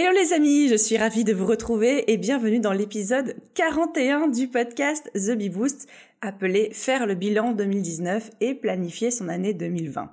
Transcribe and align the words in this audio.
Hello 0.00 0.12
les 0.12 0.32
amis, 0.32 0.68
je 0.68 0.76
suis 0.76 0.96
ravie 0.96 1.24
de 1.24 1.34
vous 1.34 1.44
retrouver 1.44 2.08
et 2.12 2.18
bienvenue 2.18 2.60
dans 2.60 2.72
l'épisode 2.72 3.34
41 3.54 4.28
du 4.28 4.46
podcast 4.46 5.10
The 5.12 5.36
Bee 5.36 5.48
Boost 5.48 5.88
appelé 6.20 6.70
Faire 6.72 7.04
le 7.04 7.16
bilan 7.16 7.50
2019 7.50 8.30
et 8.40 8.54
planifier 8.54 9.10
son 9.10 9.28
année 9.28 9.54
2020. 9.54 10.08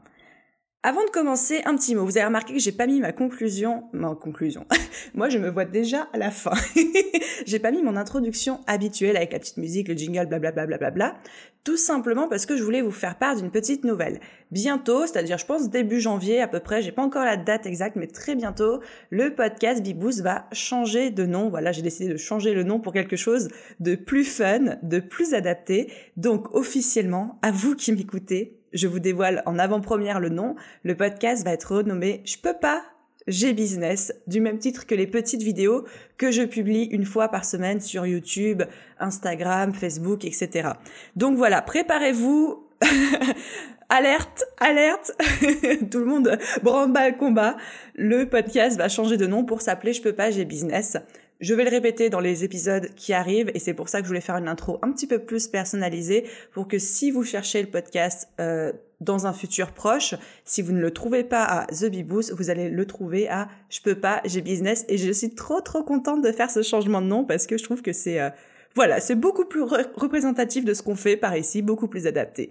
Avant 0.88 1.04
de 1.04 1.10
commencer, 1.10 1.64
un 1.66 1.76
petit 1.76 1.96
mot. 1.96 2.06
Vous 2.06 2.16
avez 2.16 2.28
remarqué 2.28 2.54
que 2.54 2.60
j'ai 2.60 2.72
pas 2.72 2.86
mis 2.86 3.00
ma 3.00 3.12
conclusion, 3.12 3.86
ma 3.92 4.14
conclusion. 4.14 4.68
Moi, 5.16 5.30
je 5.30 5.40
me 5.40 5.50
vois 5.50 5.66
déjà 5.66 6.08
à 6.14 6.20
la 6.20 6.30
fin. 6.30 6.54
j'ai 7.48 7.58
pas 7.58 7.72
mis 7.72 7.82
mon 7.82 7.96
introduction 7.96 8.60
habituelle 8.68 9.18
avec 9.18 9.34
la 9.34 9.40
petite 9.40 9.58
musique, 9.58 9.88
le 9.88 9.96
jingle, 9.96 10.28
blablabla, 10.28 10.68
bla, 10.68 10.78
bla, 10.78 10.92
bla, 10.92 11.16
tout 11.64 11.76
simplement 11.76 12.28
parce 12.28 12.46
que 12.46 12.56
je 12.56 12.62
voulais 12.62 12.84
vous 12.84 12.92
faire 12.92 13.18
part 13.18 13.36
d'une 13.36 13.50
petite 13.50 13.84
nouvelle. 13.84 14.20
Bientôt, 14.52 15.08
c'est-à-dire, 15.08 15.40
je 15.40 15.48
pense 15.48 15.72
début 15.72 16.00
janvier 16.00 16.40
à 16.40 16.48
peu 16.48 16.60
près, 16.60 16.84
j'ai 16.84 16.92
pas 16.92 17.02
encore 17.02 17.26
la 17.26 17.36
date 17.36 17.66
exacte, 17.66 17.96
mais 17.96 18.06
très 18.06 18.36
bientôt, 18.36 18.80
le 19.10 19.34
podcast 19.34 19.82
Biboost 19.82 20.22
va 20.22 20.46
changer 20.52 21.10
de 21.10 21.26
nom. 21.26 21.50
Voilà, 21.50 21.72
j'ai 21.72 21.82
décidé 21.82 22.14
de 22.14 22.18
changer 22.18 22.54
le 22.54 22.62
nom 22.62 22.80
pour 22.80 22.94
quelque 22.94 23.16
chose 23.16 23.48
de 23.80 23.96
plus 23.96 24.24
fun, 24.24 24.78
de 24.84 25.00
plus 25.00 25.34
adapté. 25.34 25.92
Donc, 26.16 26.54
officiellement, 26.54 27.40
à 27.42 27.50
vous 27.50 27.76
qui 27.76 27.92
m'écoutez, 27.92 28.60
je 28.76 28.88
vous 28.88 29.00
dévoile 29.00 29.42
en 29.48 29.58
avant-première 29.58 30.20
le 30.20 30.30
nom. 30.30 30.56
Le 30.84 30.96
podcast 30.96 31.44
va 31.44 31.54
être 31.54 31.76
renommé 31.76 32.22
Je 32.26 32.38
peux 32.38 32.54
pas, 32.54 32.84
j'ai 33.28 33.54
business, 33.54 34.14
du 34.28 34.42
même 34.42 34.60
titre 34.60 34.86
que 34.86 34.94
les 34.94 35.08
petites 35.08 35.42
vidéos 35.42 35.86
que 36.18 36.30
je 36.30 36.44
publie 36.44 36.84
une 36.84 37.06
fois 37.06 37.30
par 37.30 37.46
semaine 37.46 37.80
sur 37.80 38.06
YouTube, 38.06 38.62
Instagram, 39.00 39.74
Facebook, 39.74 40.26
etc. 40.26 40.70
Donc 41.16 41.38
voilà, 41.38 41.62
préparez-vous. 41.62 42.64
alerte, 43.90 44.44
alerte, 44.60 45.12
tout 45.92 46.00
le 46.00 46.06
monde 46.06 46.38
branle 46.62 46.92
le 46.92 47.18
combat. 47.18 47.56
Le 47.96 48.26
podcast 48.30 48.78
va 48.78 48.90
changer 48.90 49.16
de 49.16 49.26
nom 49.26 49.46
pour 49.46 49.62
s'appeler 49.62 49.94
Je 49.94 50.02
peux 50.02 50.14
pas, 50.14 50.32
j'ai 50.32 50.46
business. 50.46 50.98
Je 51.42 51.54
vais 51.54 51.66
le 51.66 51.70
répéter 51.70 52.10
dans 52.10 52.22
les 52.22 52.46
épisodes 52.46 52.88
qui 52.96 53.12
arrivent 53.12 53.52
et 53.54 53.60
c'est 53.60 53.74
pour 53.74 53.90
ça 53.90 54.00
que 54.00 54.06
je 54.06 54.08
voulais 54.08 54.22
faire 54.22 54.38
une 54.38 54.48
intro 54.48 54.80
un 54.82 54.92
petit 54.92 55.06
peu 55.06 55.20
plus 55.20 55.48
personnalisée 55.48 56.26
pour 56.54 56.68
que 56.68 56.80
si 56.80 57.12
vous 57.12 57.26
cherchez 57.26 57.62
le 57.62 57.68
podcast 57.68 58.30
euh, 58.40 58.72
dans 59.02 59.28
un 59.28 59.34
futur 59.34 59.74
proche, 59.74 60.16
si 60.46 60.62
vous 60.62 60.72
ne 60.72 60.80
le 60.80 60.92
trouvez 60.92 61.26
pas 61.26 61.44
à 61.44 61.66
The 61.68 61.86
Bee 61.86 62.04
Boost, 62.04 62.34
vous 62.34 62.50
allez 62.50 62.70
le 62.70 62.86
trouver 62.86 63.28
à 63.28 63.50
Je 63.70 63.82
peux 63.82 64.00
pas, 64.00 64.22
j'ai 64.24 64.40
business 64.40 64.86
et 64.88 64.98
je 64.98 65.12
suis 65.12 65.36
trop 65.36 65.60
trop 65.60 65.84
contente 65.84 66.22
de 66.22 66.32
faire 66.32 66.50
ce 66.50 66.62
changement 66.62 67.02
de 67.02 67.08
nom 67.08 67.26
parce 67.26 67.48
que 67.48 67.58
je 67.58 67.66
trouve 67.66 67.82
que 67.82 67.92
c'est 67.92 68.22
euh, 68.22 68.30
voilà, 68.74 69.02
c'est 69.02 69.16
beaucoup 69.16 69.46
plus 69.46 69.62
représentatif 69.62 70.64
de 70.64 70.74
ce 70.74 70.84
qu'on 70.84 70.96
fait 70.96 71.18
par 71.18 71.36
ici, 71.36 71.62
beaucoup 71.62 71.88
plus 71.88 72.08
adapté. 72.08 72.50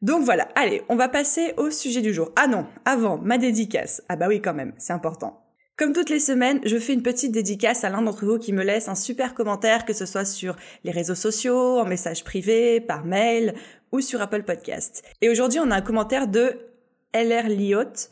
Donc 0.00 0.24
voilà, 0.24 0.48
allez, 0.54 0.82
on 0.88 0.96
va 0.96 1.08
passer 1.08 1.54
au 1.56 1.70
sujet 1.70 2.00
du 2.00 2.12
jour. 2.12 2.32
Ah 2.36 2.46
non, 2.46 2.66
avant, 2.86 3.18
ma 3.18 3.38
dédicace. 3.38 4.02
Ah 4.08 4.16
bah 4.16 4.28
oui 4.28 4.40
quand 4.40 4.54
même, 4.54 4.72
c'est 4.78 4.92
important. 4.94 5.43
Comme 5.76 5.92
toutes 5.92 6.10
les 6.10 6.20
semaines, 6.20 6.60
je 6.64 6.78
fais 6.78 6.92
une 6.92 7.02
petite 7.02 7.32
dédicace 7.32 7.82
à 7.82 7.90
l'un 7.90 8.00
d'entre 8.00 8.24
vous 8.24 8.38
qui 8.38 8.52
me 8.52 8.62
laisse 8.62 8.86
un 8.86 8.94
super 8.94 9.34
commentaire, 9.34 9.84
que 9.84 9.92
ce 9.92 10.06
soit 10.06 10.24
sur 10.24 10.54
les 10.84 10.92
réseaux 10.92 11.16
sociaux, 11.16 11.80
en 11.80 11.84
message 11.84 12.22
privé, 12.22 12.80
par 12.80 13.04
mail 13.04 13.54
ou 13.90 14.00
sur 14.00 14.22
Apple 14.22 14.44
Podcast. 14.44 15.02
Et 15.20 15.28
aujourd'hui, 15.28 15.58
on 15.58 15.72
a 15.72 15.76
un 15.76 15.80
commentaire 15.80 16.28
de 16.28 16.60
LR 17.12 17.48
Liot. 17.48 18.08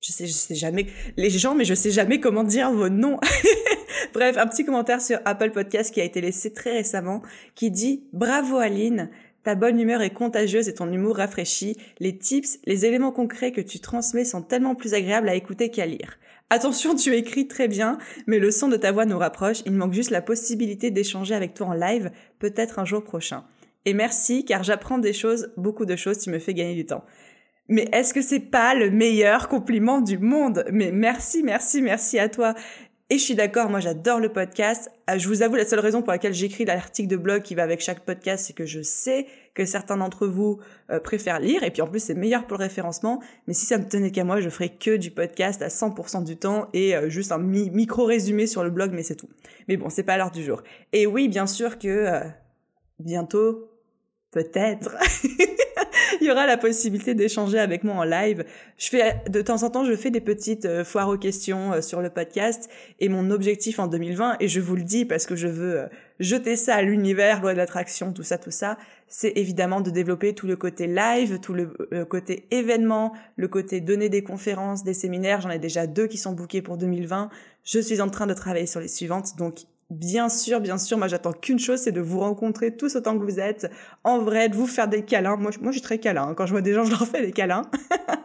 Je 0.00 0.12
sais, 0.12 0.28
je 0.28 0.32
sais 0.32 0.54
jamais 0.54 0.86
les 1.16 1.28
gens, 1.28 1.56
mais 1.56 1.64
je 1.64 1.74
sais 1.74 1.90
jamais 1.90 2.20
comment 2.20 2.44
dire 2.44 2.70
vos 2.70 2.88
noms. 2.88 3.18
Bref, 4.14 4.36
un 4.38 4.46
petit 4.46 4.64
commentaire 4.64 5.02
sur 5.02 5.18
Apple 5.24 5.50
Podcast 5.50 5.92
qui 5.92 6.00
a 6.00 6.04
été 6.04 6.20
laissé 6.20 6.52
très 6.52 6.70
récemment, 6.70 7.22
qui 7.56 7.72
dit 7.72 8.04
Bravo 8.12 8.58
Aline, 8.58 9.10
ta 9.42 9.56
bonne 9.56 9.80
humeur 9.80 10.02
est 10.02 10.10
contagieuse 10.10 10.68
et 10.68 10.74
ton 10.74 10.92
humour 10.92 11.16
rafraîchit. 11.16 11.76
Les 11.98 12.16
tips, 12.16 12.60
les 12.64 12.86
éléments 12.86 13.10
concrets 13.10 13.50
que 13.50 13.60
tu 13.60 13.80
transmets 13.80 14.24
sont 14.24 14.42
tellement 14.42 14.76
plus 14.76 14.94
agréables 14.94 15.28
à 15.28 15.34
écouter 15.34 15.68
qu'à 15.68 15.86
lire. 15.86 16.16
Attention, 16.54 16.94
tu 16.94 17.16
écris 17.16 17.48
très 17.48 17.66
bien, 17.66 17.96
mais 18.26 18.38
le 18.38 18.50
son 18.50 18.68
de 18.68 18.76
ta 18.76 18.92
voix 18.92 19.06
nous 19.06 19.16
rapproche. 19.16 19.62
Il 19.64 19.72
manque 19.72 19.94
juste 19.94 20.10
la 20.10 20.20
possibilité 20.20 20.90
d'échanger 20.90 21.34
avec 21.34 21.54
toi 21.54 21.68
en 21.68 21.72
live, 21.72 22.10
peut-être 22.40 22.78
un 22.78 22.84
jour 22.84 23.02
prochain. 23.02 23.44
Et 23.86 23.94
merci, 23.94 24.44
car 24.44 24.62
j'apprends 24.62 24.98
des 24.98 25.14
choses, 25.14 25.50
beaucoup 25.56 25.86
de 25.86 25.96
choses, 25.96 26.18
tu 26.18 26.28
me 26.28 26.38
fais 26.38 26.52
gagner 26.52 26.74
du 26.74 26.84
temps. 26.84 27.06
Mais 27.68 27.88
est-ce 27.94 28.12
que 28.12 28.20
c'est 28.20 28.50
pas 28.50 28.74
le 28.74 28.90
meilleur 28.90 29.48
compliment 29.48 30.02
du 30.02 30.18
monde? 30.18 30.66
Mais 30.70 30.92
merci, 30.92 31.42
merci, 31.42 31.80
merci 31.80 32.18
à 32.18 32.28
toi. 32.28 32.52
Et 33.08 33.16
je 33.16 33.24
suis 33.24 33.34
d'accord, 33.34 33.70
moi 33.70 33.80
j'adore 33.80 34.20
le 34.20 34.30
podcast. 34.30 34.90
Euh, 35.08 35.16
je 35.16 35.28
vous 35.28 35.40
avoue, 35.40 35.54
la 35.54 35.64
seule 35.64 35.80
raison 35.80 36.02
pour 36.02 36.12
laquelle 36.12 36.34
j'écris 36.34 36.66
l'article 36.66 37.08
de 37.08 37.16
blog 37.16 37.40
qui 37.40 37.54
va 37.54 37.62
avec 37.62 37.80
chaque 37.80 38.04
podcast, 38.04 38.44
c'est 38.46 38.52
que 38.52 38.66
je 38.66 38.82
sais 38.82 39.26
que 39.54 39.64
certains 39.64 39.96
d'entre 39.96 40.26
vous 40.26 40.58
euh, 40.90 41.00
préfèrent 41.00 41.40
lire. 41.40 41.62
Et 41.62 41.70
puis 41.70 41.82
en 41.82 41.86
plus, 41.86 42.00
c'est 42.00 42.14
meilleur 42.14 42.46
pour 42.46 42.58
le 42.58 42.64
référencement. 42.64 43.22
Mais 43.46 43.54
si 43.54 43.66
ça 43.66 43.78
me 43.78 43.88
tenait 43.88 44.10
qu'à 44.10 44.24
moi, 44.24 44.40
je 44.40 44.48
ferais 44.48 44.70
que 44.70 44.96
du 44.96 45.10
podcast 45.10 45.62
à 45.62 45.68
100% 45.68 46.24
du 46.24 46.36
temps 46.36 46.68
et 46.72 46.96
euh, 46.96 47.08
juste 47.08 47.32
un 47.32 47.38
micro 47.38 48.04
résumé 48.04 48.46
sur 48.46 48.64
le 48.64 48.70
blog, 48.70 48.92
mais 48.92 49.02
c'est 49.02 49.16
tout. 49.16 49.28
Mais 49.68 49.76
bon, 49.76 49.90
c'est 49.90 50.02
pas 50.02 50.16
l'heure 50.16 50.30
du 50.30 50.42
jour. 50.42 50.62
Et 50.92 51.06
oui, 51.06 51.28
bien 51.28 51.46
sûr 51.46 51.78
que 51.78 52.20
bientôt, 52.98 53.68
peut-être. 54.30 54.96
il 56.20 56.26
y 56.26 56.30
aura 56.30 56.46
la 56.46 56.56
possibilité 56.56 57.14
d'échanger 57.14 57.58
avec 57.58 57.84
moi 57.84 57.94
en 57.94 58.04
live. 58.04 58.44
Je 58.78 58.88
fais 58.88 59.16
de 59.28 59.40
temps 59.42 59.62
en 59.62 59.70
temps, 59.70 59.84
je 59.84 59.94
fais 59.94 60.10
des 60.10 60.20
petites 60.20 60.64
euh, 60.64 60.84
foires 60.84 61.08
aux 61.08 61.18
questions 61.18 61.72
euh, 61.72 61.80
sur 61.80 62.00
le 62.00 62.10
podcast 62.10 62.68
et 63.00 63.08
mon 63.08 63.30
objectif 63.30 63.78
en 63.78 63.86
2020 63.86 64.36
et 64.40 64.48
je 64.48 64.60
vous 64.60 64.76
le 64.76 64.82
dis 64.82 65.04
parce 65.04 65.26
que 65.26 65.36
je 65.36 65.48
veux 65.48 65.80
euh, 65.80 65.86
jeter 66.20 66.56
ça 66.56 66.76
à 66.76 66.82
l'univers, 66.82 67.40
loi 67.40 67.52
de 67.52 67.58
l'attraction, 67.58 68.12
tout 68.12 68.22
ça, 68.22 68.38
tout 68.38 68.50
ça, 68.50 68.78
c'est 69.08 69.32
évidemment 69.36 69.80
de 69.80 69.90
développer 69.90 70.34
tout 70.34 70.46
le 70.46 70.56
côté 70.56 70.86
live, 70.86 71.38
tout 71.40 71.52
le, 71.52 72.04
côté 72.04 72.46
événement, 72.50 73.12
le 73.36 73.48
côté 73.48 73.80
donner 73.80 74.08
des 74.08 74.22
conférences, 74.22 74.84
des 74.84 74.94
séminaires. 74.94 75.40
J'en 75.40 75.50
ai 75.50 75.58
déjà 75.58 75.86
deux 75.86 76.06
qui 76.06 76.16
sont 76.16 76.32
bookés 76.32 76.62
pour 76.62 76.78
2020. 76.78 77.28
Je 77.64 77.78
suis 77.78 78.00
en 78.00 78.08
train 78.08 78.26
de 78.26 78.34
travailler 78.34 78.66
sur 78.66 78.80
les 78.80 78.88
suivantes, 78.88 79.36
donc 79.36 79.64
Bien 79.92 80.30
sûr, 80.30 80.62
bien 80.62 80.78
sûr, 80.78 80.96
moi 80.96 81.06
j'attends 81.06 81.34
qu'une 81.34 81.58
chose, 81.58 81.78
c'est 81.80 81.92
de 81.92 82.00
vous 82.00 82.20
rencontrer 82.20 82.74
tous 82.74 82.96
autant 82.96 83.18
que 83.18 83.22
vous 83.22 83.38
êtes, 83.38 83.70
en 84.04 84.20
vrai, 84.20 84.48
de 84.48 84.56
vous 84.56 84.66
faire 84.66 84.88
des 84.88 85.04
câlins. 85.04 85.36
Moi, 85.36 85.50
moi 85.60 85.70
je 85.70 85.76
suis 85.76 85.82
très 85.82 85.98
câlin, 85.98 86.28
hein. 86.28 86.34
quand 86.34 86.46
je 86.46 86.52
vois 86.52 86.62
des 86.62 86.72
gens, 86.72 86.84
je 86.86 86.90
leur 86.90 87.06
fais 87.06 87.20
des 87.20 87.32
câlins. 87.32 87.70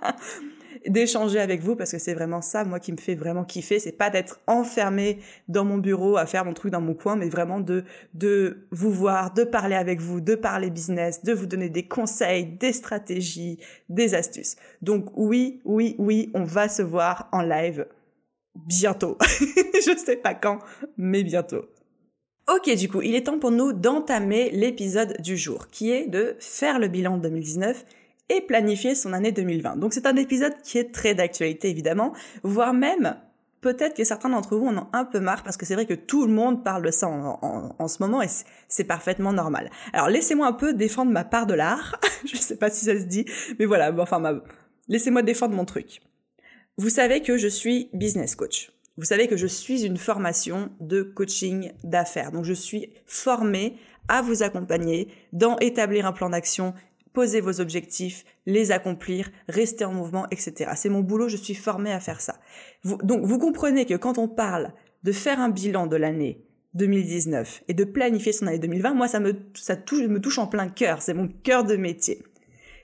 d'échanger 0.87 1.39
avec 1.39 1.61
vous 1.61 1.75
parce 1.75 1.91
que 1.91 1.97
c'est 1.97 2.13
vraiment 2.13 2.41
ça 2.41 2.63
moi 2.63 2.79
qui 2.79 2.93
me 2.93 2.97
fait 2.97 3.15
vraiment 3.15 3.43
kiffer 3.43 3.77
c'est 3.79 3.91
pas 3.91 4.09
d'être 4.09 4.39
enfermé 4.47 5.19
dans 5.49 5.65
mon 5.65 5.79
bureau 5.79 6.15
à 6.15 6.25
faire 6.25 6.45
mon 6.45 6.53
truc 6.53 6.71
dans 6.71 6.79
mon 6.79 6.93
coin 6.93 7.17
mais 7.17 7.27
vraiment 7.27 7.59
de 7.59 7.83
de 8.13 8.67
vous 8.71 8.91
voir 8.91 9.33
de 9.33 9.43
parler 9.43 9.75
avec 9.75 9.99
vous 9.99 10.21
de 10.21 10.35
parler 10.35 10.69
business 10.69 11.23
de 11.23 11.33
vous 11.33 11.45
donner 11.45 11.67
des 11.67 11.87
conseils 11.87 12.45
des 12.45 12.71
stratégies 12.71 13.59
des 13.89 14.15
astuces 14.15 14.55
donc 14.81 15.07
oui 15.15 15.59
oui 15.65 15.95
oui 15.97 16.31
on 16.33 16.45
va 16.45 16.69
se 16.69 16.83
voir 16.83 17.27
en 17.33 17.41
live 17.41 17.85
bientôt. 18.65 19.17
je 19.21 19.97
sais 19.97 20.17
pas 20.17 20.33
quand, 20.33 20.59
mais 20.97 21.23
bientôt. 21.23 21.65
Ok, 22.49 22.73
du 22.75 22.87
coup, 22.89 23.01
il 23.01 23.13
est 23.13 23.25
temps 23.25 23.39
pour 23.39 23.51
nous 23.51 23.73
d'entamer 23.73 24.49
l'épisode 24.51 25.17
du 25.21 25.35
jour, 25.35 25.67
qui 25.67 25.91
est 25.91 26.07
de 26.07 26.35
faire 26.39 26.79
le 26.79 26.87
bilan 26.87 27.17
2019 27.17 27.85
et 28.29 28.41
planifier 28.41 28.95
son 28.95 29.13
année 29.13 29.31
2020. 29.31 29.77
Donc 29.77 29.93
c'est 29.93 30.05
un 30.05 30.15
épisode 30.15 30.53
qui 30.63 30.77
est 30.77 30.93
très 30.93 31.13
d'actualité, 31.13 31.69
évidemment, 31.69 32.13
voire 32.43 32.73
même 32.73 33.17
peut-être 33.61 33.95
que 33.95 34.03
certains 34.03 34.29
d'entre 34.29 34.55
vous 34.55 34.67
en 34.67 34.77
ont 34.77 34.87
un 34.93 35.05
peu 35.05 35.19
marre 35.19 35.43
parce 35.43 35.57
que 35.57 35.65
c'est 35.65 35.73
vrai 35.73 35.85
que 35.85 35.93
tout 35.93 36.25
le 36.25 36.31
monde 36.31 36.63
parle 36.63 36.83
de 36.83 36.91
ça 36.91 37.07
en, 37.07 37.87
ce 37.87 38.01
moment 38.01 38.21
et 38.21 38.27
c'est 38.67 38.83
parfaitement 38.83 39.33
normal. 39.33 39.69
Alors 39.93 40.07
laissez-moi 40.07 40.47
un 40.47 40.53
peu 40.53 40.73
défendre 40.73 41.11
ma 41.11 41.23
part 41.23 41.47
de 41.47 41.53
l'art. 41.53 41.99
je 42.25 42.37
sais 42.37 42.57
pas 42.57 42.69
si 42.69 42.85
ça 42.85 42.97
se 42.97 43.05
dit, 43.05 43.25
mais 43.59 43.65
voilà, 43.65 43.93
enfin, 43.97 44.41
laissez-moi 44.87 45.21
défendre 45.21 45.55
mon 45.55 45.65
truc. 45.65 46.01
Vous 46.79 46.89
savez 46.89 47.23
que 47.23 47.37
je 47.37 47.47
suis 47.47 47.89
business 47.93 48.35
coach. 48.35 48.71
Vous 48.97 49.05
savez 49.05 49.27
que 49.27 49.35
je 49.35 49.47
suis 49.47 49.83
une 49.83 49.97
formation 49.97 50.69
de 50.79 51.01
coaching 51.01 51.71
d'affaires. 51.83 52.31
Donc 52.31 52.45
je 52.45 52.53
suis 52.53 52.93
formée 53.07 53.77
à 54.07 54.21
vous 54.21 54.43
accompagner 54.43 55.07
dans 55.33 55.57
établir 55.57 56.05
un 56.05 56.11
plan 56.11 56.29
d'action, 56.29 56.75
poser 57.13 57.41
vos 57.41 57.61
objectifs, 57.61 58.25
les 58.45 58.71
accomplir, 58.71 59.31
rester 59.49 59.85
en 59.85 59.93
mouvement, 59.93 60.27
etc. 60.29 60.69
C'est 60.75 60.89
mon 60.89 60.99
boulot, 60.99 61.29
je 61.29 61.37
suis 61.37 61.55
formée 61.55 61.91
à 61.91 61.99
faire 61.99 62.21
ça. 62.21 62.39
donc 62.83 63.25
vous 63.25 63.39
comprenez 63.39 63.87
que 63.87 63.95
quand 63.95 64.19
on 64.19 64.27
parle 64.27 64.71
de 65.01 65.11
faire 65.11 65.39
un 65.39 65.49
bilan 65.49 65.87
de 65.87 65.95
l'année 65.95 66.45
2019 66.75 67.63
et 67.69 67.73
de 67.73 67.85
planifier 67.85 68.33
son 68.33 68.45
année 68.45 68.59
2020, 68.59 68.93
moi 68.93 69.07
ça 69.07 69.19
me 69.19 69.33
ça 69.55 69.75
touche, 69.75 70.05
me 70.05 70.21
touche 70.21 70.37
en 70.37 70.45
plein 70.45 70.69
cœur, 70.69 71.01
c'est 71.01 71.15
mon 71.15 71.27
cœur 71.27 71.63
de 71.63 71.75
métier. 71.75 72.21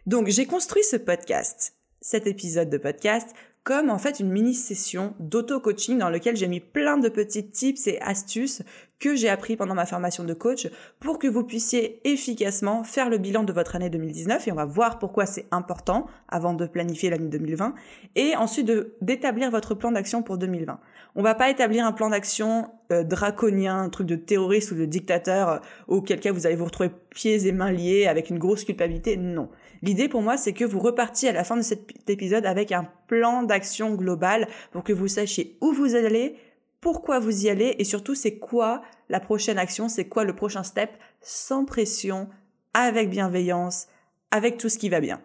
Donc 0.07 0.29
j'ai 0.29 0.47
construit 0.47 0.83
ce 0.83 0.95
podcast, 0.95 1.75
cet 2.01 2.25
épisode 2.25 2.71
de 2.71 2.79
podcast 2.79 3.35
comme 3.63 3.89
en 3.89 3.97
fait 3.97 4.19
une 4.19 4.29
mini-session 4.29 5.13
d'auto-coaching 5.19 5.97
dans 5.97 6.09
lequel 6.09 6.35
j'ai 6.35 6.47
mis 6.47 6.59
plein 6.59 6.97
de 6.97 7.07
petits 7.07 7.47
tips 7.49 7.87
et 7.87 8.01
astuces 8.01 8.61
que 8.99 9.15
j'ai 9.15 9.29
appris 9.29 9.55
pendant 9.55 9.73
ma 9.73 9.85
formation 9.85 10.23
de 10.23 10.33
coach 10.33 10.67
pour 10.99 11.19
que 11.19 11.27
vous 11.27 11.43
puissiez 11.43 11.99
efficacement 12.07 12.83
faire 12.83 13.09
le 13.09 13.17
bilan 13.17 13.43
de 13.43 13.51
votre 13.51 13.75
année 13.75 13.89
2019 13.89 14.47
et 14.47 14.51
on 14.51 14.55
va 14.55 14.65
voir 14.65 14.99
pourquoi 14.99 15.25
c'est 15.25 15.45
important 15.51 16.07
avant 16.29 16.53
de 16.53 16.65
planifier 16.65 17.09
l'année 17.09 17.27
2020 17.27 17.73
et 18.15 18.35
ensuite 18.35 18.71
d'établir 19.01 19.51
votre 19.51 19.75
plan 19.75 19.91
d'action 19.91 20.23
pour 20.23 20.37
2020. 20.37 20.79
On 21.15 21.21
va 21.21 21.35
pas 21.35 21.49
établir 21.49 21.85
un 21.85 21.91
plan 21.91 22.09
d'action 22.09 22.69
euh, 22.91 23.03
draconien, 23.03 23.79
un 23.79 23.89
truc 23.89 24.07
de 24.07 24.15
terroriste 24.15 24.71
ou 24.71 24.75
de 24.75 24.85
dictateur 24.85 25.49
euh, 25.49 25.57
auquel 25.87 26.19
cas 26.19 26.31
vous 26.31 26.47
allez 26.47 26.55
vous 26.55 26.65
retrouver 26.65 26.89
pieds 27.09 27.47
et 27.47 27.51
mains 27.51 27.71
liés 27.71 28.07
avec 28.07 28.29
une 28.29 28.39
grosse 28.39 28.63
culpabilité. 28.63 29.17
Non. 29.17 29.49
L'idée 29.83 30.07
pour 30.07 30.21
moi, 30.21 30.37
c'est 30.37 30.53
que 30.53 30.63
vous 30.63 30.79
repartiez 30.79 31.27
à 31.27 31.33
la 31.33 31.43
fin 31.43 31.57
de 31.57 31.61
cet 31.61 32.09
épisode 32.09 32.45
avec 32.45 32.71
un 32.71 32.87
plan 33.07 33.43
d'action 33.43 33.95
global 33.95 34.47
pour 34.71 34.81
que 34.81 34.93
vous 34.93 35.09
sachiez 35.09 35.57
où 35.59 35.73
vous 35.73 35.95
allez, 35.95 36.37
pourquoi 36.79 37.19
vous 37.19 37.45
y 37.45 37.49
allez 37.49 37.75
et 37.77 37.83
surtout 37.83 38.15
c'est 38.15 38.37
quoi 38.37 38.81
la 39.09 39.19
prochaine 39.19 39.57
action, 39.57 39.89
c'est 39.89 40.05
quoi 40.05 40.23
le 40.23 40.33
prochain 40.33 40.63
step 40.63 40.89
sans 41.19 41.65
pression, 41.65 42.29
avec 42.73 43.09
bienveillance, 43.09 43.87
avec 44.31 44.57
tout 44.57 44.69
ce 44.69 44.77
qui 44.77 44.87
va 44.87 45.01
bien. 45.01 45.19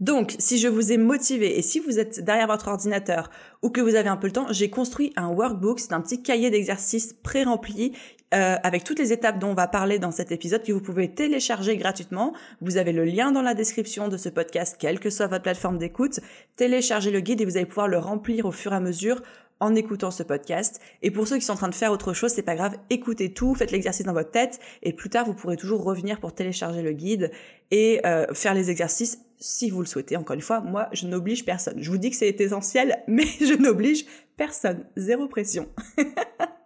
Donc, 0.00 0.36
si 0.38 0.58
je 0.58 0.68
vous 0.68 0.92
ai 0.92 0.96
motivé 0.96 1.58
et 1.58 1.62
si 1.62 1.80
vous 1.80 1.98
êtes 1.98 2.24
derrière 2.24 2.46
votre 2.46 2.68
ordinateur 2.68 3.30
ou 3.62 3.70
que 3.70 3.80
vous 3.80 3.96
avez 3.96 4.08
un 4.08 4.16
peu 4.16 4.28
le 4.28 4.32
temps, 4.32 4.46
j'ai 4.50 4.70
construit 4.70 5.12
un 5.16 5.28
workbook, 5.28 5.80
c'est 5.80 5.92
un 5.92 6.00
petit 6.00 6.22
cahier 6.22 6.50
d'exercices 6.50 7.14
pré-rempli 7.14 7.92
euh, 8.34 8.56
avec 8.62 8.84
toutes 8.84 8.98
les 8.98 9.12
étapes 9.12 9.38
dont 9.38 9.48
on 9.48 9.54
va 9.54 9.66
parler 9.66 9.98
dans 9.98 10.10
cet 10.10 10.30
épisode 10.30 10.62
que 10.62 10.70
vous 10.70 10.82
pouvez 10.82 11.08
télécharger 11.08 11.76
gratuitement. 11.78 12.34
Vous 12.60 12.76
avez 12.76 12.92
le 12.92 13.04
lien 13.04 13.32
dans 13.32 13.42
la 13.42 13.54
description 13.54 14.08
de 14.08 14.18
ce 14.18 14.28
podcast, 14.28 14.76
quelle 14.78 15.00
que 15.00 15.08
soit 15.08 15.26
votre 15.26 15.42
plateforme 15.42 15.78
d'écoute. 15.78 16.20
Téléchargez 16.54 17.10
le 17.10 17.20
guide 17.20 17.40
et 17.40 17.44
vous 17.44 17.56
allez 17.56 17.66
pouvoir 17.66 17.88
le 17.88 17.98
remplir 17.98 18.44
au 18.44 18.52
fur 18.52 18.72
et 18.72 18.76
à 18.76 18.80
mesure 18.80 19.22
en 19.60 19.74
écoutant 19.74 20.10
ce 20.10 20.22
podcast. 20.22 20.80
Et 21.02 21.10
pour 21.10 21.26
ceux 21.26 21.36
qui 21.36 21.44
sont 21.44 21.52
en 21.52 21.56
train 21.56 21.68
de 21.68 21.74
faire 21.74 21.92
autre 21.92 22.12
chose, 22.12 22.32
c'est 22.32 22.42
pas 22.42 22.54
grave, 22.54 22.76
écoutez 22.90 23.32
tout, 23.32 23.54
faites 23.54 23.70
l'exercice 23.70 24.06
dans 24.06 24.12
votre 24.12 24.30
tête 24.30 24.60
et 24.82 24.92
plus 24.92 25.10
tard 25.10 25.26
vous 25.26 25.34
pourrez 25.34 25.56
toujours 25.56 25.82
revenir 25.82 26.20
pour 26.20 26.34
télécharger 26.34 26.82
le 26.82 26.92
guide 26.92 27.30
et 27.70 28.00
euh, 28.06 28.26
faire 28.34 28.54
les 28.54 28.70
exercices 28.70 29.18
si 29.38 29.70
vous 29.70 29.80
le 29.80 29.86
souhaitez. 29.86 30.16
Encore 30.16 30.34
une 30.34 30.42
fois, 30.42 30.60
moi 30.60 30.88
je 30.92 31.06
n'oblige 31.06 31.44
personne. 31.44 31.82
Je 31.82 31.90
vous 31.90 31.98
dis 31.98 32.10
que 32.10 32.16
c'est 32.16 32.40
essentiel, 32.40 33.02
mais 33.08 33.26
je 33.40 33.54
n'oblige 33.54 34.04
personne. 34.36 34.84
Zéro 34.96 35.28
pression. 35.28 35.68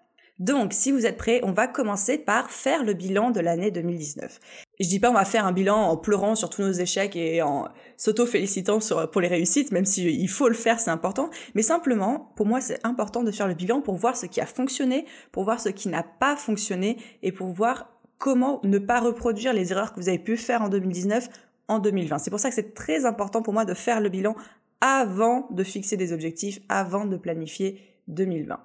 Donc, 0.42 0.72
si 0.72 0.90
vous 0.90 1.06
êtes 1.06 1.18
prêts, 1.18 1.38
on 1.44 1.52
va 1.52 1.68
commencer 1.68 2.18
par 2.18 2.50
faire 2.50 2.82
le 2.82 2.94
bilan 2.94 3.30
de 3.30 3.38
l'année 3.38 3.70
2019. 3.70 4.40
Je 4.80 4.88
dis 4.88 4.98
pas 4.98 5.08
on 5.08 5.14
va 5.14 5.24
faire 5.24 5.46
un 5.46 5.52
bilan 5.52 5.76
en 5.76 5.96
pleurant 5.96 6.34
sur 6.34 6.50
tous 6.50 6.62
nos 6.62 6.72
échecs 6.72 7.14
et 7.14 7.42
en 7.42 7.68
s'auto-félicitant 7.96 8.80
pour 9.12 9.20
les 9.20 9.28
réussites, 9.28 9.70
même 9.70 9.84
s'il 9.84 10.28
faut 10.28 10.48
le 10.48 10.56
faire, 10.56 10.80
c'est 10.80 10.90
important. 10.90 11.30
Mais 11.54 11.62
simplement, 11.62 12.32
pour 12.34 12.46
moi, 12.46 12.60
c'est 12.60 12.84
important 12.84 13.22
de 13.22 13.30
faire 13.30 13.46
le 13.46 13.54
bilan 13.54 13.82
pour 13.82 13.94
voir 13.94 14.16
ce 14.16 14.26
qui 14.26 14.40
a 14.40 14.46
fonctionné, 14.46 15.06
pour 15.30 15.44
voir 15.44 15.60
ce 15.60 15.68
qui 15.68 15.88
n'a 15.88 16.02
pas 16.02 16.34
fonctionné 16.34 16.96
et 17.22 17.30
pour 17.30 17.52
voir 17.52 17.92
comment 18.18 18.58
ne 18.64 18.78
pas 18.78 18.98
reproduire 18.98 19.52
les 19.52 19.70
erreurs 19.70 19.92
que 19.92 20.00
vous 20.00 20.08
avez 20.08 20.18
pu 20.18 20.36
faire 20.36 20.62
en 20.62 20.68
2019 20.68 21.28
en 21.68 21.78
2020. 21.78 22.18
C'est 22.18 22.30
pour 22.30 22.40
ça 22.40 22.48
que 22.48 22.56
c'est 22.56 22.74
très 22.74 23.04
important 23.04 23.42
pour 23.42 23.54
moi 23.54 23.64
de 23.64 23.74
faire 23.74 24.00
le 24.00 24.08
bilan 24.08 24.34
avant 24.80 25.46
de 25.52 25.62
fixer 25.62 25.96
des 25.96 26.12
objectifs, 26.12 26.58
avant 26.68 27.06
de 27.06 27.16
planifier 27.16 27.80
2020. 28.08 28.58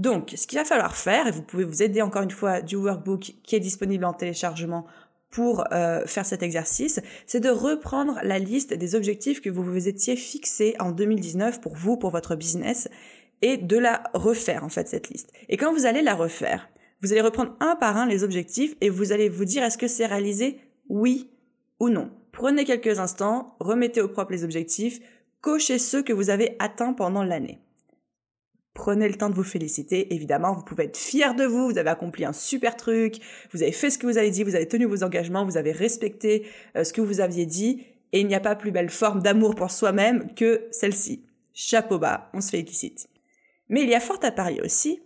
Donc, 0.00 0.32
ce 0.34 0.46
qu'il 0.46 0.58
va 0.58 0.64
falloir 0.64 0.96
faire, 0.96 1.26
et 1.26 1.30
vous 1.30 1.42
pouvez 1.42 1.64
vous 1.64 1.82
aider 1.82 2.00
encore 2.00 2.22
une 2.22 2.30
fois 2.30 2.62
du 2.62 2.74
workbook 2.74 3.34
qui 3.42 3.54
est 3.54 3.60
disponible 3.60 4.06
en 4.06 4.14
téléchargement 4.14 4.86
pour 5.28 5.62
euh, 5.74 6.06
faire 6.06 6.24
cet 6.24 6.42
exercice, 6.42 7.00
c'est 7.26 7.40
de 7.40 7.50
reprendre 7.50 8.18
la 8.22 8.38
liste 8.38 8.72
des 8.72 8.94
objectifs 8.94 9.42
que 9.42 9.50
vous 9.50 9.62
vous 9.62 9.88
étiez 9.88 10.16
fixés 10.16 10.74
en 10.78 10.90
2019 10.90 11.60
pour 11.60 11.76
vous, 11.76 11.98
pour 11.98 12.08
votre 12.08 12.34
business, 12.34 12.88
et 13.42 13.58
de 13.58 13.76
la 13.76 14.02
refaire 14.14 14.64
en 14.64 14.70
fait 14.70 14.88
cette 14.88 15.10
liste. 15.10 15.34
Et 15.50 15.58
quand 15.58 15.70
vous 15.70 15.84
allez 15.84 16.00
la 16.00 16.14
refaire, 16.14 16.70
vous 17.02 17.12
allez 17.12 17.20
reprendre 17.20 17.54
un 17.60 17.76
par 17.76 17.98
un 17.98 18.06
les 18.06 18.24
objectifs 18.24 18.76
et 18.80 18.88
vous 18.88 19.12
allez 19.12 19.28
vous 19.28 19.44
dire 19.44 19.62
est-ce 19.64 19.76
que 19.76 19.86
c'est 19.86 20.06
réalisé 20.06 20.60
oui 20.88 21.28
ou 21.78 21.90
non. 21.90 22.10
Prenez 22.32 22.64
quelques 22.64 22.98
instants, 22.98 23.54
remettez 23.60 24.00
au 24.00 24.08
propre 24.08 24.32
les 24.32 24.44
objectifs, 24.44 24.98
cochez 25.42 25.78
ceux 25.78 26.02
que 26.02 26.14
vous 26.14 26.30
avez 26.30 26.56
atteints 26.58 26.94
pendant 26.94 27.22
l'année. 27.22 27.60
Prenez 28.80 29.08
le 29.08 29.14
temps 29.14 29.28
de 29.28 29.34
vous 29.34 29.44
féliciter, 29.44 30.14
évidemment, 30.14 30.54
vous 30.54 30.62
pouvez 30.62 30.84
être 30.84 30.96
fier 30.96 31.34
de 31.34 31.44
vous, 31.44 31.66
vous 31.68 31.76
avez 31.76 31.90
accompli 31.90 32.24
un 32.24 32.32
super 32.32 32.76
truc, 32.76 33.16
vous 33.52 33.62
avez 33.62 33.72
fait 33.72 33.90
ce 33.90 33.98
que 33.98 34.06
vous 34.06 34.16
avez 34.16 34.30
dit, 34.30 34.42
vous 34.42 34.54
avez 34.54 34.66
tenu 34.66 34.86
vos 34.86 35.04
engagements, 35.04 35.44
vous 35.44 35.58
avez 35.58 35.70
respecté 35.70 36.46
euh, 36.78 36.82
ce 36.82 36.94
que 36.94 37.02
vous 37.02 37.20
aviez 37.20 37.44
dit, 37.44 37.84
et 38.12 38.20
il 38.20 38.26
n'y 38.26 38.34
a 38.34 38.40
pas 38.40 38.56
plus 38.56 38.70
belle 38.70 38.88
forme 38.88 39.20
d'amour 39.20 39.54
pour 39.54 39.70
soi-même 39.70 40.32
que 40.32 40.66
celle-ci. 40.70 41.26
Chapeau 41.52 41.98
bas, 41.98 42.30
on 42.32 42.40
se 42.40 42.48
félicite. 42.48 43.10
Mais 43.68 43.82
il 43.82 43.90
y 43.90 43.94
a 43.94 44.00
fort 44.00 44.20
à 44.22 44.30
parier 44.30 44.62
aussi 44.62 45.02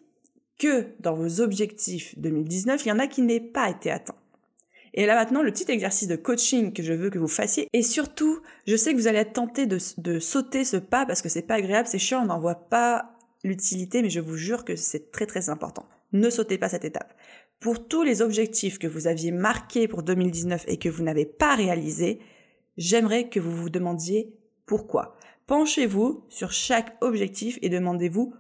que 0.56 0.86
dans 1.00 1.14
vos 1.14 1.40
objectifs 1.40 2.16
2019, 2.16 2.86
il 2.86 2.88
y 2.90 2.92
en 2.92 3.00
a 3.00 3.08
qui 3.08 3.22
n'aient 3.22 3.40
pas 3.40 3.70
été 3.70 3.90
atteints. 3.90 4.14
Et 4.96 5.04
là 5.04 5.16
maintenant, 5.16 5.42
le 5.42 5.50
petit 5.50 5.68
exercice 5.72 6.06
de 6.06 6.14
coaching 6.14 6.72
que 6.72 6.84
je 6.84 6.92
veux 6.92 7.10
que 7.10 7.18
vous 7.18 7.26
fassiez, 7.26 7.66
et 7.72 7.82
surtout, 7.82 8.38
je 8.68 8.76
sais 8.76 8.92
que 8.92 8.98
vous 8.98 9.08
allez 9.08 9.18
être 9.18 9.32
tenté 9.32 9.66
de, 9.66 9.78
de 9.98 10.20
sauter 10.20 10.64
ce 10.64 10.76
pas 10.76 11.06
parce 11.06 11.22
que 11.22 11.28
c'est 11.28 11.42
pas 11.42 11.56
agréable, 11.56 11.88
c'est 11.88 11.98
chiant, 11.98 12.22
on 12.22 12.26
n'en 12.26 12.38
voit 12.38 12.68
pas 12.68 13.13
l'utilité, 13.44 14.02
mais 14.02 14.10
je 14.10 14.20
vous 14.20 14.36
jure 14.36 14.64
que 14.64 14.74
c'est 14.74 15.12
très 15.12 15.26
très 15.26 15.50
important. 15.50 15.86
Ne 16.12 16.30
sautez 16.30 16.58
pas 16.58 16.68
cette 16.68 16.84
étape. 16.84 17.14
Pour 17.60 17.86
tous 17.86 18.02
les 18.02 18.22
objectifs 18.22 18.78
que 18.78 18.86
vous 18.86 19.06
aviez 19.06 19.30
marqués 19.30 19.86
pour 19.86 20.02
2019 20.02 20.64
et 20.66 20.78
que 20.78 20.88
vous 20.88 21.02
n'avez 21.02 21.26
pas 21.26 21.54
réalisés, 21.54 22.20
j'aimerais 22.76 23.28
que 23.28 23.40
vous 23.40 23.54
vous 23.54 23.70
demandiez 23.70 24.34
pourquoi. 24.66 25.16
Penchez-vous 25.46 26.24
sur 26.28 26.52
chaque 26.52 26.96
objectif 27.02 27.58
et 27.62 27.68
demandez-vous 27.68 28.34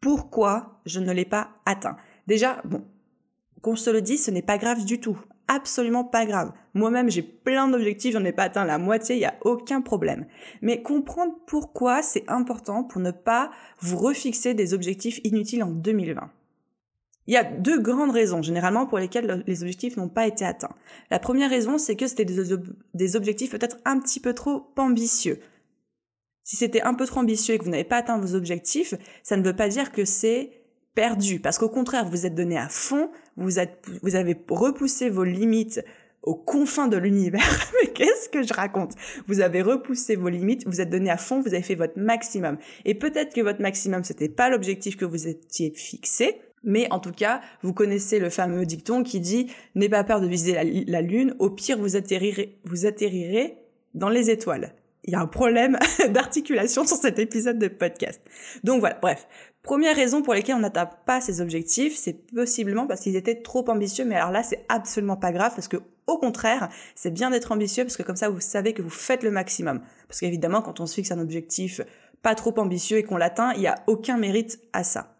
pourquoi 0.00 0.80
je 0.84 1.00
ne 1.00 1.12
l'ai 1.12 1.24
pas 1.24 1.50
atteint. 1.64 1.96
Déjà, 2.26 2.60
bon, 2.64 2.84
qu'on 3.62 3.76
se 3.76 3.90
le 3.90 4.02
dise, 4.02 4.24
ce 4.24 4.30
n'est 4.30 4.42
pas 4.42 4.58
grave 4.58 4.84
du 4.84 5.00
tout 5.00 5.18
absolument 5.50 6.04
pas 6.04 6.24
grave. 6.26 6.52
Moi-même, 6.74 7.10
j'ai 7.10 7.22
plein 7.22 7.68
d'objectifs, 7.68 8.12
j'en 8.12 8.24
ai 8.24 8.32
pas 8.32 8.44
atteint 8.44 8.64
la 8.64 8.78
moitié, 8.78 9.16
il 9.16 9.18
n'y 9.18 9.24
a 9.24 9.34
aucun 9.42 9.82
problème. 9.82 10.26
Mais 10.62 10.80
comprendre 10.80 11.34
pourquoi 11.46 12.02
c'est 12.02 12.24
important 12.28 12.84
pour 12.84 13.00
ne 13.00 13.10
pas 13.10 13.50
vous 13.80 13.98
refixer 13.98 14.54
des 14.54 14.74
objectifs 14.74 15.20
inutiles 15.24 15.64
en 15.64 15.70
2020. 15.70 16.30
Il 17.26 17.34
y 17.34 17.36
a 17.36 17.44
deux 17.44 17.80
grandes 17.80 18.12
raisons 18.12 18.42
généralement 18.42 18.86
pour 18.86 18.98
lesquelles 18.98 19.44
les 19.46 19.62
objectifs 19.62 19.96
n'ont 19.96 20.08
pas 20.08 20.26
été 20.26 20.44
atteints. 20.44 20.74
La 21.10 21.18
première 21.18 21.50
raison, 21.50 21.78
c'est 21.78 21.96
que 21.96 22.06
c'était 22.06 22.24
des, 22.24 23.16
objectifs 23.16 23.50
peut-être 23.50 23.76
un 23.84 23.98
petit 23.98 24.20
peu 24.20 24.34
trop 24.34 24.72
ambitieux. 24.76 25.40
Si 26.44 26.56
c'était 26.56 26.82
un 26.82 26.94
peu 26.94 27.06
trop 27.06 27.20
ambitieux 27.20 27.54
et 27.54 27.58
que 27.58 27.64
vous 27.64 27.70
n'avez 27.70 27.84
pas 27.84 27.98
atteint 27.98 28.18
vos 28.18 28.34
objectifs, 28.34 28.94
ça 29.22 29.36
ne 29.36 29.42
veut 29.42 29.54
pas 29.54 29.68
dire 29.68 29.92
que 29.92 30.04
c'est 30.04 30.60
perdu, 30.94 31.40
parce 31.40 31.58
qu'au 31.58 31.68
contraire, 31.68 32.08
vous 32.08 32.26
êtes 32.26 32.34
donné 32.34 32.58
à 32.58 32.68
fond, 32.68 33.10
vous, 33.40 33.58
êtes, 33.58 33.84
vous 34.02 34.14
avez 34.14 34.36
repoussé 34.48 35.10
vos 35.10 35.24
limites 35.24 35.82
aux 36.22 36.34
confins 36.34 36.88
de 36.88 36.96
l'univers. 36.96 37.72
Mais 37.82 37.88
qu'est-ce 37.88 38.28
que 38.28 38.42
je 38.42 38.52
raconte? 38.52 38.92
Vous 39.26 39.40
avez 39.40 39.62
repoussé 39.62 40.16
vos 40.16 40.28
limites, 40.28 40.66
vous 40.66 40.80
êtes 40.80 40.90
donné 40.90 41.10
à 41.10 41.16
fond, 41.16 41.40
vous 41.40 41.54
avez 41.54 41.62
fait 41.62 41.74
votre 41.74 41.98
maximum. 41.98 42.58
Et 42.84 42.94
peut-être 42.94 43.34
que 43.34 43.40
votre 43.40 43.60
maximum, 43.60 44.04
c'était 44.04 44.28
pas 44.28 44.50
l'objectif 44.50 44.96
que 44.96 45.04
vous 45.04 45.28
étiez 45.28 45.72
fixé, 45.74 46.40
mais 46.62 46.86
en 46.90 46.98
tout 46.98 47.12
cas, 47.12 47.40
vous 47.62 47.72
connaissez 47.72 48.18
le 48.18 48.28
fameux 48.28 48.66
dicton 48.66 49.02
qui 49.02 49.20
dit 49.20 49.50
n'aie 49.74 49.88
pas 49.88 50.04
peur 50.04 50.20
de 50.20 50.26
viser 50.26 50.52
la, 50.52 50.64
la, 50.64 51.00
lune, 51.00 51.34
au 51.38 51.50
pire 51.50 51.78
vous 51.78 51.96
atterrirez, 51.96 52.58
vous 52.64 52.84
atterrirez 52.86 53.56
dans 53.94 54.10
les 54.10 54.30
étoiles. 54.30 54.74
Il 55.04 55.14
y 55.14 55.16
a 55.16 55.20
un 55.20 55.26
problème 55.26 55.78
d'articulation 56.10 56.86
sur 56.86 56.98
cet 56.98 57.18
épisode 57.18 57.58
de 57.58 57.68
podcast. 57.68 58.20
Donc 58.62 58.80
voilà, 58.80 58.98
bref. 59.00 59.26
Première 59.62 59.94
raison 59.94 60.22
pour 60.22 60.32
laquelle 60.32 60.56
on 60.56 60.60
n'atteint 60.60 60.86
pas 60.86 61.20
ces 61.20 61.40
objectifs, 61.40 61.96
c'est 61.96 62.26
possiblement 62.34 62.86
parce 62.86 63.02
qu'ils 63.02 63.16
étaient 63.16 63.42
trop 63.42 63.68
ambitieux, 63.68 64.06
mais 64.06 64.16
alors 64.16 64.30
là, 64.30 64.42
c'est 64.42 64.64
absolument 64.68 65.16
pas 65.16 65.32
grave 65.32 65.52
parce 65.54 65.68
que 65.68 65.76
au 66.06 66.18
contraire, 66.18 66.70
c'est 66.94 67.12
bien 67.12 67.30
d'être 67.30 67.52
ambitieux 67.52 67.84
parce 67.84 67.96
que 67.96 68.02
comme 68.02 68.16
ça, 68.16 68.30
vous 68.30 68.40
savez 68.40 68.72
que 68.72 68.82
vous 68.82 68.90
faites 68.90 69.22
le 69.22 69.30
maximum. 69.30 69.80
Parce 70.08 70.20
qu'évidemment, 70.20 70.62
quand 70.62 70.80
on 70.80 70.86
se 70.86 70.94
fixe 70.94 71.12
un 71.12 71.20
objectif 71.20 71.80
pas 72.22 72.34
trop 72.34 72.58
ambitieux 72.58 72.98
et 72.98 73.02
qu'on 73.02 73.16
l'atteint, 73.16 73.52
il 73.54 73.60
n'y 73.60 73.66
a 73.66 73.76
aucun 73.86 74.16
mérite 74.16 74.60
à 74.72 74.82
ça. 74.82 75.16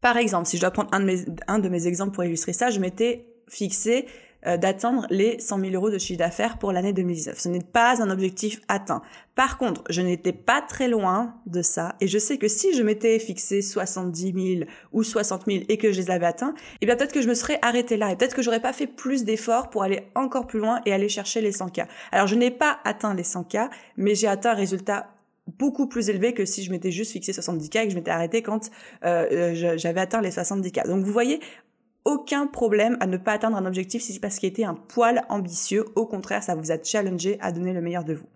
Par 0.00 0.16
exemple, 0.16 0.46
si 0.46 0.56
je 0.56 0.60
dois 0.60 0.70
prendre 0.70 0.90
un 0.92 1.00
de 1.00 1.04
mes, 1.04 1.24
un 1.46 1.58
de 1.58 1.68
mes 1.68 1.86
exemples 1.86 2.12
pour 2.12 2.24
illustrer 2.24 2.52
ça, 2.52 2.70
je 2.70 2.78
m'étais 2.78 3.26
fixé 3.48 4.06
euh, 4.46 4.56
d'atteindre 4.56 5.06
les 5.10 5.38
100 5.38 5.60
000 5.60 5.72
euros 5.72 5.90
de 5.90 5.98
chiffre 5.98 6.18
d'affaires 6.18 6.58
pour 6.58 6.72
l'année 6.72 6.92
2019. 6.92 7.38
Ce 7.38 7.48
n'est 7.48 7.60
pas 7.60 8.02
un 8.02 8.10
objectif 8.10 8.60
atteint. 8.68 9.02
Par 9.34 9.58
contre, 9.58 9.82
je 9.88 10.00
n'étais 10.00 10.32
pas 10.32 10.60
très 10.60 10.88
loin 10.88 11.34
de 11.46 11.62
ça 11.62 11.96
et 12.00 12.06
je 12.06 12.18
sais 12.18 12.38
que 12.38 12.46
si 12.46 12.74
je 12.74 12.82
m'étais 12.82 13.18
fixé 13.18 13.62
70 13.62 14.58
000 14.58 14.70
ou 14.92 15.02
60 15.02 15.44
000 15.46 15.64
et 15.68 15.78
que 15.78 15.92
je 15.92 16.00
les 16.00 16.10
avais 16.10 16.26
atteints, 16.26 16.54
eh 16.80 16.86
bien 16.86 16.96
peut-être 16.96 17.12
que 17.12 17.22
je 17.22 17.28
me 17.28 17.34
serais 17.34 17.58
arrêté 17.62 17.96
là 17.96 18.12
et 18.12 18.16
peut-être 18.16 18.34
que 18.34 18.42
j'aurais 18.42 18.60
pas 18.60 18.72
fait 18.72 18.86
plus 18.86 19.24
d'efforts 19.24 19.70
pour 19.70 19.82
aller 19.82 20.08
encore 20.14 20.46
plus 20.46 20.60
loin 20.60 20.80
et 20.86 20.92
aller 20.92 21.08
chercher 21.08 21.40
les 21.40 21.52
100K. 21.52 21.86
Alors 22.12 22.26
je 22.26 22.34
n'ai 22.34 22.50
pas 22.50 22.78
atteint 22.84 23.14
les 23.14 23.24
100K, 23.24 23.70
mais 23.96 24.14
j'ai 24.14 24.28
atteint 24.28 24.50
un 24.50 24.54
résultat 24.54 25.14
beaucoup 25.58 25.86
plus 25.86 26.08
élevé 26.08 26.32
que 26.32 26.44
si 26.44 26.62
je 26.62 26.70
m'étais 26.70 26.90
juste 26.90 27.12
fixé 27.12 27.32
70K 27.32 27.78
et 27.78 27.84
que 27.84 27.90
je 27.90 27.96
m'étais 27.96 28.10
arrêté 28.10 28.42
quand 28.42 28.70
euh, 29.04 29.52
euh 29.54 29.76
j'avais 29.76 30.00
atteint 30.00 30.20
les 30.20 30.30
70K. 30.30 30.86
Donc 30.86 31.04
vous 31.04 31.12
voyez, 31.12 31.40
aucun 32.04 32.46
problème 32.46 32.96
à 33.00 33.06
ne 33.06 33.16
pas 33.16 33.32
atteindre 33.32 33.56
un 33.56 33.66
objectif 33.66 34.02
si 34.02 34.12
c'est 34.12 34.20
parce 34.20 34.38
qu'il 34.38 34.48
était 34.48 34.64
un 34.64 34.74
poil 34.74 35.24
ambitieux. 35.28 35.86
Au 35.94 36.06
contraire, 36.06 36.42
ça 36.42 36.54
vous 36.54 36.70
a 36.70 36.82
challengé 36.82 37.38
à 37.40 37.52
donner 37.52 37.72
le 37.72 37.80
meilleur 37.80 38.04
de 38.04 38.14
vous. 38.14 38.28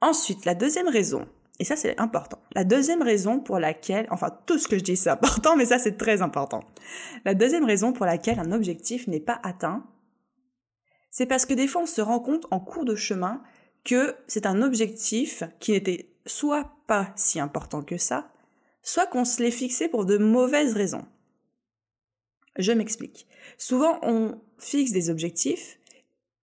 Ensuite, 0.00 0.44
la 0.44 0.54
deuxième 0.54 0.88
raison, 0.88 1.26
et 1.58 1.64
ça 1.64 1.76
c'est 1.76 1.98
important, 1.98 2.38
la 2.54 2.64
deuxième 2.64 3.02
raison 3.02 3.40
pour 3.40 3.58
laquelle, 3.58 4.06
enfin 4.10 4.36
tout 4.44 4.58
ce 4.58 4.68
que 4.68 4.76
je 4.76 4.82
dis 4.82 4.96
c'est 4.96 5.10
important, 5.10 5.56
mais 5.56 5.66
ça 5.66 5.78
c'est 5.78 5.96
très 5.96 6.20
important. 6.20 6.62
La 7.24 7.34
deuxième 7.34 7.64
raison 7.64 7.92
pour 7.92 8.04
laquelle 8.04 8.38
un 8.38 8.52
objectif 8.52 9.06
n'est 9.06 9.20
pas 9.20 9.40
atteint, 9.42 9.86
c'est 11.10 11.26
parce 11.26 11.46
que 11.46 11.54
des 11.54 11.68
fois 11.68 11.82
on 11.82 11.86
se 11.86 12.02
rend 12.02 12.20
compte 12.20 12.46
en 12.50 12.60
cours 12.60 12.84
de 12.84 12.96
chemin 12.96 13.40
que 13.84 14.14
c'est 14.26 14.46
un 14.46 14.62
objectif 14.62 15.44
qui 15.60 15.72
n'était 15.72 16.10
soit 16.26 16.72
pas 16.86 17.12
si 17.16 17.40
important 17.40 17.82
que 17.82 17.98
ça, 17.98 18.30
soit 18.82 19.06
qu'on 19.06 19.24
se 19.24 19.42
l'est 19.42 19.50
fixé 19.50 19.88
pour 19.88 20.04
de 20.04 20.18
mauvaises 20.18 20.74
raisons. 20.74 21.06
Je 22.58 22.72
m'explique. 22.72 23.26
Souvent, 23.58 23.98
on 24.02 24.40
fixe 24.58 24.92
des 24.92 25.10
objectifs 25.10 25.78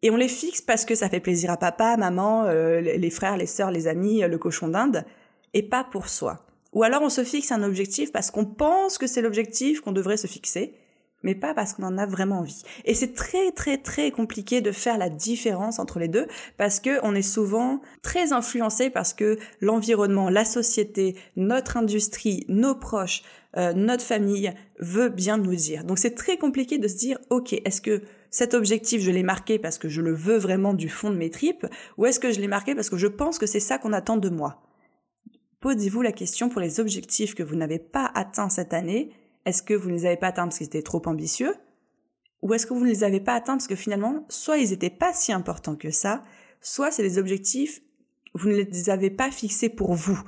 et 0.01 0.09
on 0.09 0.15
les 0.15 0.27
fixe 0.27 0.61
parce 0.61 0.85
que 0.85 0.95
ça 0.95 1.09
fait 1.09 1.19
plaisir 1.19 1.51
à 1.51 1.57
papa, 1.57 1.95
maman, 1.97 2.45
euh, 2.45 2.81
les 2.81 3.09
frères, 3.09 3.37
les 3.37 3.45
sœurs, 3.45 3.71
les 3.71 3.87
amis, 3.87 4.21
le 4.21 4.37
cochon 4.37 4.67
d'Inde, 4.67 5.05
et 5.53 5.63
pas 5.63 5.83
pour 5.83 6.09
soi. 6.09 6.45
Ou 6.73 6.83
alors 6.83 7.01
on 7.01 7.09
se 7.09 7.23
fixe 7.23 7.51
un 7.51 7.63
objectif 7.63 8.11
parce 8.11 8.31
qu'on 8.31 8.45
pense 8.45 8.97
que 8.97 9.07
c'est 9.07 9.21
l'objectif 9.21 9.81
qu'on 9.81 9.91
devrait 9.91 10.17
se 10.17 10.27
fixer, 10.27 10.73
mais 11.23 11.35
pas 11.35 11.53
parce 11.53 11.73
qu'on 11.73 11.83
en 11.83 11.97
a 11.97 12.05
vraiment 12.05 12.39
envie. 12.39 12.63
Et 12.85 12.93
c'est 12.93 13.13
très 13.13 13.51
très 13.51 13.77
très 13.77 14.11
compliqué 14.11 14.61
de 14.61 14.71
faire 14.71 14.97
la 14.97 15.09
différence 15.09 15.79
entre 15.79 15.99
les 15.99 16.07
deux 16.07 16.27
parce 16.57 16.79
que 16.79 16.99
on 17.03 17.15
est 17.15 17.21
souvent 17.21 17.81
très 18.01 18.33
influencé 18.33 18.89
parce 18.89 19.13
que 19.13 19.37
l'environnement, 19.59 20.29
la 20.29 20.45
société, 20.45 21.15
notre 21.35 21.77
industrie, 21.77 22.45
nos 22.47 22.75
proches, 22.75 23.23
euh, 23.57 23.73
notre 23.73 24.03
famille 24.03 24.53
veut 24.79 25.09
bien 25.09 25.37
nous 25.37 25.55
dire. 25.55 25.83
Donc 25.83 25.99
c'est 25.99 26.15
très 26.15 26.37
compliqué 26.37 26.77
de 26.77 26.87
se 26.87 26.95
dire 26.95 27.17
OK, 27.29 27.53
est-ce 27.53 27.81
que 27.81 28.01
cet 28.29 28.53
objectif, 28.53 29.01
je 29.01 29.11
l'ai 29.11 29.23
marqué 29.23 29.59
parce 29.59 29.77
que 29.77 29.89
je 29.89 30.01
le 30.01 30.13
veux 30.13 30.37
vraiment 30.37 30.73
du 30.73 30.87
fond 30.87 31.09
de 31.09 31.17
mes 31.17 31.29
tripes 31.29 31.67
ou 31.97 32.05
est-ce 32.05 32.19
que 32.19 32.31
je 32.31 32.39
l'ai 32.39 32.47
marqué 32.47 32.75
parce 32.75 32.89
que 32.89 32.97
je 32.97 33.07
pense 33.07 33.37
que 33.37 33.45
c'est 33.45 33.59
ça 33.59 33.77
qu'on 33.77 33.91
attend 33.91 34.15
de 34.17 34.29
moi? 34.29 34.61
Posez-vous 35.59 36.01
la 36.01 36.13
question 36.13 36.49
pour 36.49 36.61
les 36.61 36.79
objectifs 36.79 37.35
que 37.35 37.43
vous 37.43 37.55
n'avez 37.55 37.77
pas 37.77 38.09
atteints 38.15 38.49
cette 38.49 38.73
année, 38.73 39.11
est-ce 39.45 39.63
que 39.63 39.73
vous 39.73 39.89
ne 39.89 39.95
les 39.95 40.05
avez 40.05 40.17
pas 40.17 40.27
atteints 40.27 40.43
parce 40.43 40.57
qu'ils 40.57 40.67
étaient 40.67 40.81
trop 40.81 41.01
ambitieux 41.05 41.55
Ou 42.41 42.53
est-ce 42.53 42.65
que 42.65 42.73
vous 42.73 42.85
ne 42.85 42.89
les 42.89 43.03
avez 43.03 43.19
pas 43.19 43.35
atteints 43.35 43.53
parce 43.53 43.67
que 43.67 43.75
finalement, 43.75 44.25
soit 44.29 44.57
ils 44.57 44.69
n'étaient 44.69 44.89
pas 44.89 45.13
si 45.13 45.31
importants 45.31 45.75
que 45.75 45.91
ça, 45.91 46.21
soit 46.61 46.91
c'est 46.91 47.03
des 47.03 47.17
objectifs, 47.17 47.81
vous 48.33 48.49
ne 48.49 48.55
les 48.55 48.89
avez 48.89 49.09
pas 49.09 49.31
fixés 49.31 49.69
pour 49.69 49.93
vous. 49.93 50.19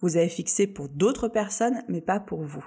Vous 0.00 0.16
avez 0.16 0.28
fixé 0.28 0.66
pour 0.66 0.88
d'autres 0.88 1.28
personnes, 1.28 1.82
mais 1.88 2.00
pas 2.00 2.20
pour 2.20 2.42
vous. 2.42 2.64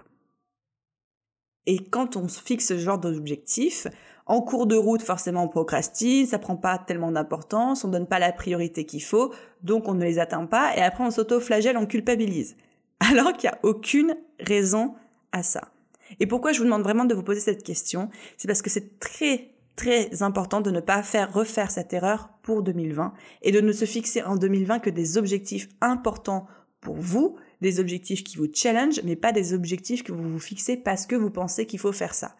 Et 1.65 1.79
quand 1.79 2.17
on 2.17 2.27
fixe 2.27 2.67
ce 2.67 2.77
genre 2.77 2.99
d'objectifs, 2.99 3.87
en 4.25 4.41
cours 4.41 4.67
de 4.67 4.75
route, 4.75 5.01
forcément, 5.01 5.43
on 5.43 5.47
procrastine, 5.47 6.27
ça 6.27 6.39
prend 6.39 6.55
pas 6.55 6.77
tellement 6.77 7.11
d'importance, 7.11 7.83
on 7.83 7.89
donne 7.89 8.07
pas 8.07 8.19
la 8.19 8.31
priorité 8.31 8.85
qu'il 8.85 9.03
faut, 9.03 9.33
donc 9.63 9.87
on 9.87 9.93
ne 9.93 10.03
les 10.03 10.19
atteint 10.19 10.45
pas, 10.45 10.75
et 10.77 10.81
après 10.81 11.03
on 11.03 11.11
s'auto-flagelle, 11.11 11.77
on 11.77 11.85
culpabilise. 11.85 12.55
Alors 12.99 13.33
qu'il 13.33 13.49
n'y 13.49 13.55
a 13.55 13.59
aucune 13.63 14.15
raison 14.39 14.95
à 15.31 15.43
ça. 15.43 15.72
Et 16.19 16.27
pourquoi 16.27 16.51
je 16.51 16.59
vous 16.59 16.65
demande 16.65 16.83
vraiment 16.83 17.05
de 17.05 17.13
vous 17.13 17.23
poser 17.23 17.39
cette 17.39 17.63
question 17.63 18.09
C'est 18.37 18.47
parce 18.47 18.61
que 18.61 18.69
c'est 18.69 18.99
très 18.99 19.53
très 19.75 20.21
important 20.21 20.61
de 20.61 20.71
ne 20.71 20.79
pas 20.79 21.01
faire 21.01 21.33
refaire 21.33 21.71
cette 21.71 21.93
erreur 21.93 22.29
pour 22.43 22.61
2020 22.61 23.13
et 23.41 23.51
de 23.51 23.59
ne 23.59 23.71
se 23.71 23.85
fixer 23.85 24.21
en 24.21 24.35
2020 24.35 24.79
que 24.79 24.89
des 24.89 25.17
objectifs 25.17 25.67
importants 25.81 26.47
pour 26.79 26.95
vous, 26.95 27.37
des 27.61 27.79
objectifs 27.79 28.23
qui 28.23 28.37
vous 28.37 28.47
challenge, 28.53 29.01
mais 29.03 29.15
pas 29.15 29.31
des 29.31 29.53
objectifs 29.53 30.03
que 30.03 30.11
vous 30.11 30.29
vous 30.29 30.39
fixez 30.39 30.77
parce 30.77 31.05
que 31.05 31.15
vous 31.15 31.31
pensez 31.31 31.65
qu'il 31.65 31.79
faut 31.79 31.91
faire 31.91 32.13
ça. 32.13 32.35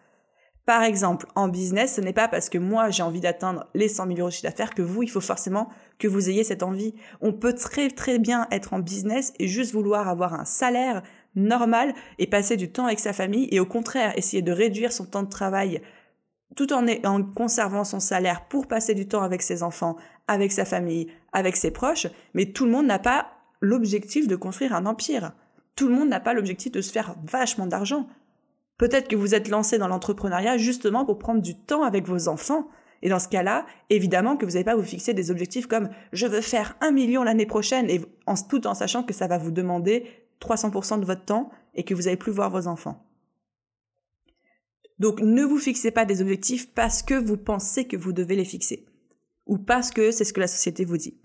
Par 0.66 0.82
exemple, 0.82 1.26
en 1.34 1.48
business, 1.48 1.96
ce 1.96 2.00
n'est 2.00 2.14
pas 2.14 2.28
parce 2.28 2.48
que 2.48 2.56
moi 2.56 2.88
j'ai 2.88 3.02
envie 3.02 3.20
d'atteindre 3.20 3.66
les 3.74 3.88
100 3.88 4.06
000 4.06 4.18
euros 4.18 4.28
de 4.28 4.32
chiffre 4.32 4.48
d'affaires 4.48 4.74
que 4.74 4.80
vous, 4.80 5.02
il 5.02 5.10
faut 5.10 5.20
forcément 5.20 5.68
que 5.98 6.08
vous 6.08 6.30
ayez 6.30 6.42
cette 6.42 6.62
envie. 6.62 6.94
On 7.20 7.34
peut 7.34 7.52
très 7.52 7.90
très 7.90 8.18
bien 8.18 8.46
être 8.50 8.72
en 8.72 8.78
business 8.78 9.34
et 9.38 9.46
juste 9.46 9.72
vouloir 9.72 10.08
avoir 10.08 10.32
un 10.32 10.46
salaire 10.46 11.02
normal 11.34 11.94
et 12.18 12.26
passer 12.26 12.56
du 12.56 12.70
temps 12.70 12.86
avec 12.86 13.00
sa 13.00 13.12
famille 13.12 13.48
et 13.50 13.60
au 13.60 13.66
contraire 13.66 14.16
essayer 14.16 14.42
de 14.42 14.52
réduire 14.52 14.92
son 14.92 15.06
temps 15.06 15.22
de 15.22 15.28
travail 15.28 15.80
tout 16.54 16.72
en, 16.72 17.22
conservant 17.22 17.84
son 17.84 18.00
salaire 18.00 18.46
pour 18.48 18.66
passer 18.66 18.94
du 18.94 19.08
temps 19.08 19.22
avec 19.22 19.42
ses 19.42 19.62
enfants, 19.62 19.96
avec 20.28 20.52
sa 20.52 20.64
famille, 20.64 21.08
avec 21.32 21.56
ses 21.56 21.70
proches, 21.70 22.06
mais 22.32 22.46
tout 22.46 22.64
le 22.64 22.70
monde 22.70 22.86
n'a 22.86 22.98
pas 22.98 23.28
l'objectif 23.60 24.28
de 24.28 24.36
construire 24.36 24.74
un 24.74 24.86
empire. 24.86 25.32
Tout 25.74 25.88
le 25.88 25.94
monde 25.94 26.08
n'a 26.08 26.20
pas 26.20 26.34
l'objectif 26.34 26.70
de 26.70 26.80
se 26.80 26.92
faire 26.92 27.16
vachement 27.24 27.66
d'argent. 27.66 28.06
Peut-être 28.78 29.08
que 29.08 29.16
vous 29.16 29.34
êtes 29.34 29.48
lancé 29.48 29.78
dans 29.78 29.88
l'entrepreneuriat 29.88 30.56
justement 30.56 31.04
pour 31.04 31.18
prendre 31.18 31.40
du 31.40 31.56
temps 31.56 31.82
avec 31.82 32.06
vos 32.06 32.28
enfants. 32.28 32.68
Et 33.02 33.08
dans 33.08 33.18
ce 33.18 33.28
cas-là, 33.28 33.66
évidemment 33.90 34.36
que 34.36 34.44
vous 34.44 34.52
n'allez 34.52 34.64
pas 34.64 34.76
vous 34.76 34.82
fixer 34.82 35.12
des 35.14 35.30
objectifs 35.30 35.66
comme 35.66 35.90
je 36.12 36.26
veux 36.26 36.40
faire 36.40 36.76
un 36.80 36.90
million 36.90 37.22
l'année 37.22 37.46
prochaine 37.46 37.90
et 37.90 38.00
tout 38.48 38.66
en 38.66 38.74
sachant 38.74 39.02
que 39.02 39.12
ça 39.12 39.26
va 39.26 39.38
vous 39.38 39.50
demander 39.50 40.06
300% 40.44 41.00
de 41.00 41.04
votre 41.04 41.24
temps 41.24 41.50
et 41.74 41.84
que 41.84 41.94
vous 41.94 42.02
n'allez 42.02 42.16
plus 42.16 42.32
voir 42.32 42.50
vos 42.50 42.66
enfants. 42.66 43.04
Donc 44.98 45.20
ne 45.20 45.42
vous 45.42 45.58
fixez 45.58 45.90
pas 45.90 46.04
des 46.04 46.20
objectifs 46.20 46.72
parce 46.72 47.02
que 47.02 47.14
vous 47.14 47.36
pensez 47.36 47.86
que 47.86 47.96
vous 47.96 48.12
devez 48.12 48.36
les 48.36 48.44
fixer 48.44 48.86
ou 49.46 49.58
parce 49.58 49.90
que 49.90 50.10
c'est 50.10 50.24
ce 50.24 50.32
que 50.32 50.40
la 50.40 50.46
société 50.46 50.84
vous 50.84 50.96
dit. 50.96 51.18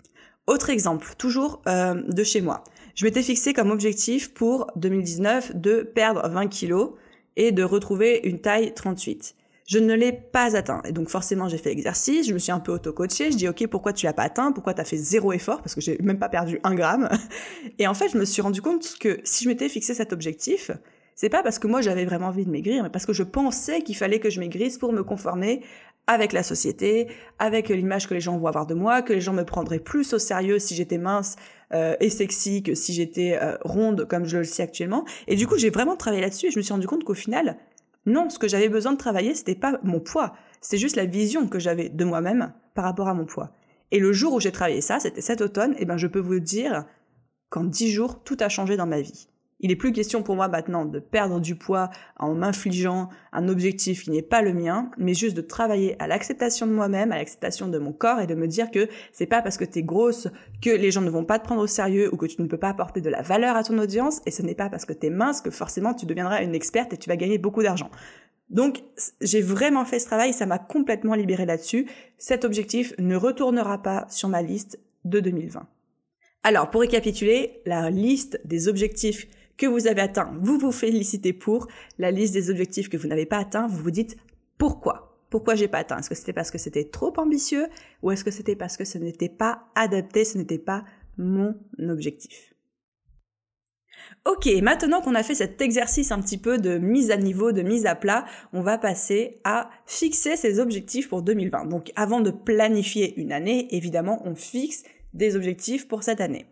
Autre 0.46 0.70
exemple, 0.70 1.14
toujours 1.16 1.62
euh, 1.68 1.94
de 1.94 2.24
chez 2.24 2.40
moi. 2.40 2.64
Je 2.94 3.04
m'étais 3.04 3.22
fixé 3.22 3.52
comme 3.52 3.70
objectif 3.70 4.34
pour 4.34 4.66
2019 4.76 5.56
de 5.56 5.82
perdre 5.82 6.28
20 6.28 6.48
kilos 6.48 6.92
et 7.36 7.52
de 7.52 7.62
retrouver 7.62 8.20
une 8.24 8.40
taille 8.40 8.74
38 8.74 9.36
je 9.70 9.78
ne 9.78 9.94
l'ai 9.94 10.10
pas 10.10 10.56
atteint. 10.56 10.82
Et 10.84 10.90
donc 10.90 11.08
forcément, 11.08 11.48
j'ai 11.48 11.56
fait 11.56 11.68
l'exercice, 11.68 12.26
je 12.26 12.34
me 12.34 12.40
suis 12.40 12.50
un 12.50 12.58
peu 12.58 12.72
auto-coachée, 12.72 13.30
je 13.30 13.36
dis 13.36 13.48
ok, 13.48 13.68
pourquoi 13.68 13.92
tu 13.92 14.04
l'as 14.04 14.12
pas 14.12 14.24
atteint? 14.24 14.50
Pourquoi 14.50 14.74
tu 14.74 14.80
as 14.80 14.84
fait 14.84 14.96
zéro 14.96 15.32
effort? 15.32 15.62
Parce 15.62 15.76
que 15.76 15.80
j'ai 15.80 15.96
même 16.02 16.18
pas 16.18 16.28
perdu 16.28 16.58
un 16.64 16.74
gramme. 16.74 17.08
Et 17.78 17.86
en 17.86 17.94
fait, 17.94 18.08
je 18.08 18.18
me 18.18 18.24
suis 18.24 18.42
rendu 18.42 18.60
compte 18.60 18.96
que 18.98 19.20
si 19.22 19.44
je 19.44 19.48
m'étais 19.48 19.68
fixé 19.68 19.94
cet 19.94 20.12
objectif, 20.12 20.72
c'est 21.14 21.28
pas 21.28 21.44
parce 21.44 21.60
que 21.60 21.68
moi 21.68 21.82
j'avais 21.82 22.04
vraiment 22.04 22.26
envie 22.26 22.44
de 22.44 22.50
maigrir, 22.50 22.82
mais 22.82 22.90
parce 22.90 23.06
que 23.06 23.12
je 23.12 23.22
pensais 23.22 23.82
qu'il 23.82 23.96
fallait 23.96 24.18
que 24.18 24.28
je 24.28 24.40
maigrisse 24.40 24.76
pour 24.76 24.92
me 24.92 25.04
conformer 25.04 25.62
avec 26.08 26.32
la 26.32 26.42
société, 26.42 27.06
avec 27.38 27.68
l'image 27.68 28.08
que 28.08 28.14
les 28.14 28.20
gens 28.20 28.36
vont 28.36 28.48
avoir 28.48 28.66
de 28.66 28.74
moi, 28.74 29.02
que 29.02 29.12
les 29.12 29.20
gens 29.20 29.34
me 29.34 29.44
prendraient 29.44 29.78
plus 29.78 30.12
au 30.12 30.18
sérieux 30.18 30.58
si 30.58 30.74
j'étais 30.74 30.98
mince 30.98 31.36
euh, 31.72 31.94
et 32.00 32.10
sexy 32.10 32.64
que 32.64 32.74
si 32.74 32.92
j'étais 32.92 33.38
euh, 33.40 33.56
ronde 33.60 34.08
comme 34.08 34.24
je 34.24 34.38
le 34.38 34.44
sais 34.44 34.64
actuellement. 34.64 35.04
Et 35.28 35.36
du 35.36 35.46
coup, 35.46 35.56
j'ai 35.56 35.70
vraiment 35.70 35.94
travaillé 35.94 36.22
là-dessus 36.22 36.46
et 36.46 36.50
je 36.50 36.58
me 36.58 36.62
suis 36.62 36.72
rendu 36.72 36.88
compte 36.88 37.04
qu'au 37.04 37.14
final, 37.14 37.56
non, 38.06 38.30
ce 38.30 38.38
que 38.38 38.48
j'avais 38.48 38.68
besoin 38.68 38.92
de 38.92 38.98
travailler, 38.98 39.34
c'était 39.34 39.54
pas 39.54 39.78
mon 39.82 40.00
poids, 40.00 40.34
c'était 40.60 40.78
juste 40.78 40.96
la 40.96 41.06
vision 41.06 41.48
que 41.48 41.58
j'avais 41.58 41.88
de 41.88 42.04
moi-même 42.04 42.52
par 42.74 42.84
rapport 42.84 43.08
à 43.08 43.14
mon 43.14 43.26
poids. 43.26 43.52
Et 43.90 43.98
le 43.98 44.12
jour 44.12 44.34
où 44.34 44.40
j'ai 44.40 44.52
travaillé 44.52 44.80
ça, 44.80 45.00
c'était 45.00 45.20
cet 45.20 45.40
automne, 45.40 45.74
et 45.78 45.84
ben 45.84 45.96
je 45.96 46.06
peux 46.06 46.20
vous 46.20 46.40
dire 46.40 46.86
qu'en 47.50 47.64
dix 47.64 47.90
jours, 47.90 48.22
tout 48.22 48.36
a 48.40 48.48
changé 48.48 48.76
dans 48.76 48.86
ma 48.86 49.00
vie. 49.00 49.28
Il 49.60 49.68
n'est 49.68 49.76
plus 49.76 49.92
question 49.92 50.22
pour 50.22 50.36
moi 50.36 50.48
maintenant 50.48 50.86
de 50.86 50.98
perdre 50.98 51.38
du 51.38 51.54
poids 51.54 51.90
en 52.18 52.34
m'infligeant 52.34 53.10
un 53.32 53.46
objectif 53.48 54.04
qui 54.04 54.10
n'est 54.10 54.22
pas 54.22 54.40
le 54.40 54.54
mien, 54.54 54.90
mais 54.96 55.12
juste 55.12 55.36
de 55.36 55.42
travailler 55.42 55.96
à 56.02 56.06
l'acceptation 56.06 56.66
de 56.66 56.72
moi-même, 56.72 57.12
à 57.12 57.18
l'acceptation 57.18 57.68
de 57.68 57.78
mon 57.78 57.92
corps 57.92 58.20
et 58.20 58.26
de 58.26 58.34
me 58.34 58.48
dire 58.48 58.70
que 58.70 58.88
c'est 59.12 59.26
pas 59.26 59.42
parce 59.42 59.58
que 59.58 59.64
t'es 59.64 59.82
grosse 59.82 60.28
que 60.62 60.70
les 60.70 60.90
gens 60.90 61.02
ne 61.02 61.10
vont 61.10 61.24
pas 61.24 61.38
te 61.38 61.44
prendre 61.44 61.62
au 61.62 61.66
sérieux 61.66 62.08
ou 62.12 62.16
que 62.16 62.26
tu 62.26 62.40
ne 62.40 62.46
peux 62.46 62.56
pas 62.56 62.70
apporter 62.70 63.02
de 63.02 63.10
la 63.10 63.20
valeur 63.20 63.54
à 63.54 63.62
ton 63.62 63.78
audience 63.78 64.22
et 64.24 64.30
ce 64.30 64.42
n'est 64.42 64.54
pas 64.54 64.70
parce 64.70 64.86
que 64.86 64.94
t'es 64.94 65.10
mince 65.10 65.42
que 65.42 65.50
forcément 65.50 65.92
tu 65.92 66.06
deviendras 66.06 66.42
une 66.42 66.54
experte 66.54 66.94
et 66.94 66.96
tu 66.96 67.10
vas 67.10 67.16
gagner 67.16 67.36
beaucoup 67.36 67.62
d'argent. 67.62 67.90
Donc, 68.48 68.82
j'ai 69.20 69.42
vraiment 69.42 69.84
fait 69.84 70.00
ce 70.00 70.06
travail, 70.06 70.32
ça 70.32 70.46
m'a 70.46 70.58
complètement 70.58 71.14
libéré 71.14 71.46
là-dessus. 71.46 71.86
Cet 72.18 72.44
objectif 72.44 72.94
ne 72.98 73.14
retournera 73.14 73.80
pas 73.80 74.06
sur 74.08 74.28
ma 74.28 74.42
liste 74.42 74.80
de 75.04 75.20
2020. 75.20 75.68
Alors, 76.42 76.70
pour 76.70 76.80
récapituler, 76.80 77.62
la 77.64 77.90
liste 77.90 78.40
des 78.44 78.66
objectifs 78.66 79.28
que 79.60 79.66
vous 79.66 79.86
avez 79.86 80.00
atteint, 80.00 80.32
vous 80.40 80.58
vous 80.58 80.72
félicitez 80.72 81.34
pour. 81.34 81.68
La 81.98 82.10
liste 82.10 82.32
des 82.32 82.48
objectifs 82.50 82.88
que 82.88 82.96
vous 82.96 83.06
n'avez 83.06 83.26
pas 83.26 83.38
atteints, 83.38 83.66
vous 83.66 83.82
vous 83.82 83.90
dites 83.90 84.16
pourquoi? 84.56 85.18
Pourquoi 85.28 85.54
j'ai 85.54 85.68
pas 85.68 85.78
atteint? 85.78 85.98
Est-ce 85.98 86.08
que 86.08 86.14
c'était 86.14 86.32
parce 86.32 86.50
que 86.50 86.56
c'était 86.56 86.84
trop 86.84 87.12
ambitieux 87.18 87.66
ou 88.02 88.10
est-ce 88.10 88.24
que 88.24 88.30
c'était 88.30 88.56
parce 88.56 88.78
que 88.78 88.86
ce 88.86 88.96
n'était 88.96 89.28
pas 89.28 89.66
adapté, 89.74 90.24
ce 90.24 90.38
n'était 90.38 90.58
pas 90.58 90.84
mon 91.18 91.54
objectif? 91.78 92.54
Ok, 94.24 94.48
maintenant 94.62 95.02
qu'on 95.02 95.14
a 95.14 95.22
fait 95.22 95.34
cet 95.34 95.60
exercice 95.60 96.10
un 96.10 96.20
petit 96.22 96.38
peu 96.38 96.56
de 96.56 96.78
mise 96.78 97.10
à 97.10 97.18
niveau, 97.18 97.52
de 97.52 97.60
mise 97.60 97.84
à 97.84 97.94
plat, 97.94 98.24
on 98.54 98.62
va 98.62 98.78
passer 98.78 99.40
à 99.44 99.68
fixer 99.84 100.36
ses 100.36 100.58
objectifs 100.58 101.10
pour 101.10 101.20
2020. 101.20 101.66
Donc 101.66 101.92
avant 101.96 102.22
de 102.22 102.30
planifier 102.30 103.20
une 103.20 103.30
année, 103.30 103.68
évidemment, 103.74 104.22
on 104.24 104.34
fixe 104.34 104.84
des 105.12 105.36
objectifs 105.36 105.86
pour 105.86 106.02
cette 106.02 106.22
année. 106.22 106.46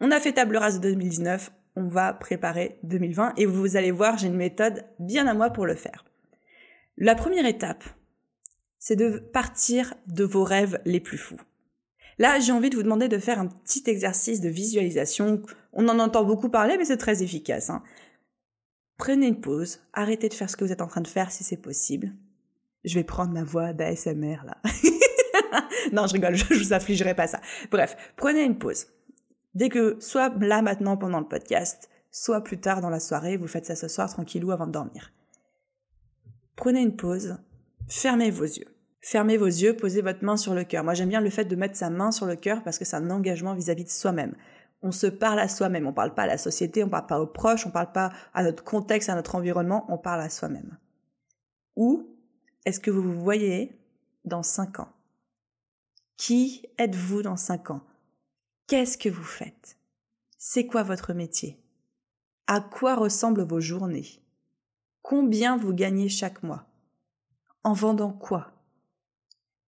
On 0.00 0.10
a 0.10 0.18
fait 0.18 0.32
table 0.32 0.56
rase 0.56 0.80
de 0.80 0.90
2019, 0.90 1.52
on 1.76 1.88
va 1.88 2.12
préparer 2.12 2.78
2020 2.82 3.34
et 3.36 3.46
vous 3.46 3.76
allez 3.76 3.90
voir, 3.90 4.18
j'ai 4.18 4.26
une 4.26 4.36
méthode 4.36 4.84
bien 4.98 5.26
à 5.26 5.34
moi 5.34 5.50
pour 5.50 5.66
le 5.66 5.74
faire. 5.74 6.04
La 6.98 7.14
première 7.14 7.46
étape, 7.46 7.84
c'est 8.78 8.96
de 8.96 9.18
partir 9.18 9.94
de 10.06 10.24
vos 10.24 10.44
rêves 10.44 10.80
les 10.84 11.00
plus 11.00 11.18
fous. 11.18 11.40
Là, 12.18 12.38
j'ai 12.38 12.52
envie 12.52 12.70
de 12.70 12.76
vous 12.76 12.82
demander 12.82 13.08
de 13.08 13.18
faire 13.18 13.40
un 13.40 13.46
petit 13.46 13.84
exercice 13.86 14.40
de 14.40 14.48
visualisation. 14.48 15.42
On 15.72 15.88
en 15.88 15.98
entend 15.98 16.24
beaucoup 16.24 16.50
parler, 16.50 16.76
mais 16.76 16.84
c'est 16.84 16.98
très 16.98 17.22
efficace. 17.22 17.70
Hein. 17.70 17.82
Prenez 18.98 19.26
une 19.26 19.40
pause, 19.40 19.80
arrêtez 19.92 20.28
de 20.28 20.34
faire 20.34 20.50
ce 20.50 20.56
que 20.56 20.64
vous 20.64 20.72
êtes 20.72 20.82
en 20.82 20.86
train 20.86 21.00
de 21.00 21.08
faire 21.08 21.32
si 21.32 21.42
c'est 21.42 21.56
possible. 21.56 22.12
Je 22.84 22.94
vais 22.94 23.04
prendre 23.04 23.32
ma 23.32 23.44
voix 23.44 23.72
d'ASMR 23.72 24.44
là. 24.44 24.58
non, 25.92 26.06
je 26.06 26.12
rigole, 26.12 26.34
je, 26.34 26.52
vous 26.54 26.72
affligerai 26.72 27.14
pas 27.14 27.26
ça. 27.26 27.40
Bref, 27.70 27.96
prenez 28.16 28.42
une 28.42 28.58
pause. 28.58 28.86
Dès 29.54 29.68
que, 29.68 29.98
soit 30.00 30.34
là 30.40 30.62
maintenant 30.62 30.96
pendant 30.96 31.20
le 31.20 31.28
podcast, 31.28 31.90
soit 32.10 32.42
plus 32.42 32.60
tard 32.60 32.80
dans 32.80 32.90
la 32.90 33.00
soirée, 33.00 33.36
vous 33.36 33.48
faites 33.48 33.66
ça 33.66 33.76
ce 33.76 33.88
soir 33.88 34.10
tranquillou 34.10 34.50
avant 34.50 34.66
de 34.66 34.72
dormir. 34.72 35.12
Prenez 36.56 36.80
une 36.80 36.96
pause, 36.96 37.38
fermez 37.88 38.30
vos 38.30 38.44
yeux. 38.44 38.68
Fermez 39.00 39.36
vos 39.36 39.46
yeux, 39.46 39.76
posez 39.76 40.00
votre 40.00 40.24
main 40.24 40.36
sur 40.36 40.54
le 40.54 40.62
cœur. 40.62 40.84
Moi 40.84 40.94
j'aime 40.94 41.08
bien 41.08 41.20
le 41.20 41.28
fait 41.28 41.44
de 41.44 41.56
mettre 41.56 41.76
sa 41.76 41.90
main 41.90 42.12
sur 42.12 42.24
le 42.24 42.36
cœur 42.36 42.62
parce 42.62 42.78
que 42.78 42.84
c'est 42.84 42.96
un 42.96 43.10
engagement 43.10 43.54
vis-à-vis 43.54 43.84
de 43.84 43.90
soi-même. 43.90 44.36
On 44.80 44.92
se 44.92 45.08
parle 45.08 45.40
à 45.40 45.48
soi-même, 45.48 45.86
on 45.86 45.92
parle 45.92 46.14
pas 46.14 46.22
à 46.22 46.26
la 46.26 46.38
société, 46.38 46.84
on 46.84 46.88
parle 46.88 47.06
pas 47.06 47.20
aux 47.20 47.26
proches, 47.26 47.66
on 47.66 47.70
parle 47.70 47.90
pas 47.90 48.12
à 48.32 48.44
notre 48.44 48.62
contexte, 48.62 49.08
à 49.08 49.16
notre 49.16 49.34
environnement, 49.34 49.86
on 49.88 49.98
parle 49.98 50.20
à 50.20 50.28
soi-même. 50.28 50.78
Où 51.74 52.16
est-ce 52.64 52.78
que 52.78 52.90
vous 52.90 53.02
vous 53.02 53.20
voyez 53.20 53.76
dans 54.24 54.42
cinq 54.44 54.78
ans? 54.78 54.92
Qui 56.16 56.66
êtes-vous 56.78 57.22
dans 57.22 57.36
cinq 57.36 57.70
ans? 57.70 57.82
Qu'est-ce 58.72 58.96
que 58.96 59.10
vous 59.10 59.22
faites? 59.22 59.76
C'est 60.38 60.66
quoi 60.66 60.82
votre 60.82 61.12
métier? 61.12 61.60
À 62.46 62.62
quoi 62.62 62.94
ressemblent 62.94 63.46
vos 63.46 63.60
journées? 63.60 64.22
Combien 65.02 65.58
vous 65.58 65.74
gagnez 65.74 66.08
chaque 66.08 66.42
mois? 66.42 66.64
En 67.64 67.74
vendant 67.74 68.14
quoi? 68.14 68.50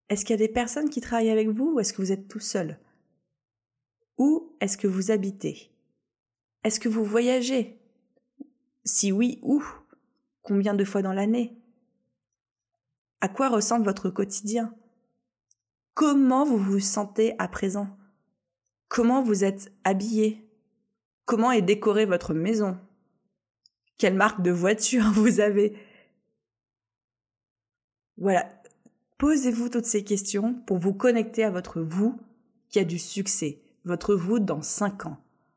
Est-ce 0.08 0.24
qu'il 0.24 0.32
y 0.32 0.42
a 0.42 0.46
des 0.46 0.50
personnes 0.50 0.88
qui 0.88 1.02
travaillent 1.02 1.28
avec 1.28 1.50
vous 1.50 1.72
ou 1.74 1.80
est-ce 1.80 1.92
que 1.92 2.00
vous 2.00 2.12
êtes 2.12 2.28
tout 2.28 2.40
seul? 2.40 2.78
Où 4.16 4.56
est-ce 4.62 4.78
que 4.78 4.86
vous 4.86 5.10
habitez? 5.10 5.70
Est-ce 6.62 6.80
que 6.80 6.88
vous 6.88 7.04
voyagez? 7.04 7.78
Si 8.86 9.12
oui, 9.12 9.38
où? 9.42 9.62
Combien 10.40 10.72
de 10.72 10.84
fois 10.86 11.02
dans 11.02 11.12
l'année? 11.12 11.54
À 13.20 13.28
quoi 13.28 13.50
ressemble 13.50 13.84
votre 13.84 14.08
quotidien? 14.08 14.74
Comment 15.92 16.46
vous 16.46 16.56
vous 16.56 16.80
sentez 16.80 17.34
à 17.38 17.48
présent? 17.48 17.98
Comment 18.94 19.24
vous 19.24 19.42
êtes 19.42 19.72
habillé? 19.82 20.48
Comment 21.24 21.50
est 21.50 21.62
décorée 21.62 22.06
votre 22.06 22.32
maison? 22.32 22.78
Quelle 23.98 24.14
marque 24.14 24.40
de 24.40 24.52
voiture 24.52 25.02
vous 25.12 25.40
avez? 25.40 25.76
Voilà. 28.18 28.48
Posez-vous 29.18 29.68
toutes 29.68 29.84
ces 29.84 30.04
questions 30.04 30.54
pour 30.68 30.78
vous 30.78 30.94
connecter 30.94 31.42
à 31.42 31.50
votre 31.50 31.80
vous 31.80 32.16
qui 32.68 32.78
a 32.78 32.84
du 32.84 33.00
succès, 33.00 33.58
votre 33.84 34.14
vous 34.14 34.38
dans 34.38 34.62
5 34.62 35.06
ans, 35.06 35.16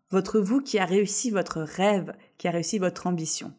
votre 0.09 0.39
vous 0.39 0.59
qui 0.59 0.79
a 0.79 0.85
réussi 0.85 1.29
votre 1.29 1.61
rêve, 1.61 2.15
qui 2.39 2.47
a 2.47 2.51
réussi 2.51 2.79
votre 2.79 3.05
ambition. 3.05 3.53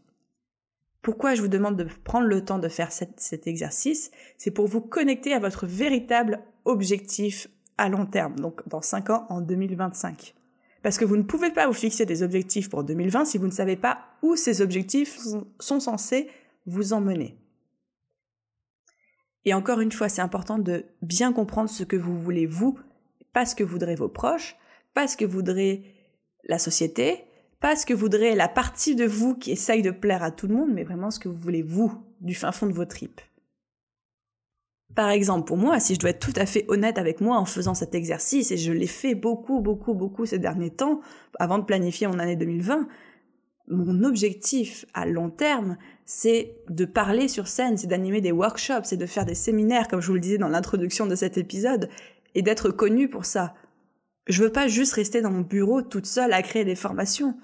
Pourquoi 1.03 1.37
je 1.37 1.43
vous 1.43 1.47
demande 1.47 1.77
de 1.77 1.87
prendre 2.03 2.27
le 2.27 2.45
temps 2.45 2.59
de 2.59 2.69
faire 2.69 2.91
cet, 2.91 3.47
exercice? 3.47 4.11
C'est 4.39 4.51
pour 4.51 4.67
vous 4.67 4.81
connecter 4.81 5.35
à 5.35 5.39
votre 5.39 5.67
véritable 5.67 6.41
objectif 6.65 7.49
à 7.79 7.89
long 7.89 8.07
terme, 8.07 8.37
donc 8.37 8.67
dans 8.69 8.83
5 8.83 9.11
ans, 9.11 9.27
en 9.31 9.41
2025. 9.41 10.35
Parce 10.83 10.99
que 10.99 11.05
vous 11.05 11.17
ne 11.17 11.23
pouvez 11.23 11.51
pas 11.51 11.67
vous 11.67 11.73
fixer 11.73 12.07
des 12.07 12.23
objectifs 12.23 12.69
pour 12.69 12.85
2020 12.85 13.25
si 13.25 13.39
vous 13.39 13.47
ne 13.47 13.53
savez 13.53 13.77
pas 13.77 13.99
où 14.23 14.37
ces 14.37 14.61
objectifs 14.61 15.19
sont 15.59 15.81
censés 15.81 16.29
vous 16.67 16.93
emmener. 16.93 17.37
Et 19.45 19.55
encore 19.55 19.81
une 19.81 19.93
fois, 19.93 20.09
c'est 20.09 20.21
important 20.21 20.59
de 20.59 20.85
bien 21.01 21.33
comprendre 21.33 21.71
ce 21.71 21.85
que 21.85 21.97
vous 21.97 22.21
voulez 22.21 22.47
vous, 22.47 22.79
pas 23.33 23.47
ce 23.47 23.55
que 23.55 23.65
voudraient 23.65 23.95
vos 23.95 24.09
proches, 24.09 24.57
pas 24.95 25.09
ce 25.09 25.17
que 25.17 25.25
voudrait 25.25 25.83
la 26.45 26.59
société, 26.59 27.25
pas 27.61 27.75
ce 27.75 27.87
que 27.87 27.95
voudrait 27.95 28.35
la 28.35 28.49
partie 28.49 28.95
de 28.95 29.05
vous 29.05 29.35
qui 29.35 29.53
essaye 29.53 29.83
de 29.83 29.91
plaire 29.91 30.23
à 30.23 30.31
tout 30.31 30.47
le 30.47 30.55
monde, 30.55 30.71
mais 30.73 30.85
vraiment 30.85 31.11
ce 31.11 31.19
que 31.19 31.29
vous 31.29 31.39
voulez 31.39 31.63
vous, 31.63 31.93
du 32.21 32.35
fin 32.35 32.53
fond 32.53 32.67
de 32.67 32.73
vos 32.73 32.85
tripes. 32.85 33.21
Par 34.95 35.11
exemple, 35.11 35.47
pour 35.47 35.57
moi, 35.57 35.79
si 35.81 35.95
je 35.95 36.01
dois 36.01 36.11
être 36.11 36.19
tout 36.19 36.39
à 36.41 36.47
fait 36.47 36.65
honnête 36.69 36.99
avec 36.99 37.21
moi 37.21 37.37
en 37.37 37.45
faisant 37.45 37.75
cet 37.75 37.95
exercice, 37.95 38.51
et 38.51 38.57
je 38.57 38.73
l'ai 38.73 38.87
fait 38.87 39.15
beaucoup, 39.15 39.61
beaucoup, 39.61 39.95
beaucoup 39.95 40.27
ces 40.27 40.39
derniers 40.39 40.71
temps, 40.71 41.01
avant 41.39 41.59
de 41.59 41.65
planifier 41.65 42.07
mon 42.07 42.19
année 42.19 42.37
2020, 42.37 42.89
mon 43.71 44.03
objectif 44.03 44.87
à 44.95 45.07
long 45.07 45.31
terme, 45.31 45.77
c'est 46.07 46.57
de 46.69 46.85
parler 46.85 47.29
sur 47.29 47.49
scène, 47.49 47.77
c'est 47.77 47.87
d'animer 47.87 48.21
des 48.21 48.33
workshops, 48.33 48.85
c'est 48.85 48.97
de 48.97 49.07
faire 49.07 49.27
des 49.27 49.35
séminaires, 49.35 49.89
comme 49.89 50.01
je 50.01 50.09
vous 50.09 50.15
le 50.15 50.21
disais 50.21 50.39
dans 50.39 50.49
l'introduction 50.49 51.07
de 51.07 51.15
cet 51.15 51.37
épisode, 51.37 51.89
et 52.35 52.43
d'être 52.43 52.71
connu 52.71 53.09
pour 53.09 53.25
ça. 53.25 53.55
Je 54.27 54.43
veux 54.43 54.53
pas 54.53 54.69
juste 54.69 54.95
rester 54.95 55.21
dans 55.21 55.31
mon 55.31 55.41
bureau 55.41 55.83
toute 55.83 56.07
seule 56.07 56.33
à 56.33 56.43
créer 56.43 56.65
des 56.65 56.75
formations. 56.75 57.37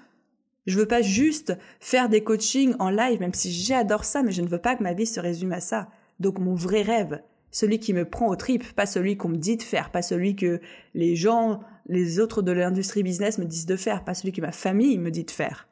Je 0.65 0.79
veux 0.79 0.87
pas 0.87 1.01
juste 1.01 1.55
faire 1.79 2.09
des 2.09 2.23
coachings 2.23 2.75
en 2.79 2.89
live, 2.89 3.19
même 3.19 3.33
si 3.33 3.51
j'adore 3.51 4.03
ça, 4.03 4.23
mais 4.23 4.31
je 4.31 4.41
ne 4.41 4.47
veux 4.47 4.61
pas 4.61 4.75
que 4.75 4.83
ma 4.83 4.93
vie 4.93 5.05
se 5.05 5.19
résume 5.19 5.51
à 5.51 5.59
ça. 5.59 5.89
Donc 6.19 6.39
mon 6.39 6.55
vrai 6.55 6.81
rêve, 6.81 7.21
celui 7.55 7.79
qui 7.79 7.93
me 7.93 8.03
prend 8.03 8.27
au 8.27 8.35
tripes, 8.35 8.73
pas 8.73 8.85
celui 8.85 9.15
qu'on 9.15 9.29
me 9.29 9.37
dit 9.37 9.55
de 9.55 9.63
faire, 9.63 9.89
pas 9.89 10.01
celui 10.01 10.35
que 10.35 10.59
les 10.93 11.15
gens, 11.15 11.61
les 11.85 12.19
autres 12.19 12.41
de 12.41 12.51
l'industrie 12.51 13.01
business 13.01 13.37
me 13.37 13.45
disent 13.45 13.65
de 13.65 13.77
faire, 13.77 14.03
pas 14.03 14.13
celui 14.13 14.33
que 14.33 14.41
ma 14.41 14.51
famille 14.51 14.97
me 14.97 15.09
dit 15.09 15.23
de 15.23 15.31
faire. 15.31 15.65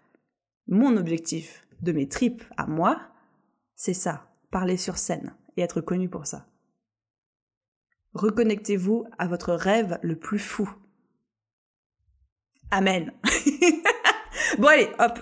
Mon 0.70 0.96
objectif 0.96 1.68
de 1.82 1.92
mes 1.92 2.08
tripes 2.08 2.42
à 2.56 2.68
moi, 2.68 3.02
c'est 3.76 3.94
ça, 3.94 4.32
parler 4.50 4.78
sur 4.78 4.98
scène 4.98 5.36
et 5.58 5.62
être 5.62 5.82
connu 5.82 6.08
pour 6.08 6.26
ça. 6.26 6.48
Reconnectez-vous 8.14 9.04
à 9.18 9.28
votre 9.28 9.52
rêve 9.52 10.00
le 10.04 10.16
plus 10.16 10.40
fou. 10.40 10.74
Amen. 12.72 13.12
Bon 14.58 14.68
allez, 14.68 14.90
hop. 15.00 15.20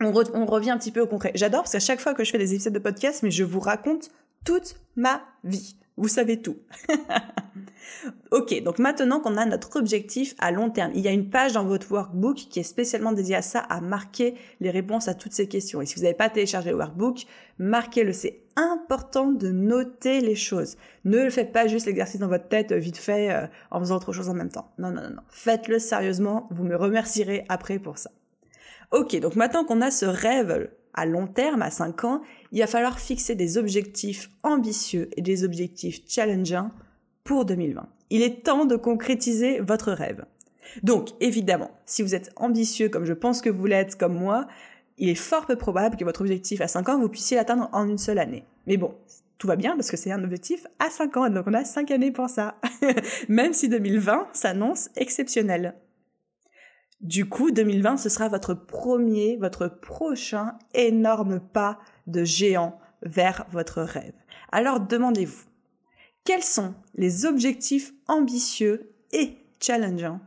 On, 0.00 0.12
revient 0.46 0.70
un 0.70 0.78
petit 0.78 0.92
peu 0.92 1.00
au 1.00 1.06
concret. 1.06 1.32
J'adore 1.34 1.62
parce 1.62 1.72
qu'à 1.72 1.80
chaque 1.80 2.00
fois 2.00 2.14
que 2.14 2.24
je 2.24 2.30
fais 2.30 2.38
des 2.38 2.54
épisodes 2.54 2.72
de 2.72 2.78
podcast, 2.78 3.22
mais 3.22 3.30
je 3.30 3.44
vous 3.44 3.60
raconte 3.60 4.10
toute 4.46 4.76
ma 4.96 5.22
vie. 5.44 5.76
Vous 5.98 6.08
savez 6.08 6.40
tout. 6.40 6.58
ok, 8.30 8.62
donc 8.62 8.78
maintenant 8.78 9.20
qu'on 9.20 9.36
a 9.36 9.46
notre 9.46 9.76
objectif 9.76 10.34
à 10.38 10.50
long 10.52 10.70
terme, 10.70 10.92
il 10.94 11.00
y 11.00 11.08
a 11.08 11.10
une 11.10 11.30
page 11.30 11.54
dans 11.54 11.64
votre 11.64 11.90
workbook 11.90 12.36
qui 12.36 12.60
est 12.60 12.64
spécialement 12.64 13.12
dédiée 13.12 13.36
à 13.36 13.42
ça, 13.42 13.60
à 13.60 13.80
marquer 13.80 14.34
les 14.60 14.70
réponses 14.70 15.08
à 15.08 15.14
toutes 15.14 15.32
ces 15.32 15.48
questions. 15.48 15.80
Et 15.80 15.86
si 15.86 15.96
vous 15.96 16.02
n'avez 16.02 16.14
pas 16.14 16.28
téléchargé 16.28 16.70
le 16.70 16.76
workbook, 16.76 17.24
marquez-le. 17.58 18.12
C'est 18.12 18.42
important 18.56 19.32
de 19.32 19.50
noter 19.50 20.20
les 20.20 20.36
choses. 20.36 20.76
Ne 21.04 21.24
le 21.24 21.30
faites 21.30 21.52
pas 21.52 21.66
juste 21.66 21.86
l'exercice 21.86 22.20
dans 22.20 22.28
votre 22.28 22.48
tête 22.48 22.72
vite 22.72 22.98
fait 22.98 23.30
euh, 23.30 23.46
en 23.70 23.80
faisant 23.80 23.96
autre 23.96 24.12
chose 24.12 24.28
en 24.28 24.34
même 24.34 24.50
temps. 24.50 24.70
Non, 24.78 24.90
non, 24.90 25.02
non, 25.02 25.10
non. 25.10 25.22
Faites-le 25.30 25.78
sérieusement. 25.78 26.46
Vous 26.50 26.64
me 26.64 26.76
remercierez 26.76 27.44
après 27.48 27.78
pour 27.78 27.98
ça. 27.98 28.10
Ok, 28.92 29.18
donc 29.18 29.34
maintenant 29.34 29.64
qu'on 29.64 29.80
a 29.80 29.90
ce 29.90 30.06
rêve 30.06 30.70
à 30.96 31.06
long 31.06 31.26
terme, 31.26 31.62
à 31.62 31.70
5 31.70 32.04
ans, 32.04 32.22
il 32.52 32.60
va 32.60 32.66
falloir 32.66 32.98
fixer 32.98 33.34
des 33.34 33.58
objectifs 33.58 34.30
ambitieux 34.42 35.10
et 35.16 35.22
des 35.22 35.44
objectifs 35.44 36.00
challengeants 36.08 36.70
pour 37.24 37.44
2020. 37.44 37.86
Il 38.10 38.22
est 38.22 38.42
temps 38.42 38.64
de 38.64 38.76
concrétiser 38.76 39.60
votre 39.60 39.92
rêve. 39.92 40.24
Donc, 40.82 41.10
évidemment, 41.20 41.70
si 41.84 42.02
vous 42.02 42.14
êtes 42.14 42.32
ambitieux 42.36 42.88
comme 42.88 43.04
je 43.04 43.12
pense 43.12 43.40
que 43.40 43.50
vous 43.50 43.66
l'êtes 43.66 43.96
comme 43.96 44.14
moi, 44.14 44.46
il 44.98 45.08
est 45.08 45.14
fort 45.14 45.46
peu 45.46 45.56
probable 45.56 45.96
que 45.96 46.04
votre 46.04 46.22
objectif 46.22 46.60
à 46.60 46.68
5 46.68 46.88
ans, 46.88 46.98
vous 46.98 47.08
puissiez 47.08 47.36
l'atteindre 47.36 47.68
en 47.72 47.86
une 47.88 47.98
seule 47.98 48.18
année. 48.18 48.44
Mais 48.66 48.76
bon, 48.76 48.94
tout 49.38 49.46
va 49.46 49.56
bien 49.56 49.76
parce 49.76 49.90
que 49.90 49.96
c'est 49.96 50.12
un 50.12 50.24
objectif 50.24 50.66
à 50.78 50.88
5 50.88 51.16
ans, 51.16 51.28
donc 51.28 51.44
on 51.46 51.54
a 51.54 51.64
5 51.64 51.90
années 51.90 52.10
pour 52.10 52.28
ça. 52.28 52.56
Même 53.28 53.52
si 53.52 53.68
2020 53.68 54.28
s'annonce 54.32 54.88
exceptionnel. 54.96 55.74
Du 57.00 57.28
coup, 57.28 57.50
2020, 57.50 57.98
ce 57.98 58.08
sera 58.08 58.28
votre 58.28 58.54
premier, 58.54 59.36
votre 59.36 59.68
prochain 59.68 60.54
énorme 60.72 61.40
pas 61.40 61.78
de 62.06 62.24
géant 62.24 62.78
vers 63.02 63.46
votre 63.50 63.82
rêve. 63.82 64.14
Alors 64.50 64.80
demandez-vous, 64.80 65.44
quels 66.24 66.42
sont 66.42 66.74
les 66.94 67.26
objectifs 67.26 67.92
ambitieux 68.08 68.90
et 69.12 69.36
challengeants 69.60 70.20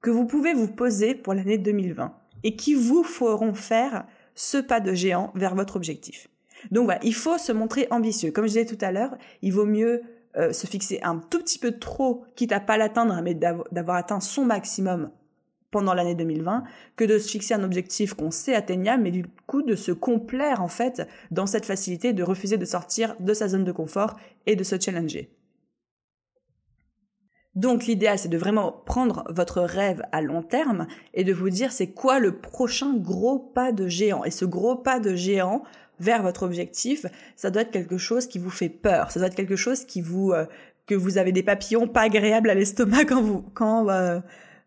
que 0.00 0.10
vous 0.10 0.26
pouvez 0.26 0.54
vous 0.54 0.68
poser 0.68 1.14
pour 1.14 1.34
l'année 1.34 1.58
2020 1.58 2.12
et 2.42 2.56
qui 2.56 2.74
vous 2.74 3.04
feront 3.04 3.54
faire 3.54 4.04
ce 4.34 4.58
pas 4.58 4.80
de 4.80 4.94
géant 4.94 5.32
vers 5.36 5.54
votre 5.54 5.76
objectif? 5.76 6.28
Donc 6.72 6.86
voilà, 6.86 7.00
il 7.04 7.14
faut 7.14 7.38
se 7.38 7.52
montrer 7.52 7.86
ambitieux. 7.90 8.32
Comme 8.32 8.44
je 8.44 8.58
disais 8.58 8.66
tout 8.66 8.84
à 8.84 8.90
l'heure, 8.90 9.16
il 9.42 9.52
vaut 9.52 9.66
mieux 9.66 10.02
euh, 10.36 10.52
se 10.52 10.66
fixer 10.66 11.00
un 11.02 11.18
tout 11.18 11.38
petit 11.38 11.58
peu 11.58 11.78
trop, 11.78 12.24
quitte 12.34 12.52
à 12.52 12.60
pas 12.60 12.76
l'atteindre, 12.76 13.20
mais 13.22 13.34
d'avoir 13.34 13.96
atteint 13.96 14.20
son 14.20 14.44
maximum 14.44 15.10
pendant 15.70 15.94
l'année 15.94 16.14
2020 16.14 16.64
que 16.96 17.04
de 17.04 17.18
se 17.18 17.28
fixer 17.28 17.54
un 17.54 17.62
objectif 17.62 18.14
qu'on 18.14 18.30
sait 18.30 18.54
atteignable, 18.54 19.02
mais 19.02 19.10
du 19.10 19.24
coup 19.46 19.62
de 19.62 19.76
se 19.76 19.92
complaire 19.92 20.62
en 20.62 20.68
fait 20.68 21.06
dans 21.30 21.46
cette 21.46 21.66
facilité 21.66 22.12
de 22.12 22.22
refuser 22.22 22.56
de 22.56 22.64
sortir 22.64 23.14
de 23.20 23.34
sa 23.34 23.48
zone 23.48 23.64
de 23.64 23.72
confort 23.72 24.16
et 24.46 24.56
de 24.56 24.64
se 24.64 24.80
challenger. 24.80 25.30
Donc 27.54 27.86
l'idéal 27.86 28.18
c'est 28.18 28.28
de 28.28 28.38
vraiment 28.38 28.70
prendre 28.86 29.24
votre 29.30 29.60
rêve 29.60 30.02
à 30.12 30.22
long 30.22 30.42
terme 30.42 30.86
et 31.12 31.24
de 31.24 31.32
vous 31.32 31.50
dire 31.50 31.72
c'est 31.72 31.90
quoi 31.90 32.20
le 32.20 32.38
prochain 32.38 32.94
gros 32.96 33.38
pas 33.38 33.72
de 33.72 33.88
géant? 33.88 34.24
Et 34.24 34.30
ce 34.30 34.44
gros 34.44 34.76
pas 34.76 35.00
de 35.00 35.14
géant 35.16 35.64
vers 35.98 36.22
votre 36.22 36.44
objectif, 36.44 37.06
ça 37.34 37.50
doit 37.50 37.62
être 37.62 37.72
quelque 37.72 37.98
chose 37.98 38.28
qui 38.28 38.38
vous 38.38 38.50
fait 38.50 38.68
peur, 38.68 39.10
ça 39.10 39.18
doit 39.18 39.26
être 39.26 39.34
quelque 39.34 39.56
chose 39.56 39.84
qui 39.84 40.00
vous 40.00 40.30
euh, 40.30 40.46
que 40.86 40.94
vous 40.94 41.18
avez 41.18 41.32
des 41.32 41.42
papillons 41.42 41.88
pas 41.88 42.02
agréables 42.02 42.48
à 42.48 42.54
l'estomac 42.54 43.04
quand 43.06 43.22
vous 43.22 43.42
quand 43.54 43.88
euh, 43.90 44.20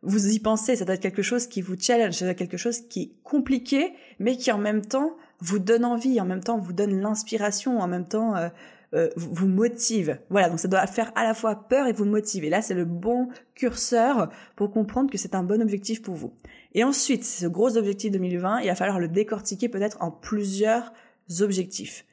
vous 0.04 0.30
y 0.30 0.40
pensez, 0.40 0.76
ça 0.76 0.86
doit 0.86 0.96
être 0.96 1.02
quelque 1.02 1.22
chose 1.22 1.48
qui 1.48 1.62
vous 1.62 1.76
challenge, 1.80 2.16
ça 2.16 2.26
doit 2.26 2.32
être 2.32 2.38
quelque 2.38 2.58
chose 2.58 2.82
qui 2.82 3.02
est 3.02 3.12
compliqué, 3.24 3.94
mais 4.20 4.36
qui 4.36 4.52
en 4.52 4.58
même 4.58 4.84
temps 4.84 5.16
vous 5.40 5.60
donne 5.60 5.86
envie, 5.86 6.20
en 6.20 6.26
même 6.26 6.44
temps 6.44 6.58
vous 6.58 6.74
donne 6.74 7.00
l'inspiration, 7.00 7.80
en 7.80 7.88
même 7.88 8.08
temps 8.08 8.36
euh, 8.36 8.50
euh, 8.94 9.10
vous 9.16 9.48
motive. 9.48 10.20
Voilà, 10.30 10.50
donc 10.50 10.60
ça 10.60 10.68
doit 10.68 10.86
faire 10.88 11.12
à 11.16 11.24
la 11.24 11.34
fois 11.34 11.68
peur 11.68 11.88
et 11.88 11.94
vous 11.94 12.06
motiver. 12.06 12.50
Là, 12.50 12.62
c'est 12.62 12.74
le 12.74 12.86
bon 12.86 13.30
curseur 13.56 14.30
pour 14.56 14.72
comprendre 14.72 15.10
que 15.10 15.18
c'est 15.18 15.36
un 15.36 15.44
bon 15.44 15.62
objectif 15.62 16.02
pour 16.02 16.16
vous. 16.16 16.34
Et 16.74 16.84
ensuite, 16.84 17.24
ce 17.24 17.46
gros 17.46 17.78
objectif 17.78 18.12
2020, 18.12 18.62
il 18.62 18.68
va 18.68 18.76
falloir 18.76 19.00
le 19.00 19.08
décortiquer 19.08 19.70
peut-être 19.70 19.98
en 20.02 20.12
plusieurs 20.12 20.92
objectifs. 21.40 22.06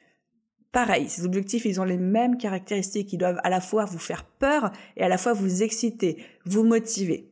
Pareil, 0.71 1.09
ces 1.09 1.25
objectifs, 1.25 1.65
ils 1.65 1.81
ont 1.81 1.85
les 1.85 1.97
mêmes 1.97 2.37
caractéristiques. 2.37 3.11
Ils 3.11 3.17
doivent 3.17 3.41
à 3.43 3.49
la 3.49 3.59
fois 3.59 3.85
vous 3.85 3.97
faire 3.97 4.23
peur 4.23 4.71
et 4.95 5.03
à 5.03 5.07
la 5.07 5.17
fois 5.17 5.33
vous 5.33 5.63
exciter, 5.63 6.23
vous 6.45 6.63
motiver. 6.63 7.28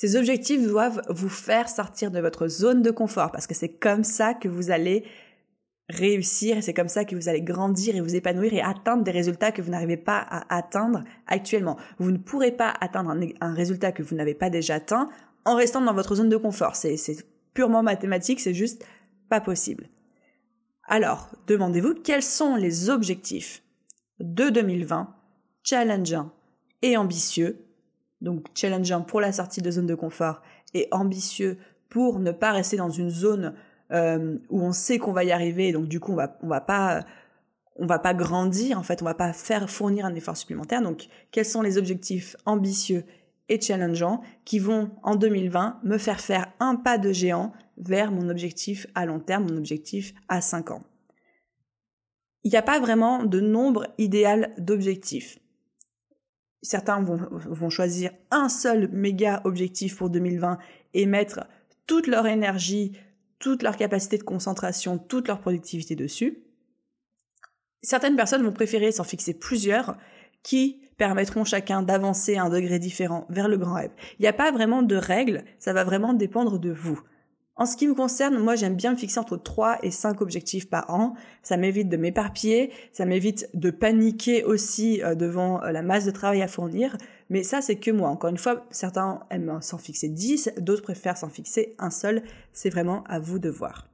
Ces 0.00 0.14
objectifs 0.14 0.62
doivent 0.62 1.02
vous 1.08 1.28
faire 1.28 1.68
sortir 1.68 2.12
de 2.12 2.20
votre 2.20 2.46
zone 2.46 2.82
de 2.82 2.92
confort 2.92 3.32
parce 3.32 3.48
que 3.48 3.54
c'est 3.54 3.80
comme 3.80 4.04
ça 4.04 4.32
que 4.32 4.46
vous 4.46 4.70
allez 4.70 5.02
réussir 5.88 6.56
et 6.56 6.62
c'est 6.62 6.72
comme 6.72 6.86
ça 6.86 7.04
que 7.04 7.16
vous 7.16 7.28
allez 7.28 7.42
grandir 7.42 7.96
et 7.96 8.00
vous 8.00 8.14
épanouir 8.14 8.54
et 8.54 8.60
atteindre 8.60 9.02
des 9.02 9.10
résultats 9.10 9.50
que 9.50 9.60
vous 9.60 9.72
n'arrivez 9.72 9.96
pas 9.96 10.18
à 10.18 10.56
atteindre 10.56 11.02
actuellement. 11.26 11.76
Vous 11.98 12.12
ne 12.12 12.16
pourrez 12.16 12.52
pas 12.52 12.72
atteindre 12.80 13.12
un, 13.40 13.54
résultat 13.54 13.90
que 13.90 14.04
vous 14.04 14.14
n'avez 14.14 14.34
pas 14.34 14.50
déjà 14.50 14.76
atteint 14.76 15.10
en 15.44 15.56
restant 15.56 15.80
dans 15.80 15.94
votre 15.94 16.14
zone 16.14 16.28
de 16.28 16.36
confort. 16.36 16.76
C'est 16.76 17.16
purement 17.52 17.82
mathématique, 17.82 18.38
c'est 18.38 18.54
juste 18.54 18.86
pas 19.28 19.40
possible. 19.40 19.88
Alors, 20.84 21.28
demandez-vous 21.48 21.94
quels 21.94 22.22
sont 22.22 22.54
les 22.54 22.88
objectifs 22.88 23.64
de 24.20 24.48
2020, 24.48 25.12
challengeants 25.64 26.30
et 26.82 26.96
ambitieux. 26.96 27.67
Donc, 28.20 28.46
challengeant 28.54 29.02
pour 29.02 29.20
la 29.20 29.32
sortie 29.32 29.62
de 29.62 29.70
zone 29.70 29.86
de 29.86 29.94
confort 29.94 30.42
et 30.74 30.88
ambitieux 30.90 31.58
pour 31.88 32.18
ne 32.18 32.32
pas 32.32 32.52
rester 32.52 32.76
dans 32.76 32.90
une 32.90 33.10
zone 33.10 33.54
euh, 33.92 34.36
où 34.50 34.62
on 34.62 34.72
sait 34.72 34.98
qu'on 34.98 35.12
va 35.12 35.24
y 35.24 35.32
arriver, 35.32 35.72
donc 35.72 35.88
du 35.88 35.98
coup 35.98 36.12
on 36.12 36.16
va 36.16 36.38
on 36.42 36.48
va 36.48 36.60
pas 36.60 37.04
on 37.76 37.86
va 37.86 37.98
pas 37.98 38.12
grandir 38.12 38.78
en 38.78 38.82
fait, 38.82 39.00
on 39.00 39.04
va 39.04 39.14
pas 39.14 39.32
faire 39.32 39.70
fournir 39.70 40.04
un 40.04 40.14
effort 40.14 40.36
supplémentaire. 40.36 40.82
Donc 40.82 41.06
quels 41.30 41.46
sont 41.46 41.62
les 41.62 41.78
objectifs 41.78 42.36
ambitieux 42.44 43.04
et 43.48 43.60
challengeants 43.60 44.20
qui 44.44 44.58
vont 44.58 44.90
en 45.02 45.16
2020 45.16 45.80
me 45.84 45.96
faire 45.96 46.20
faire 46.20 46.52
un 46.60 46.76
pas 46.76 46.98
de 46.98 47.12
géant 47.12 47.52
vers 47.78 48.10
mon 48.10 48.28
objectif 48.28 48.86
à 48.94 49.06
long 49.06 49.20
terme, 49.20 49.44
mon 49.44 49.56
objectif 49.56 50.12
à 50.28 50.40
5 50.40 50.72
ans? 50.72 50.82
Il 52.44 52.50
n'y 52.50 52.58
a 52.58 52.62
pas 52.62 52.80
vraiment 52.80 53.24
de 53.24 53.40
nombre 53.40 53.86
idéal 53.96 54.52
d'objectifs. 54.58 55.38
Certains 56.62 57.00
vont, 57.02 57.70
choisir 57.70 58.10
un 58.30 58.48
seul 58.48 58.88
méga 58.88 59.40
objectif 59.44 59.96
pour 59.96 60.10
2020 60.10 60.58
et 60.94 61.06
mettre 61.06 61.46
toute 61.86 62.08
leur 62.08 62.26
énergie, 62.26 62.98
toute 63.38 63.62
leur 63.62 63.76
capacité 63.76 64.18
de 64.18 64.24
concentration, 64.24 64.98
toute 64.98 65.28
leur 65.28 65.40
productivité 65.40 65.94
dessus. 65.94 66.42
Certaines 67.82 68.16
personnes 68.16 68.42
vont 68.42 68.52
préférer 68.52 68.90
s'en 68.90 69.04
fixer 69.04 69.34
plusieurs 69.34 69.96
qui 70.42 70.82
permettront 70.96 71.44
chacun 71.44 71.82
d'avancer 71.82 72.36
à 72.36 72.44
un 72.44 72.50
degré 72.50 72.80
différent 72.80 73.26
vers 73.28 73.48
le 73.48 73.56
grand 73.56 73.74
rêve. 73.74 73.92
Il 74.18 74.22
n'y 74.22 74.28
a 74.28 74.32
pas 74.32 74.50
vraiment 74.50 74.82
de 74.82 74.96
règles, 74.96 75.44
ça 75.60 75.72
va 75.72 75.84
vraiment 75.84 76.12
dépendre 76.12 76.58
de 76.58 76.72
vous. 76.72 77.00
En 77.58 77.66
ce 77.66 77.76
qui 77.76 77.88
me 77.88 77.94
concerne, 77.94 78.38
moi 78.38 78.54
j'aime 78.54 78.76
bien 78.76 78.92
me 78.92 78.96
fixer 78.96 79.18
entre 79.18 79.36
3 79.36 79.80
et 79.82 79.90
5 79.90 80.20
objectifs 80.20 80.70
par 80.70 80.88
an. 80.94 81.14
Ça 81.42 81.56
m'évite 81.56 81.88
de 81.88 81.96
m'éparpiller, 81.96 82.70
ça 82.92 83.04
m'évite 83.04 83.50
de 83.52 83.70
paniquer 83.70 84.44
aussi 84.44 85.02
euh, 85.02 85.16
devant 85.16 85.60
euh, 85.64 85.72
la 85.72 85.82
masse 85.82 86.04
de 86.04 86.12
travail 86.12 86.40
à 86.40 86.46
fournir. 86.46 86.96
Mais 87.30 87.42
ça 87.42 87.60
c'est 87.60 87.74
que 87.74 87.90
moi. 87.90 88.10
Encore 88.10 88.30
une 88.30 88.38
fois, 88.38 88.64
certains 88.70 89.24
aiment 89.30 89.60
s'en 89.60 89.76
fixer 89.76 90.08
10, 90.08 90.52
d'autres 90.58 90.82
préfèrent 90.82 91.16
s'en 91.16 91.28
fixer 91.28 91.74
un 91.80 91.90
seul. 91.90 92.22
C'est 92.52 92.70
vraiment 92.70 93.02
à 93.08 93.18
vous 93.18 93.40
de 93.40 93.50
voir. 93.50 93.88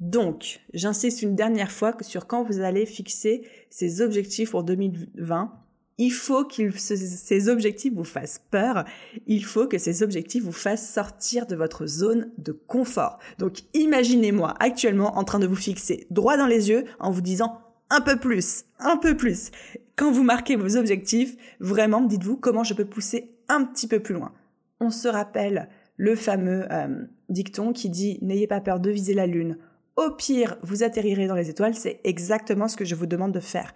Donc, 0.00 0.60
j'insiste 0.74 1.22
une 1.22 1.34
dernière 1.34 1.70
fois 1.70 1.94
sur 2.02 2.26
quand 2.26 2.42
vous 2.42 2.60
allez 2.60 2.84
fixer 2.84 3.46
ces 3.70 4.02
objectifs 4.02 4.50
pour 4.50 4.64
2020, 4.64 5.52
il 6.00 6.10
faut 6.12 6.44
que 6.44 6.70
ces 6.78 7.48
objectifs 7.50 7.92
vous 7.92 8.04
fassent 8.04 8.42
peur. 8.50 8.86
Il 9.26 9.44
faut 9.44 9.66
que 9.66 9.76
ces 9.76 10.02
objectifs 10.02 10.42
vous 10.42 10.50
fassent 10.50 10.90
sortir 10.90 11.46
de 11.46 11.54
votre 11.54 11.84
zone 11.86 12.30
de 12.38 12.52
confort. 12.52 13.18
Donc 13.38 13.58
imaginez-moi 13.74 14.54
actuellement 14.60 15.18
en 15.18 15.24
train 15.24 15.38
de 15.38 15.46
vous 15.46 15.56
fixer 15.56 16.06
droit 16.10 16.38
dans 16.38 16.46
les 16.46 16.70
yeux 16.70 16.86
en 17.00 17.10
vous 17.10 17.20
disant 17.20 17.60
un 17.90 18.00
peu 18.00 18.16
plus, 18.16 18.64
un 18.78 18.96
peu 18.96 19.14
plus. 19.14 19.50
Quand 19.94 20.10
vous 20.10 20.22
marquez 20.22 20.56
vos 20.56 20.78
objectifs, 20.78 21.36
vraiment 21.60 22.00
dites-vous 22.00 22.38
comment 22.38 22.64
je 22.64 22.72
peux 22.72 22.86
pousser 22.86 23.34
un 23.48 23.64
petit 23.64 23.86
peu 23.86 24.00
plus 24.00 24.14
loin. 24.14 24.32
On 24.80 24.90
se 24.90 25.06
rappelle 25.06 25.68
le 25.98 26.16
fameux 26.16 26.64
euh, 26.72 27.04
dicton 27.28 27.74
qui 27.74 27.90
dit 27.90 28.18
n'ayez 28.22 28.46
pas 28.46 28.62
peur 28.62 28.80
de 28.80 28.90
viser 28.90 29.12
la 29.12 29.26
lune. 29.26 29.58
Au 29.96 30.10
pire, 30.12 30.56
vous 30.62 30.82
atterrirez 30.82 31.26
dans 31.26 31.34
les 31.34 31.50
étoiles. 31.50 31.74
C'est 31.74 32.00
exactement 32.04 32.68
ce 32.68 32.78
que 32.78 32.86
je 32.86 32.94
vous 32.94 33.04
demande 33.04 33.32
de 33.32 33.40
faire. 33.40 33.74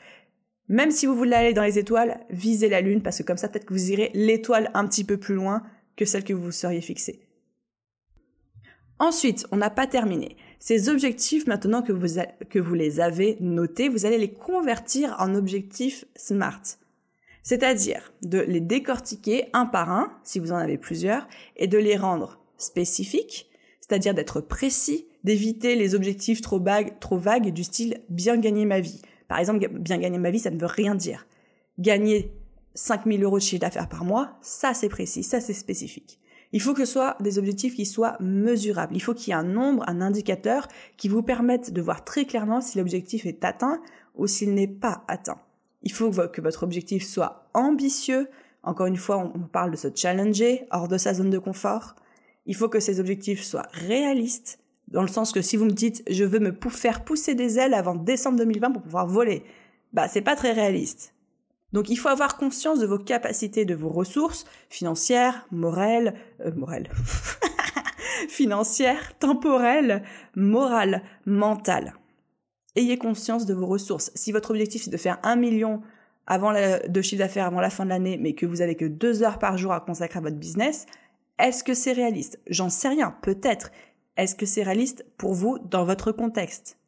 Même 0.68 0.90
si 0.90 1.06
vous 1.06 1.14
voulez 1.14 1.34
aller 1.34 1.52
dans 1.52 1.62
les 1.62 1.78
étoiles, 1.78 2.20
visez 2.30 2.68
la 2.68 2.80
Lune, 2.80 3.02
parce 3.02 3.18
que 3.18 3.22
comme 3.22 3.36
ça, 3.36 3.48
peut-être 3.48 3.66
que 3.66 3.74
vous 3.74 3.90
irez 3.90 4.10
l'étoile 4.14 4.70
un 4.74 4.86
petit 4.86 5.04
peu 5.04 5.18
plus 5.18 5.34
loin 5.34 5.62
que 5.96 6.04
celle 6.04 6.24
que 6.24 6.32
vous 6.32 6.50
seriez 6.52 6.80
fixée. 6.80 7.20
Ensuite, 8.98 9.46
on 9.50 9.56
n'a 9.56 9.70
pas 9.70 9.86
terminé. 9.86 10.36
Ces 10.58 10.88
objectifs, 10.88 11.46
maintenant 11.46 11.82
que 11.82 11.92
vous, 11.92 12.74
les 12.74 13.00
avez 13.00 13.36
notés, 13.40 13.88
vous 13.88 14.06
allez 14.06 14.18
les 14.18 14.32
convertir 14.32 15.16
en 15.18 15.34
objectifs 15.34 16.04
SMART. 16.16 16.62
C'est-à-dire 17.42 18.12
de 18.22 18.38
les 18.38 18.60
décortiquer 18.60 19.48
un 19.52 19.66
par 19.66 19.90
un, 19.90 20.16
si 20.22 20.38
vous 20.38 20.52
en 20.52 20.56
avez 20.56 20.78
plusieurs, 20.78 21.28
et 21.56 21.66
de 21.66 21.76
les 21.76 21.96
rendre 21.96 22.40
spécifiques, 22.56 23.50
c'est-à-dire 23.80 24.14
d'être 24.14 24.40
précis, 24.40 25.06
d'éviter 25.24 25.74
les 25.74 25.94
objectifs 25.94 26.40
trop 26.40 26.58
vagues, 26.58 26.98
trop 27.00 27.18
vagues 27.18 27.52
du 27.52 27.64
style 27.64 28.00
bien 28.08 28.38
gagner 28.38 28.64
ma 28.64 28.80
vie. 28.80 29.02
Par 29.34 29.40
exemple, 29.40 29.66
bien 29.68 29.98
gagner 29.98 30.18
ma 30.18 30.30
vie, 30.30 30.38
ça 30.38 30.52
ne 30.52 30.60
veut 30.60 30.66
rien 30.66 30.94
dire. 30.94 31.26
Gagner 31.80 32.30
5000 32.74 33.20
euros 33.24 33.38
de 33.38 33.42
chiffre 33.42 33.62
d'affaires 33.62 33.88
par 33.88 34.04
mois, 34.04 34.38
ça 34.42 34.74
c'est 34.74 34.88
précis, 34.88 35.24
ça 35.24 35.40
c'est 35.40 35.52
spécifique. 35.52 36.20
Il 36.52 36.62
faut 36.62 36.72
que 36.72 36.84
ce 36.84 36.92
soit 36.92 37.16
des 37.18 37.36
objectifs 37.36 37.74
qui 37.74 37.84
soient 37.84 38.16
mesurables. 38.20 38.94
Il 38.94 39.00
faut 39.00 39.12
qu'il 39.12 39.30
y 39.30 39.32
ait 39.32 39.34
un 39.34 39.42
nombre, 39.42 39.82
un 39.88 40.00
indicateur 40.00 40.68
qui 40.96 41.08
vous 41.08 41.24
permette 41.24 41.72
de 41.72 41.82
voir 41.82 42.04
très 42.04 42.26
clairement 42.26 42.60
si 42.60 42.78
l'objectif 42.78 43.26
est 43.26 43.44
atteint 43.44 43.82
ou 44.14 44.28
s'il 44.28 44.54
n'est 44.54 44.68
pas 44.68 45.02
atteint. 45.08 45.40
Il 45.82 45.90
faut 45.90 46.12
que 46.12 46.40
votre 46.40 46.62
objectif 46.62 47.04
soit 47.04 47.50
ambitieux. 47.54 48.28
Encore 48.62 48.86
une 48.86 48.96
fois, 48.96 49.32
on 49.34 49.48
parle 49.48 49.72
de 49.72 49.76
se 49.76 49.88
challenger 49.92 50.64
hors 50.70 50.86
de 50.86 50.96
sa 50.96 51.12
zone 51.12 51.30
de 51.30 51.38
confort. 51.38 51.96
Il 52.46 52.54
faut 52.54 52.68
que 52.68 52.78
ces 52.78 53.00
objectifs 53.00 53.42
soient 53.42 53.66
réalistes 53.72 54.60
dans 54.94 55.02
le 55.02 55.08
sens 55.08 55.32
que 55.32 55.42
si 55.42 55.56
vous 55.56 55.66
me 55.66 55.72
dites 55.72 56.02
je 56.08 56.24
veux 56.24 56.38
me 56.38 56.56
faire 56.70 57.04
pousser 57.04 57.34
des 57.34 57.58
ailes 57.58 57.74
avant 57.74 57.96
décembre 57.96 58.38
2020 58.38 58.70
pour 58.70 58.82
pouvoir 58.82 59.06
voler, 59.06 59.42
bah 59.92 60.08
c'est 60.08 60.22
pas 60.22 60.36
très 60.36 60.52
réaliste. 60.52 61.14
Donc 61.72 61.90
il 61.90 61.96
faut 61.96 62.08
avoir 62.08 62.36
conscience 62.36 62.78
de 62.78 62.86
vos 62.86 62.98
capacités, 62.98 63.64
de 63.64 63.74
vos 63.74 63.88
ressources 63.88 64.44
financières, 64.70 65.46
morales, 65.50 66.14
euh, 66.46 66.52
financières, 68.28 69.18
temporelles, 69.18 70.04
morales, 70.36 71.02
mentales. 71.26 71.94
Ayez 72.76 72.96
conscience 72.96 73.46
de 73.46 73.54
vos 73.54 73.66
ressources. 73.66 74.12
Si 74.14 74.30
votre 74.30 74.52
objectif 74.52 74.84
c'est 74.84 74.90
de 74.90 74.96
faire 74.96 75.18
un 75.24 75.34
million 75.34 75.82
avant 76.26 76.52
de 76.52 77.02
chiffre 77.02 77.18
d'affaires 77.18 77.46
avant 77.46 77.60
la 77.60 77.68
fin 77.68 77.84
de 77.84 77.90
l'année, 77.90 78.16
mais 78.16 78.34
que 78.34 78.46
vous 78.46 78.62
avez 78.62 78.76
que 78.76 78.84
deux 78.84 79.24
heures 79.24 79.38
par 79.40 79.58
jour 79.58 79.72
à 79.72 79.80
consacrer 79.80 80.20
à 80.20 80.22
votre 80.22 80.36
business, 80.36 80.86
est-ce 81.38 81.64
que 81.64 81.74
c'est 81.74 81.92
réaliste? 81.92 82.38
J'en 82.48 82.70
sais 82.70 82.88
rien, 82.88 83.16
peut-être. 83.22 83.70
Est-ce 84.16 84.34
que 84.36 84.46
c'est 84.46 84.62
réaliste 84.62 85.04
pour 85.18 85.34
vous 85.34 85.58
dans 85.58 85.84
votre 85.84 86.12
contexte? 86.12 86.78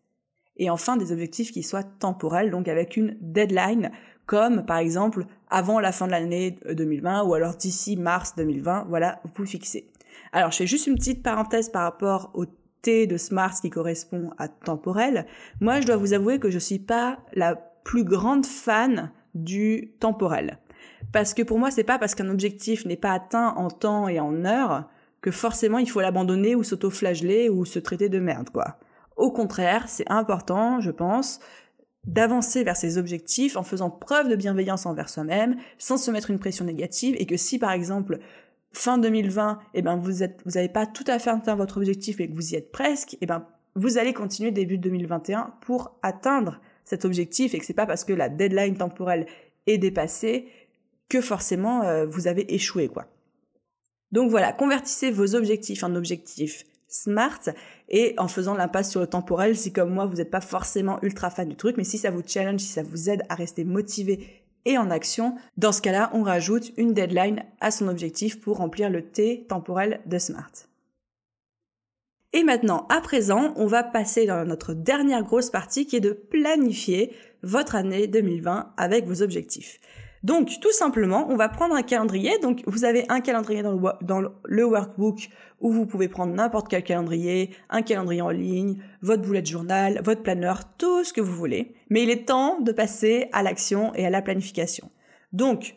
Et 0.56 0.70
enfin, 0.70 0.96
des 0.96 1.12
objectifs 1.12 1.52
qui 1.52 1.62
soient 1.62 1.82
temporels, 1.82 2.50
donc 2.50 2.68
avec 2.68 2.96
une 2.96 3.16
deadline, 3.20 3.90
comme 4.26 4.64
par 4.64 4.78
exemple 4.78 5.26
avant 5.48 5.80
la 5.80 5.92
fin 5.92 6.06
de 6.06 6.12
l'année 6.12 6.58
2020 6.70 7.24
ou 7.24 7.34
alors 7.34 7.56
d'ici 7.56 7.96
mars 7.96 8.34
2020, 8.36 8.86
voilà, 8.88 9.20
vous 9.34 9.46
fixez. 9.46 9.90
Alors, 10.32 10.50
je 10.50 10.58
fais 10.58 10.66
juste 10.66 10.86
une 10.86 10.96
petite 10.96 11.22
parenthèse 11.22 11.68
par 11.68 11.82
rapport 11.82 12.30
au 12.34 12.46
T 12.82 13.06
de 13.06 13.16
SMART 13.16 13.60
qui 13.60 13.70
correspond 13.70 14.30
à 14.38 14.48
temporel. 14.48 15.26
Moi, 15.60 15.80
je 15.80 15.86
dois 15.86 15.96
vous 15.96 16.12
avouer 16.12 16.38
que 16.38 16.50
je 16.50 16.58
suis 16.58 16.78
pas 16.78 17.18
la 17.34 17.56
plus 17.56 18.04
grande 18.04 18.46
fan 18.46 19.10
du 19.34 19.92
temporel. 20.00 20.58
Parce 21.12 21.34
que 21.34 21.42
pour 21.42 21.58
moi, 21.58 21.70
c'est 21.70 21.84
pas 21.84 21.98
parce 21.98 22.14
qu'un 22.14 22.30
objectif 22.30 22.84
n'est 22.84 22.96
pas 22.96 23.12
atteint 23.12 23.54
en 23.56 23.70
temps 23.70 24.08
et 24.08 24.18
en 24.18 24.44
heure 24.44 24.88
que 25.26 25.32
forcément 25.32 25.78
il 25.78 25.90
faut 25.90 26.00
l'abandonner 26.00 26.54
ou 26.54 26.62
s'auto-flageller 26.62 27.48
ou 27.48 27.64
se 27.64 27.80
traiter 27.80 28.08
de 28.08 28.20
merde, 28.20 28.50
quoi. 28.50 28.78
Au 29.16 29.32
contraire, 29.32 29.88
c'est 29.88 30.08
important, 30.08 30.80
je 30.80 30.92
pense, 30.92 31.40
d'avancer 32.04 32.62
vers 32.62 32.76
ses 32.76 32.96
objectifs 32.96 33.56
en 33.56 33.64
faisant 33.64 33.90
preuve 33.90 34.28
de 34.28 34.36
bienveillance 34.36 34.86
envers 34.86 35.08
soi-même, 35.08 35.56
sans 35.78 35.96
se 35.96 36.12
mettre 36.12 36.30
une 36.30 36.38
pression 36.38 36.64
négative, 36.64 37.16
et 37.18 37.26
que 37.26 37.36
si 37.36 37.58
par 37.58 37.72
exemple 37.72 38.20
fin 38.72 38.98
2020, 38.98 39.58
eh 39.74 39.82
ben 39.82 39.96
vous 39.96 40.22
êtes, 40.22 40.42
vous 40.44 40.52
n'avez 40.52 40.68
pas 40.68 40.86
tout 40.86 41.02
à 41.08 41.18
fait 41.18 41.30
atteint 41.30 41.56
votre 41.56 41.78
objectif 41.78 42.20
et 42.20 42.28
que 42.28 42.34
vous 42.34 42.52
y 42.52 42.54
êtes 42.54 42.70
presque, 42.70 43.18
eh 43.20 43.26
ben 43.26 43.48
vous 43.74 43.98
allez 43.98 44.12
continuer 44.12 44.52
début 44.52 44.78
2021 44.78 45.54
pour 45.60 45.98
atteindre 46.04 46.60
cet 46.84 47.04
objectif 47.04 47.52
et 47.52 47.58
que 47.58 47.66
c'est 47.66 47.74
pas 47.74 47.86
parce 47.86 48.04
que 48.04 48.12
la 48.12 48.28
deadline 48.28 48.76
temporelle 48.76 49.26
est 49.66 49.78
dépassée 49.78 50.46
que 51.08 51.20
forcément 51.20 51.82
euh, 51.82 52.06
vous 52.06 52.28
avez 52.28 52.54
échoué 52.54 52.86
quoi. 52.86 53.08
Donc 54.12 54.30
voilà, 54.30 54.52
convertissez 54.52 55.10
vos 55.10 55.34
objectifs 55.34 55.82
en 55.82 55.94
objectifs 55.94 56.64
smart 56.88 57.40
et 57.88 58.14
en 58.18 58.28
faisant 58.28 58.54
l'impasse 58.54 58.90
sur 58.90 59.00
le 59.00 59.06
temporel 59.06 59.56
si 59.56 59.72
comme 59.72 59.92
moi 59.92 60.06
vous 60.06 60.16
n'êtes 60.16 60.30
pas 60.30 60.40
forcément 60.40 60.98
ultra 61.02 61.30
fan 61.30 61.48
du 61.48 61.56
truc, 61.56 61.76
mais 61.76 61.84
si 61.84 61.98
ça 61.98 62.10
vous 62.10 62.22
challenge, 62.26 62.60
si 62.60 62.68
ça 62.68 62.82
vous 62.82 63.10
aide 63.10 63.22
à 63.28 63.34
rester 63.34 63.64
motivé 63.64 64.44
et 64.64 64.78
en 64.78 64.90
action, 64.90 65.36
dans 65.56 65.72
ce 65.72 65.80
cas-là, 65.80 66.10
on 66.12 66.22
rajoute 66.22 66.72
une 66.76 66.92
deadline 66.92 67.44
à 67.60 67.70
son 67.70 67.88
objectif 67.88 68.40
pour 68.40 68.56
remplir 68.56 68.90
le 68.90 69.02
T 69.02 69.46
temporel 69.48 70.00
de 70.06 70.18
SMART. 70.18 70.50
Et 72.32 72.42
maintenant, 72.42 72.86
à 72.88 73.00
présent, 73.00 73.54
on 73.56 73.66
va 73.66 73.84
passer 73.84 74.26
dans 74.26 74.44
notre 74.44 74.74
dernière 74.74 75.22
grosse 75.22 75.50
partie 75.50 75.86
qui 75.86 75.96
est 75.96 76.00
de 76.00 76.10
planifier 76.10 77.14
votre 77.42 77.76
année 77.76 78.08
2020 78.08 78.72
avec 78.76 79.06
vos 79.06 79.22
objectifs. 79.22 79.78
Donc, 80.22 80.60
tout 80.60 80.72
simplement, 80.72 81.26
on 81.30 81.36
va 81.36 81.48
prendre 81.48 81.74
un 81.74 81.82
calendrier. 81.82 82.38
Donc, 82.38 82.62
vous 82.66 82.84
avez 82.84 83.04
un 83.08 83.20
calendrier 83.20 83.62
dans 83.62 84.20
le, 84.20 84.64
workbook 84.64 85.28
où 85.60 85.72
vous 85.72 85.86
pouvez 85.86 86.08
prendre 86.08 86.34
n'importe 86.34 86.68
quel 86.68 86.82
calendrier, 86.82 87.50
un 87.70 87.82
calendrier 87.82 88.22
en 88.22 88.30
ligne, 88.30 88.82
votre 89.02 89.22
bullet 89.22 89.44
journal, 89.44 90.00
votre 90.04 90.22
planeur, 90.22 90.62
tout 90.76 91.04
ce 91.04 91.12
que 91.12 91.20
vous 91.20 91.34
voulez. 91.34 91.74
Mais 91.90 92.02
il 92.02 92.10
est 92.10 92.26
temps 92.26 92.60
de 92.60 92.72
passer 92.72 93.28
à 93.32 93.42
l'action 93.42 93.94
et 93.94 94.06
à 94.06 94.10
la 94.10 94.22
planification. 94.22 94.90
Donc, 95.32 95.76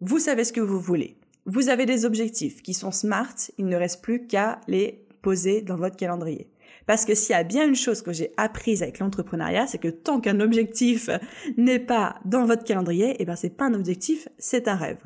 vous 0.00 0.18
savez 0.18 0.44
ce 0.44 0.52
que 0.52 0.60
vous 0.60 0.80
voulez. 0.80 1.16
vous 1.46 1.68
avez 1.68 1.86
des 1.86 2.04
objectifs 2.04 2.60
qui 2.62 2.74
sont 2.74 2.90
smart, 2.90 3.34
il 3.56 3.66
ne 3.66 3.76
reste 3.76 4.02
plus 4.02 4.26
qu'à 4.26 4.60
les 4.66 5.06
poser 5.22 5.62
dans 5.62 5.76
votre 5.76 5.96
calendrier. 5.96 6.50
Parce 6.86 7.04
que 7.04 7.14
s'il 7.14 7.32
y 7.32 7.38
a 7.38 7.42
bien 7.42 7.66
une 7.66 7.74
chose 7.74 8.02
que 8.02 8.12
j'ai 8.12 8.32
apprise 8.36 8.82
avec 8.82 9.00
l'entrepreneuriat, 9.00 9.66
c'est 9.66 9.78
que 9.78 9.88
tant 9.88 10.20
qu'un 10.20 10.40
objectif 10.40 11.10
n'est 11.56 11.80
pas 11.80 12.16
dans 12.24 12.44
votre 12.44 12.64
calendrier, 12.64 13.16
eh 13.18 13.24
ben 13.24 13.36
c'est 13.36 13.50
pas 13.50 13.66
un 13.66 13.74
objectif, 13.74 14.28
c'est 14.38 14.68
un 14.68 14.76
rêve. 14.76 15.02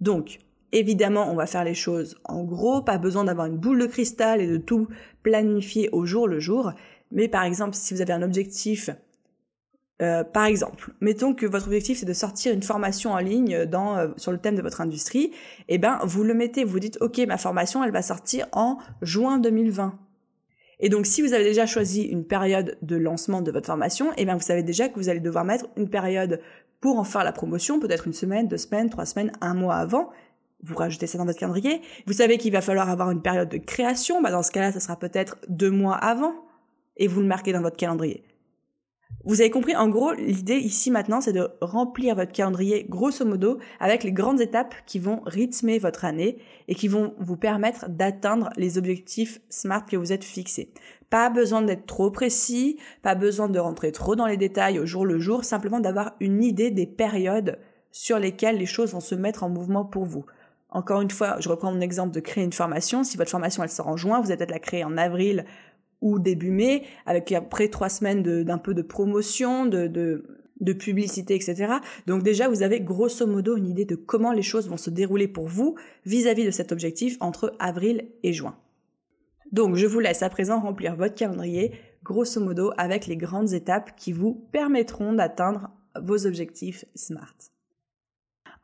Donc, 0.00 0.38
évidemment, 0.72 1.30
on 1.30 1.34
va 1.34 1.46
faire 1.46 1.64
les 1.64 1.74
choses 1.74 2.18
en 2.24 2.44
gros, 2.44 2.82
pas 2.82 2.98
besoin 2.98 3.24
d'avoir 3.24 3.46
une 3.46 3.56
boule 3.56 3.78
de 3.78 3.86
cristal 3.86 4.42
et 4.42 4.46
de 4.46 4.58
tout 4.58 4.88
planifier 5.22 5.88
au 5.92 6.04
jour 6.04 6.28
le 6.28 6.38
jour. 6.38 6.72
Mais 7.12 7.28
par 7.28 7.44
exemple, 7.44 7.74
si 7.74 7.94
vous 7.94 8.02
avez 8.02 8.12
un 8.12 8.22
objectif 8.22 8.90
euh, 10.02 10.24
par 10.24 10.44
exemple, 10.44 10.92
mettons 11.00 11.32
que 11.32 11.46
votre 11.46 11.68
objectif 11.68 11.98
c'est 11.98 12.06
de 12.06 12.12
sortir 12.12 12.52
une 12.52 12.62
formation 12.62 13.12
en 13.12 13.18
ligne 13.18 13.64
dans, 13.64 13.96
euh, 13.96 14.08
sur 14.18 14.30
le 14.30 14.36
thème 14.36 14.54
de 14.54 14.60
votre 14.60 14.82
industrie, 14.82 15.32
eh 15.68 15.78
ben 15.78 15.98
vous 16.04 16.22
le 16.22 16.34
mettez, 16.34 16.64
vous 16.64 16.78
dites 16.78 16.98
ok 17.00 17.16
ma 17.26 17.38
formation 17.38 17.82
elle 17.82 17.92
va 17.92 18.02
sortir 18.02 18.46
en 18.52 18.76
juin 19.00 19.38
2020. 19.38 19.98
Et 20.78 20.88
donc, 20.88 21.06
si 21.06 21.22
vous 21.22 21.32
avez 21.32 21.44
déjà 21.44 21.66
choisi 21.66 22.02
une 22.02 22.24
période 22.24 22.76
de 22.82 22.96
lancement 22.96 23.40
de 23.40 23.50
votre 23.50 23.66
formation, 23.66 24.12
eh 24.16 24.24
bien, 24.24 24.34
vous 24.34 24.42
savez 24.42 24.62
déjà 24.62 24.88
que 24.88 24.96
vous 24.96 25.08
allez 25.08 25.20
devoir 25.20 25.44
mettre 25.44 25.66
une 25.76 25.88
période 25.88 26.40
pour 26.80 26.98
en 26.98 27.04
faire 27.04 27.24
la 27.24 27.32
promotion, 27.32 27.80
peut-être 27.80 28.06
une 28.06 28.12
semaine, 28.12 28.48
deux 28.48 28.58
semaines, 28.58 28.90
trois 28.90 29.06
semaines, 29.06 29.32
un 29.40 29.54
mois 29.54 29.76
avant. 29.76 30.10
Vous 30.62 30.74
rajoutez 30.74 31.06
ça 31.06 31.18
dans 31.18 31.24
votre 31.24 31.38
calendrier. 31.38 31.80
Vous 32.06 32.14
savez 32.14 32.38
qu'il 32.38 32.52
va 32.52 32.60
falloir 32.60 32.90
avoir 32.90 33.10
une 33.10 33.22
période 33.22 33.48
de 33.48 33.58
création. 33.58 34.20
Bah, 34.20 34.30
dans 34.30 34.42
ce 34.42 34.50
cas-là, 34.50 34.72
ça 34.72 34.80
sera 34.80 34.98
peut-être 34.98 35.38
deux 35.48 35.70
mois 35.70 35.96
avant. 35.96 36.34
Et 36.96 37.08
vous 37.08 37.20
le 37.20 37.26
marquez 37.26 37.52
dans 37.52 37.62
votre 37.62 37.76
calendrier. 37.76 38.24
Vous 39.24 39.40
avez 39.40 39.50
compris, 39.50 39.74
en 39.74 39.88
gros, 39.88 40.12
l'idée 40.12 40.58
ici 40.58 40.92
maintenant, 40.92 41.20
c'est 41.20 41.32
de 41.32 41.48
remplir 41.60 42.14
votre 42.14 42.30
calendrier 42.30 42.86
grosso 42.88 43.24
modo 43.24 43.58
avec 43.80 44.04
les 44.04 44.12
grandes 44.12 44.40
étapes 44.40 44.74
qui 44.86 45.00
vont 45.00 45.20
rythmer 45.26 45.80
votre 45.80 46.04
année 46.04 46.38
et 46.68 46.76
qui 46.76 46.86
vont 46.86 47.12
vous 47.18 47.36
permettre 47.36 47.88
d'atteindre 47.88 48.50
les 48.56 48.78
objectifs 48.78 49.40
SMART 49.50 49.86
que 49.86 49.96
vous 49.96 50.12
êtes 50.12 50.22
fixés. 50.22 50.72
Pas 51.10 51.28
besoin 51.28 51.62
d'être 51.62 51.86
trop 51.86 52.12
précis, 52.12 52.78
pas 53.02 53.16
besoin 53.16 53.48
de 53.48 53.58
rentrer 53.58 53.90
trop 53.90 54.14
dans 54.14 54.26
les 54.26 54.36
détails 54.36 54.78
au 54.78 54.86
jour 54.86 55.04
le 55.04 55.18
jour, 55.18 55.44
simplement 55.44 55.80
d'avoir 55.80 56.12
une 56.20 56.44
idée 56.44 56.70
des 56.70 56.86
périodes 56.86 57.58
sur 57.90 58.20
lesquelles 58.20 58.58
les 58.58 58.66
choses 58.66 58.92
vont 58.92 59.00
se 59.00 59.16
mettre 59.16 59.42
en 59.42 59.48
mouvement 59.48 59.84
pour 59.84 60.04
vous. 60.04 60.24
Encore 60.70 61.00
une 61.00 61.10
fois, 61.10 61.36
je 61.40 61.48
reprends 61.48 61.72
mon 61.72 61.80
exemple 61.80 62.12
de 62.12 62.20
créer 62.20 62.44
une 62.44 62.52
formation. 62.52 63.02
Si 63.02 63.16
votre 63.16 63.30
formation 63.30 63.62
elle 63.62 63.70
sort 63.70 63.88
en 63.88 63.96
juin, 63.96 64.20
vous 64.20 64.30
êtes 64.30 64.38
peut-être 64.38 64.50
la 64.50 64.58
créer 64.58 64.84
en 64.84 64.98
avril 64.98 65.46
ou 66.00 66.18
début 66.18 66.50
mai, 66.50 66.84
avec 67.06 67.32
après 67.32 67.68
trois 67.68 67.88
semaines 67.88 68.22
d'un 68.44 68.58
peu 68.58 68.74
de 68.74 68.82
promotion, 68.82 69.66
de, 69.66 69.86
de, 69.86 70.72
publicité, 70.72 71.34
etc. 71.34 71.74
Donc 72.06 72.22
déjà, 72.22 72.48
vous 72.48 72.62
avez 72.62 72.80
grosso 72.80 73.26
modo 73.26 73.56
une 73.56 73.68
idée 73.68 73.84
de 73.84 73.96
comment 73.96 74.32
les 74.32 74.42
choses 74.42 74.68
vont 74.68 74.76
se 74.76 74.90
dérouler 74.90 75.28
pour 75.28 75.46
vous 75.46 75.76
vis-à-vis 76.04 76.42
-vis 76.42 76.46
de 76.46 76.50
cet 76.50 76.72
objectif 76.72 77.16
entre 77.20 77.54
avril 77.58 78.08
et 78.22 78.32
juin. 78.32 78.56
Donc 79.52 79.76
je 79.76 79.86
vous 79.86 80.00
laisse 80.00 80.22
à 80.22 80.28
présent 80.28 80.60
remplir 80.60 80.96
votre 80.96 81.14
calendrier, 81.14 81.72
grosso 82.02 82.40
modo, 82.40 82.72
avec 82.76 83.06
les 83.06 83.16
grandes 83.16 83.52
étapes 83.52 83.94
qui 83.96 84.12
vous 84.12 84.34
permettront 84.52 85.12
d'atteindre 85.12 85.70
vos 86.02 86.26
objectifs 86.26 86.84
SMART. 86.94 87.36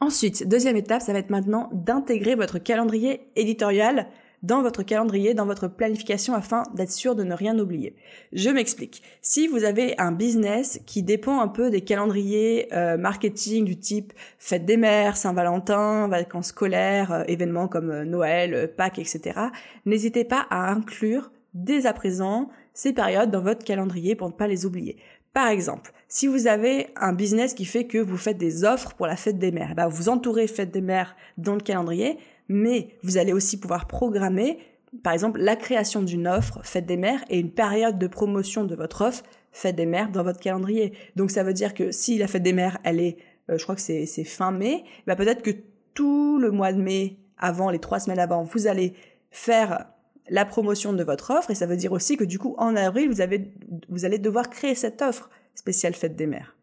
Ensuite, 0.01 0.49
deuxième 0.49 0.77
étape, 0.77 1.01
ça 1.01 1.13
va 1.13 1.21
être 1.21 1.31
maintenant 1.31 1.71
d'intégrer 1.73 2.35
votre 2.35 2.59
calendrier 2.59 3.21
éditorial 3.37 4.09
dans 4.43 4.63
votre 4.63 4.83
calendrier, 4.83 5.35
dans 5.35 5.47
votre 5.47 5.69
planification 5.69 6.35
afin 6.35 6.65
d'être 6.75 6.91
sûr 6.91 7.15
de 7.15 7.23
ne 7.23 7.35
rien 7.35 7.59
oublier. 7.59 7.95
Je 8.33 8.51
m'explique. 8.51 9.03
Si 9.21 9.47
vous 9.47 9.65
avez 9.65 9.95
un 9.99 10.13
business 10.13 10.81
qui 10.87 11.03
dépend 11.03 11.41
un 11.41 11.49
peu 11.49 11.71
des 11.71 11.83
calendriers 11.83 12.69
euh, 12.73 12.97
marketing 12.97 13.65
du 13.65 13.79
type 13.79 14.13
fête 14.39 14.65
des 14.65 14.77
mères, 14.77 15.17
Saint-Valentin, 15.17 16.09
vacances 16.09 16.49
scolaires, 16.49 17.13
euh, 17.13 17.25
événements 17.29 17.69
comme 17.69 17.91
euh, 17.91 18.05
Noël, 18.05 18.73
Pâques, 18.77 18.99
etc., 18.99 19.39
n'hésitez 19.87 20.25
pas 20.25 20.47
à 20.51 20.71
inclure 20.71 21.31
dès 21.55 21.87
à 21.87 21.93
présent 21.93 22.49
ces 22.75 22.93
périodes 22.93 23.31
dans 23.31 23.43
votre 23.43 23.65
calendrier 23.65 24.15
pour 24.17 24.29
ne 24.29 24.35
pas 24.35 24.49
les 24.49 24.67
oublier. 24.67 24.97
Par 25.33 25.49
exemple, 25.49 25.93
si 26.09 26.27
vous 26.27 26.47
avez 26.47 26.89
un 26.97 27.15
business 27.15 27.55
qui 27.55 27.65
fait 27.65 27.87
que 27.87 27.97
vous 27.97 28.19
faites 28.19 28.37
des 28.37 28.65
offres 28.65 28.93
pour 28.95 29.07
la 29.07 29.17
fête 29.17 29.39
des 29.39 29.51
mères, 29.51 29.75
bah 29.75 29.89
vous 29.89 30.11
entourez 30.11 30.47
fête 30.47 30.71
des 30.71 30.83
mères 30.83 31.17
dans 31.39 31.55
le 31.55 31.61
calendrier, 31.61 32.19
mais 32.49 32.89
vous 33.03 33.17
allez 33.17 33.33
aussi 33.33 33.59
pouvoir 33.59 33.87
programmer, 33.87 34.59
par 35.03 35.13
exemple, 35.13 35.41
la 35.41 35.57
création 35.57 36.03
d'une 36.03 36.29
offre 36.29 36.61
fête 36.65 36.87
des 36.87 36.97
mères 36.97 37.25
et 37.31 37.39
une 37.39 37.51
période 37.51 37.99
de 37.99 38.07
promotion 38.07 38.65
de 38.65 38.75
votre 38.75 39.03
offre 39.03 39.23
fête 39.53 39.77
des 39.77 39.87
mères 39.87 40.11
dans 40.11 40.23
votre 40.23 40.41
calendrier. 40.41 40.93
Donc 41.17 41.31
ça 41.31 41.43
veut 41.43 41.53
dire 41.53 41.75
que 41.75 41.93
si 41.93 42.19
la 42.19 42.27
fête 42.27 42.43
des 42.43 42.53
mères, 42.53 42.79
elle 42.85 43.01
est, 43.01 43.17
euh, 43.51 43.59
je 43.59 43.63
crois 43.63 43.75
que 43.75 43.81
c'est 43.81 44.25
fin 44.25 44.51
mai, 44.51 44.85
bah 45.07 45.17
peut-être 45.17 45.43
que 45.43 45.51
tout 45.95 46.39
le 46.39 46.51
mois 46.51 46.73
de 46.73 46.81
mai, 46.81 47.19
avant, 47.39 47.71
les 47.71 47.79
trois 47.79 48.01
semaines 48.01 48.19
avant, 48.19 48.43
vous 48.43 48.67
allez 48.67 48.95
faire 49.31 49.87
la 50.29 50.45
promotion 50.45 50.93
de 50.93 51.03
votre 51.05 51.31
offre 51.31 51.51
et 51.51 51.55
ça 51.55 51.67
veut 51.67 51.77
dire 51.77 51.93
aussi 51.93 52.17
que 52.17 52.25
du 52.25 52.39
coup 52.39 52.55
en 52.59 52.77
avril 52.77 53.09
vous 53.09 53.21
avez 53.21 53.53
vous 53.89 54.05
allez 54.05 54.19
devoir 54.19 54.51
créer 54.51 54.75
cette 54.75 55.03
offre 55.03 55.31
spéciale 55.55 55.95
fête 55.95 56.17
des 56.17 56.27
mères. 56.27 56.57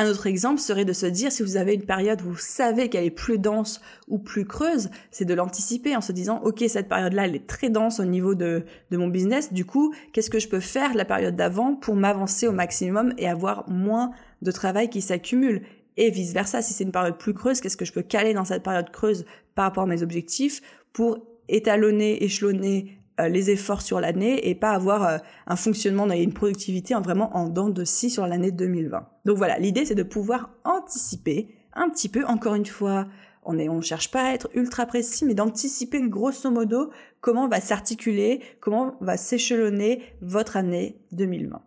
Un 0.00 0.08
autre 0.08 0.26
exemple 0.26 0.62
serait 0.62 0.86
de 0.86 0.94
se 0.94 1.04
dire 1.04 1.30
si 1.30 1.42
vous 1.42 1.58
avez 1.58 1.74
une 1.74 1.84
période 1.84 2.22
où 2.22 2.30
vous 2.30 2.38
savez 2.38 2.88
qu'elle 2.88 3.04
est 3.04 3.10
plus 3.10 3.38
dense 3.38 3.82
ou 4.08 4.18
plus 4.18 4.46
creuse, 4.46 4.88
c'est 5.10 5.26
de 5.26 5.34
l'anticiper 5.34 5.94
en 5.94 6.00
se 6.00 6.10
disant 6.10 6.40
ok 6.42 6.64
cette 6.68 6.88
période-là 6.88 7.26
elle 7.26 7.36
est 7.36 7.46
très 7.46 7.68
dense 7.68 8.00
au 8.00 8.06
niveau 8.06 8.34
de, 8.34 8.64
mon 8.90 9.08
business, 9.08 9.52
du 9.52 9.66
coup 9.66 9.92
qu'est-ce 10.14 10.30
que 10.30 10.38
je 10.38 10.48
peux 10.48 10.60
faire 10.60 10.94
la 10.94 11.04
période 11.04 11.36
d'avant 11.36 11.74
pour 11.74 11.96
m'avancer 11.96 12.48
au 12.48 12.52
maximum 12.52 13.12
et 13.18 13.28
avoir 13.28 13.68
moins 13.68 14.12
de 14.40 14.50
travail 14.50 14.88
qui 14.88 15.02
s'accumule? 15.02 15.64
Et 15.98 16.08
vice 16.08 16.32
versa 16.32 16.62
si 16.62 16.72
c'est 16.72 16.84
une 16.84 16.92
période 16.92 17.18
plus 17.18 17.34
creuse, 17.34 17.60
qu'est-ce 17.60 17.76
que 17.76 17.84
je 17.84 17.92
peux 17.92 18.00
caler 18.00 18.32
dans 18.32 18.46
cette 18.46 18.62
période 18.62 18.88
creuse 18.90 19.26
par 19.54 19.66
rapport 19.66 19.82
à 19.82 19.86
mes 19.86 20.02
objectifs 20.02 20.62
pour 20.94 21.18
étalonner, 21.50 22.24
échelonner 22.24 22.99
les 23.28 23.50
efforts 23.50 23.82
sur 23.82 24.00
l'année 24.00 24.48
et 24.48 24.54
pas 24.54 24.70
avoir 24.70 25.04
euh, 25.04 25.18
un 25.46 25.56
fonctionnement 25.56 26.10
et 26.10 26.22
une 26.22 26.32
productivité 26.32 26.94
en 26.94 27.02
vraiment 27.02 27.36
en 27.36 27.48
dents 27.48 27.70
de 27.70 27.84
scie 27.84 28.10
sur 28.10 28.26
l'année 28.26 28.50
2020. 28.50 29.08
Donc 29.24 29.36
voilà, 29.36 29.58
l'idée 29.58 29.84
c'est 29.84 29.94
de 29.94 30.02
pouvoir 30.02 30.50
anticiper 30.64 31.54
un 31.72 31.88
petit 31.88 32.08
peu, 32.08 32.24
encore 32.24 32.54
une 32.54 32.66
fois, 32.66 33.06
on 33.42 33.54
ne 33.54 33.80
cherche 33.80 34.10
pas 34.10 34.28
à 34.28 34.34
être 34.34 34.48
ultra 34.54 34.86
précis, 34.86 35.24
mais 35.24 35.34
d'anticiper 35.34 36.00
grosso 36.08 36.50
modo 36.50 36.90
comment 37.20 37.48
va 37.48 37.60
s'articuler, 37.60 38.40
comment 38.60 38.96
va 39.00 39.16
s'échelonner 39.16 40.02
votre 40.20 40.56
année 40.56 41.00
2020. 41.12 41.62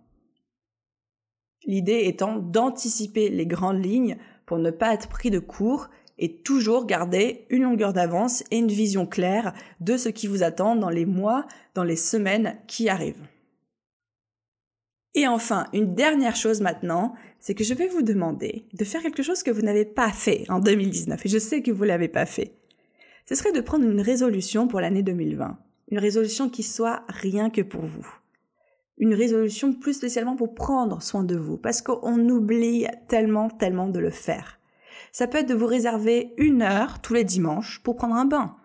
L'idée 1.66 2.04
étant 2.06 2.38
d'anticiper 2.38 3.30
les 3.30 3.46
grandes 3.46 3.84
lignes 3.84 4.18
pour 4.46 4.58
ne 4.60 4.72
pas 4.72 4.94
être 4.94 5.08
pris 5.08 5.32
de 5.32 5.40
court 5.40 5.90
et 6.24 6.38
toujours 6.38 6.86
garder 6.86 7.46
une 7.50 7.64
longueur 7.64 7.92
d'avance 7.92 8.46
et 8.50 8.58
une 8.58 8.70
vision 8.70 9.06
claire 9.06 9.54
de 9.82 9.98
ce 9.98 10.08
qui 10.08 10.28
vous 10.28 10.42
attend 10.42 10.78
dans 10.78 10.90
les 10.90 11.06
mois, 11.06 11.46
dans 11.76 11.84
les 11.84 11.98
semaines 11.98 12.56
qui 12.66 12.88
arrivent. 12.88 13.28
Et 15.16 15.28
enfin, 15.28 15.68
une 15.74 15.96
dernière 15.96 16.38
chose 16.38 16.62
maintenant, 16.62 17.14
c'est 17.42 17.56
que 17.56 17.66
je 17.66 17.74
vais 17.74 17.90
vous 17.90 18.04
demander 18.04 18.70
de 18.72 18.86
faire 18.86 19.02
quelque 19.02 19.22
chose 19.22 19.44
que 19.44 19.52
vous 19.52 19.64
n'avez 19.64 19.84
pas 19.84 20.14
fait 20.14 20.46
en 20.48 20.60
2019, 20.60 21.26
et 21.26 21.30
je 21.30 21.38
sais 21.38 21.62
que 21.62 21.72
vous 21.72 21.84
l'avez 21.84 22.08
pas 22.08 22.26
fait. 22.26 22.54
Ce 23.28 23.36
serait 23.36 23.52
de 23.52 23.60
prendre 23.60 23.86
une 23.86 24.00
résolution 24.00 24.70
pour 24.70 24.80
l'année 24.80 25.04
2020. 25.04 25.58
Une 25.92 26.00
résolution 26.00 26.48
qui 26.50 26.64
soit 26.64 27.04
rien 27.10 27.50
que 27.50 27.62
pour 27.62 27.82
vous. 27.82 28.08
Une 28.98 29.14
résolution 29.14 29.74
plus 29.74 29.98
spécialement 29.98 30.38
pour 30.38 30.56
prendre 30.56 31.02
soin 31.02 31.26
de 31.26 31.36
vous, 31.36 31.58
parce 31.58 31.82
qu'on 31.82 32.30
oublie 32.30 32.88
tellement, 33.10 33.50
tellement 33.50 33.90
de 33.90 34.00
le 34.00 34.10
faire 34.10 34.62
ça 35.14 35.28
peut 35.28 35.38
être 35.38 35.48
de 35.48 35.54
vous 35.54 35.66
réserver 35.66 36.34
une 36.38 36.62
heure 36.62 37.00
tous 37.02 37.14
les 37.14 37.24
dimanches 37.24 37.80
pour 37.82 37.96
prendre 37.96 38.16
un 38.16 38.26
bain. 38.26 38.58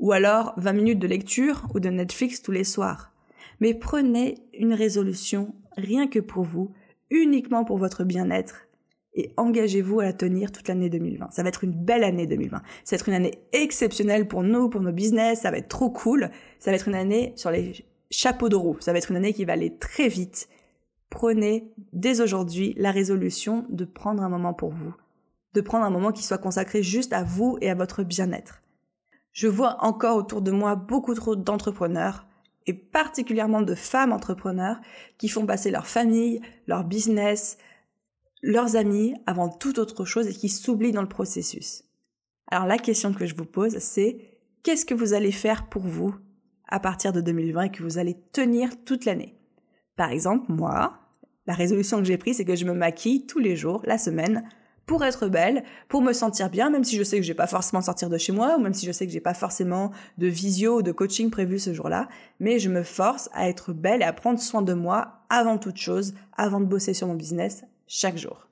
Ou 0.00 0.10
alors 0.10 0.54
20 0.56 0.72
minutes 0.72 0.98
de 0.98 1.06
lecture 1.06 1.68
ou 1.72 1.78
de 1.78 1.90
Netflix 1.90 2.42
tous 2.42 2.50
les 2.50 2.64
soirs. 2.64 3.12
Mais 3.60 3.74
prenez 3.74 4.38
une 4.58 4.74
résolution 4.74 5.54
rien 5.76 6.08
que 6.08 6.18
pour 6.18 6.42
vous, 6.42 6.72
uniquement 7.10 7.64
pour 7.64 7.78
votre 7.78 8.02
bien-être 8.02 8.66
et 9.14 9.30
engagez-vous 9.36 10.00
à 10.00 10.04
la 10.04 10.12
tenir 10.12 10.52
toute 10.52 10.68
l'année 10.68 10.88
2020. 10.88 11.30
Ça 11.30 11.42
va 11.42 11.50
être 11.50 11.64
une 11.64 11.72
belle 11.72 12.04
année 12.04 12.26
2020. 12.26 12.62
Ça 12.84 12.96
va 12.96 13.00
être 13.00 13.08
une 13.08 13.14
année 13.14 13.34
exceptionnelle 13.52 14.26
pour 14.26 14.42
nous, 14.42 14.70
pour 14.70 14.80
nos 14.80 14.92
business. 14.92 15.42
Ça 15.42 15.50
va 15.50 15.58
être 15.58 15.68
trop 15.68 15.90
cool. 15.90 16.30
Ça 16.58 16.70
va 16.70 16.76
être 16.76 16.88
une 16.88 16.94
année 16.94 17.32
sur 17.36 17.50
les 17.50 17.84
chapeaux 18.10 18.48
de. 18.48 18.56
Ça 18.80 18.92
va 18.92 18.98
être 18.98 19.10
une 19.10 19.18
année 19.18 19.34
qui 19.34 19.44
va 19.44 19.52
aller 19.52 19.76
très 19.76 20.08
vite. 20.08 20.48
Prenez 21.10 21.70
dès 21.92 22.22
aujourd'hui 22.22 22.74
la 22.78 22.90
résolution 22.90 23.66
de 23.68 23.84
prendre 23.84 24.22
un 24.22 24.30
moment 24.30 24.54
pour 24.54 24.70
vous, 24.70 24.94
de 25.54 25.60
prendre 25.60 25.84
un 25.84 25.90
moment 25.90 26.12
qui 26.12 26.22
soit 26.22 26.38
consacré 26.38 26.82
juste 26.82 27.12
à 27.12 27.24
vous 27.24 27.58
et 27.60 27.70
à 27.70 27.74
votre 27.74 28.02
bien-être. 28.02 28.62
Je 29.32 29.48
vois 29.48 29.82
encore 29.84 30.16
autour 30.16 30.42
de 30.42 30.50
moi 30.50 30.74
beaucoup 30.74 31.14
trop 31.14 31.36
d'entrepreneurs 31.36 32.26
et 32.66 32.74
particulièrement 32.74 33.62
de 33.62 33.74
femmes 33.74 34.12
entrepreneurs 34.12 34.80
qui 35.18 35.28
font 35.28 35.46
passer 35.46 35.70
leur 35.70 35.86
famille, 35.86 36.40
leur 36.66 36.84
business, 36.84 37.58
leurs 38.42 38.76
amis 38.76 39.14
avant 39.26 39.48
toute 39.48 39.78
autre 39.78 40.04
chose 40.04 40.28
et 40.28 40.32
qui 40.32 40.48
s'oublient 40.48 40.92
dans 40.92 41.02
le 41.02 41.08
processus. 41.08 41.84
Alors 42.48 42.66
la 42.66 42.78
question 42.78 43.12
que 43.14 43.26
je 43.26 43.34
vous 43.34 43.46
pose, 43.46 43.78
c'est 43.78 44.38
qu'est-ce 44.62 44.84
que 44.84 44.94
vous 44.94 45.14
allez 45.14 45.32
faire 45.32 45.68
pour 45.68 45.82
vous 45.82 46.14
à 46.68 46.80
partir 46.80 47.12
de 47.12 47.20
2020 47.20 47.62
et 47.62 47.70
que 47.70 47.82
vous 47.82 47.98
allez 47.98 48.16
tenir 48.32 48.84
toute 48.84 49.04
l'année? 49.04 49.38
Par 49.96 50.10
exemple, 50.10 50.52
moi, 50.52 50.98
la 51.46 51.54
résolution 51.54 51.98
que 51.98 52.04
j'ai 52.04 52.18
prise, 52.18 52.36
c'est 52.36 52.44
que 52.44 52.56
je 52.56 52.64
me 52.64 52.74
maquille 52.74 53.26
tous 53.26 53.38
les 53.38 53.56
jours, 53.56 53.82
la 53.84 53.98
semaine, 53.98 54.48
pour 54.92 55.06
être 55.06 55.26
belle, 55.26 55.64
pour 55.88 56.02
me 56.02 56.12
sentir 56.12 56.50
bien, 56.50 56.68
même 56.68 56.84
si 56.84 56.98
je 56.98 57.02
sais 57.02 57.16
que 57.16 57.22
je 57.22 57.28
vais 57.28 57.34
pas 57.34 57.46
forcément 57.46 57.80
sortir 57.80 58.10
de 58.10 58.18
chez 58.18 58.30
moi, 58.30 58.56
ou 58.58 58.60
même 58.60 58.74
si 58.74 58.84
je 58.84 58.92
sais 58.92 59.06
que 59.06 59.12
j'ai 59.12 59.22
pas 59.22 59.32
forcément 59.32 59.90
de 60.18 60.26
visio 60.26 60.80
ou 60.80 60.82
de 60.82 60.92
coaching 60.92 61.30
prévu 61.30 61.58
ce 61.58 61.72
jour-là, 61.72 62.10
mais 62.40 62.58
je 62.58 62.68
me 62.68 62.82
force 62.82 63.30
à 63.32 63.48
être 63.48 63.72
belle 63.72 64.02
et 64.02 64.04
à 64.04 64.12
prendre 64.12 64.38
soin 64.38 64.60
de 64.60 64.74
moi 64.74 65.22
avant 65.30 65.56
toute 65.56 65.78
chose, 65.78 66.12
avant 66.36 66.60
de 66.60 66.66
bosser 66.66 66.92
sur 66.92 67.06
mon 67.06 67.14
business 67.14 67.64
chaque 67.86 68.18
jour. 68.18 68.48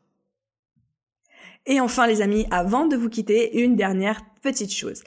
Et 1.66 1.78
enfin 1.78 2.06
les 2.06 2.22
amis, 2.22 2.46
avant 2.50 2.86
de 2.86 2.96
vous 2.96 3.10
quitter, 3.10 3.62
une 3.62 3.76
dernière 3.76 4.22
petite 4.40 4.72
chose. 4.72 5.02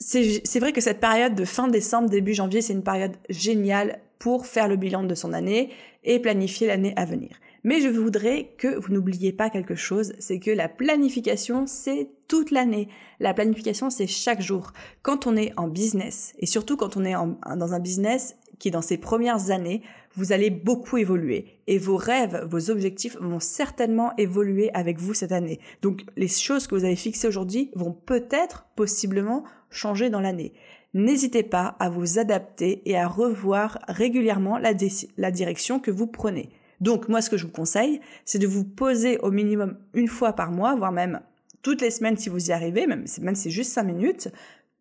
C'est 0.00 0.58
vrai 0.58 0.72
que 0.72 0.80
cette 0.80 0.98
période 0.98 1.36
de 1.36 1.44
fin 1.44 1.68
décembre, 1.68 2.10
début 2.10 2.34
janvier, 2.34 2.62
c'est 2.62 2.72
une 2.72 2.82
période 2.82 3.14
géniale 3.28 4.00
pour 4.18 4.46
faire 4.46 4.66
le 4.66 4.74
bilan 4.74 5.04
de 5.04 5.14
son 5.14 5.34
année 5.34 5.70
et 6.02 6.18
planifier 6.18 6.66
l'année 6.66 6.94
à 6.96 7.04
venir. 7.04 7.30
Mais 7.64 7.80
je 7.80 7.88
voudrais 7.88 8.54
que 8.58 8.76
vous 8.78 8.92
n'oubliez 8.92 9.32
pas 9.32 9.48
quelque 9.48 9.76
chose, 9.76 10.14
c'est 10.18 10.40
que 10.40 10.50
la 10.50 10.68
planification, 10.68 11.66
c'est 11.66 12.08
toute 12.26 12.50
l'année. 12.50 12.88
La 13.20 13.34
planification, 13.34 13.88
c'est 13.88 14.08
chaque 14.08 14.40
jour. 14.40 14.72
Quand 15.02 15.28
on 15.28 15.36
est 15.36 15.52
en 15.56 15.68
business, 15.68 16.34
et 16.40 16.46
surtout 16.46 16.76
quand 16.76 16.96
on 16.96 17.04
est 17.04 17.14
dans 17.14 17.72
un 17.72 17.78
business 17.78 18.36
qui 18.58 18.68
est 18.68 18.72
dans 18.72 18.82
ses 18.82 18.98
premières 18.98 19.50
années, 19.50 19.82
vous 20.14 20.32
allez 20.32 20.50
beaucoup 20.50 20.96
évoluer. 20.96 21.58
Et 21.68 21.78
vos 21.78 21.96
rêves, 21.96 22.46
vos 22.50 22.70
objectifs 22.70 23.16
vont 23.20 23.40
certainement 23.40 24.12
évoluer 24.18 24.70
avec 24.74 24.98
vous 24.98 25.14
cette 25.14 25.32
année. 25.32 25.60
Donc 25.82 26.02
les 26.16 26.28
choses 26.28 26.66
que 26.66 26.74
vous 26.74 26.84
avez 26.84 26.96
fixées 26.96 27.28
aujourd'hui 27.28 27.70
vont 27.74 27.92
peut-être, 27.92 28.66
possiblement, 28.74 29.44
changer 29.70 30.10
dans 30.10 30.20
l'année. 30.20 30.52
N'hésitez 30.94 31.42
pas 31.42 31.76
à 31.78 31.88
vous 31.88 32.18
adapter 32.18 32.82
et 32.84 32.96
à 32.96 33.08
revoir 33.08 33.78
régulièrement 33.88 34.58
la, 34.58 34.72
la 35.16 35.30
direction 35.30 35.80
que 35.80 35.90
vous 35.90 36.06
prenez. 36.06 36.50
Donc 36.82 37.08
moi, 37.08 37.22
ce 37.22 37.30
que 37.30 37.36
je 37.36 37.46
vous 37.46 37.52
conseille, 37.52 38.00
c'est 38.24 38.40
de 38.40 38.46
vous 38.48 38.64
poser 38.64 39.16
au 39.18 39.30
minimum 39.30 39.78
une 39.94 40.08
fois 40.08 40.32
par 40.32 40.50
mois, 40.50 40.74
voire 40.74 40.90
même 40.90 41.20
toutes 41.62 41.80
les 41.80 41.92
semaines 41.92 42.16
si 42.16 42.28
vous 42.28 42.50
y 42.50 42.52
arrivez, 42.52 42.88
même, 42.88 43.06
si 43.06 43.22
c'est 43.36 43.50
juste 43.50 43.70
cinq 43.70 43.84
minutes, 43.84 44.30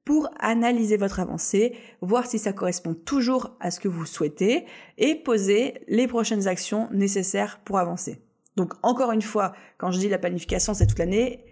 pour 0.04 0.28
analyser 0.40 0.98
votre 0.98 1.20
avancée, 1.20 1.76
voir 2.02 2.26
si 2.26 2.40
ça 2.40 2.54
correspond 2.54 2.96
toujours 2.96 3.56
à 3.60 3.70
ce 3.70 3.80
que 3.80 3.88
vous 3.88 4.08
souhaitez 4.08 4.66
et 4.98 5.14
poser 5.14 5.76
les 5.88 6.08
prochaines 6.08 6.48
actions 6.48 6.90
nécessaires 6.92 7.62
pour 7.64 7.78
avancer. 7.78 8.20
Donc 8.56 8.74
encore 8.82 9.12
une 9.12 9.22
fois, 9.22 9.54
quand 9.78 9.92
je 9.92 10.00
dis 10.00 10.10
la 10.10 10.18
planification, 10.18 10.74
c'est 10.74 10.88
toute 10.88 10.98
l'année, 10.98 11.46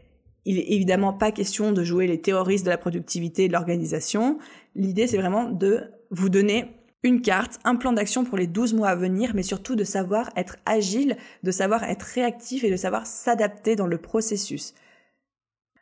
il 0.46 0.58
est 0.58 0.72
évidemment 0.72 1.14
pas 1.14 1.32
question 1.32 1.74
de 1.74 1.84
jouer 1.84 2.08
les 2.08 2.22
terroristes 2.22 2.66
de 2.66 2.72
la 2.72 2.80
productivité 2.80 3.44
et 3.44 3.48
de 3.50 3.54
l'organisation. 3.54 4.40
L'idée, 4.74 5.06
c'est 5.06 5.18
vraiment 5.18 5.48
de 5.48 5.92
vous 6.10 6.30
donner 6.30 6.79
une 7.04 7.22
carte, 7.22 7.60
un 7.64 7.76
plan 7.76 7.94
d'action 7.94 8.26
pour 8.26 8.38
les 8.38 8.48
12 8.48 8.74
mois 8.74 8.90
à 8.90 8.96
venir, 8.96 9.32
mais 9.34 9.44
surtout 9.44 9.76
de 9.76 9.84
savoir 9.84 10.30
être 10.36 10.58
agile, 10.66 11.18
de 11.44 11.52
savoir 11.52 11.84
être 11.84 12.04
réactif 12.04 12.64
et 12.64 12.72
de 12.72 12.76
savoir 12.76 13.08
s'adapter 13.08 13.76
dans 13.76 13.88
le 13.88 13.98
processus. 13.98 14.74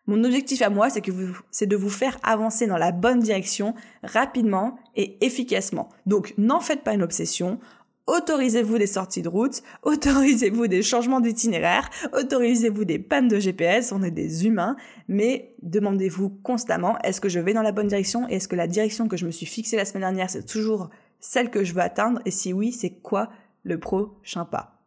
Mon 0.06 0.24
objectif 0.24 0.62
à 0.62 0.70
moi, 0.70 0.90
c'est 0.90 1.02
que 1.02 1.12
c'est 1.52 1.66
de 1.68 1.76
vous 1.76 1.90
faire 1.90 2.18
avancer 2.24 2.66
dans 2.66 2.78
la 2.78 2.94
bonne 2.94 3.20
direction 3.20 3.76
rapidement 4.04 4.78
et 4.96 5.18
efficacement. 5.26 5.90
Donc, 6.06 6.34
n'en 6.38 6.62
faites 6.62 6.84
pas 6.84 6.94
une 6.94 7.04
obsession. 7.04 7.60
Autorisez-vous 8.06 8.78
des 8.78 8.88
sorties 8.88 9.22
de 9.22 9.28
route, 9.28 9.64
autorisez-vous 9.84 10.68
des 10.68 10.82
changements 10.82 11.20
d'itinéraire, 11.20 11.90
autorisez-vous 12.14 12.86
des 12.86 13.00
pannes 13.00 13.28
de 13.28 13.38
GPS, 13.38 13.92
on 13.92 14.02
est 14.02 14.12
des 14.12 14.46
humains, 14.46 14.78
mais 15.10 15.56
demandez-vous 15.62 16.30
constamment, 16.42 16.98
est-ce 17.00 17.20
que 17.20 17.28
je 17.28 17.42
vais 17.42 17.54
dans 17.54 17.62
la 17.62 17.74
bonne 17.74 17.88
direction 17.88 18.30
et 18.30 18.36
est-ce 18.36 18.48
que 18.48 18.56
la 18.56 18.68
direction 18.68 19.10
que 19.10 19.18
je 19.18 19.26
me 19.26 19.32
suis 19.32 19.46
fixée 19.46 19.76
la 19.76 19.84
semaine 19.84 20.04
dernière, 20.04 20.30
c'est 20.30 20.46
toujours 20.46 20.90
celle 21.28 21.50
que 21.50 21.66
je 21.66 21.74
veux 21.74 21.82
atteindre 21.82 22.22
et 22.26 22.32
si 22.32 22.54
oui, 22.54 22.72
c'est 22.72 23.02
quoi 23.02 23.30
le 23.64 23.78
prochain 23.80 24.46
pas? 24.46 24.82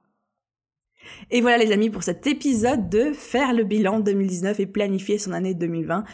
Et 1.30 1.42
voilà 1.42 1.58
les 1.58 1.70
amis 1.70 1.90
pour 1.90 2.02
cet 2.02 2.26
épisode 2.26 2.88
de 2.88 3.12
faire 3.12 3.52
le 3.52 3.64
bilan 3.64 4.00
2019 4.00 4.58
et 4.60 4.66
planifier 4.66 5.18
son 5.18 5.32
année 5.32 5.52
2020. 5.52 6.04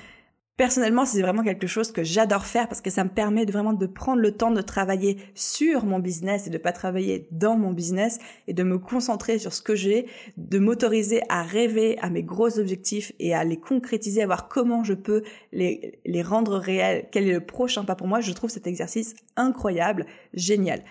Personnellement, 0.57 1.05
c'est 1.05 1.21
vraiment 1.21 1.43
quelque 1.43 1.67
chose 1.67 1.93
que 1.93 2.03
j'adore 2.03 2.47
faire 2.47 2.67
parce 2.67 2.81
que 2.81 2.89
ça 2.89 3.05
me 3.05 3.11
permet 3.11 3.45
de 3.45 3.53
vraiment 3.53 3.75
de 3.75 3.87
prendre 3.87 4.23
le 4.23 4.33
temps 4.33 4.51
de 4.51 4.63
travailler 4.63 5.19
sur 5.35 5.85
mon 5.85 5.99
business 5.99 6.47
et 6.47 6.51
de 6.51 6.57
pas 6.57 6.73
travailler 6.73 7.29
dans 7.31 7.59
mon 7.59 7.73
business 7.73 8.19
et 8.49 8.55
de 8.55 8.63
me 8.63 8.79
concentrer 8.79 9.39
sur 9.39 9.53
ce 9.53 9.61
que 9.61 9.75
j'ai, 9.75 10.07
de 10.39 10.59
m'autoriser 10.59 11.21
à 11.29 11.43
rêver 11.43 11.99
à 12.01 12.09
mes 12.09 12.23
gros 12.23 12.59
objectifs 12.59 13.13
et 13.19 13.35
à 13.35 13.45
les 13.45 13.59
concrétiser, 13.61 14.23
à 14.23 14.27
voir 14.27 14.49
comment 14.49 14.83
je 14.83 14.95
peux 14.95 15.25
les, 15.53 16.01
les 16.07 16.23
rendre 16.23 16.57
réels, 16.57 17.07
quel 17.13 17.29
est 17.29 17.35
le 17.35 17.45
prochain 17.45 17.85
pas 17.85 17.95
pour 17.95 18.07
moi? 18.07 18.21
Je 18.21 18.33
trouve 18.33 18.49
cet 18.49 18.67
exercice 18.67 19.15
incroyable, 19.37 20.07
génial. 20.33 20.83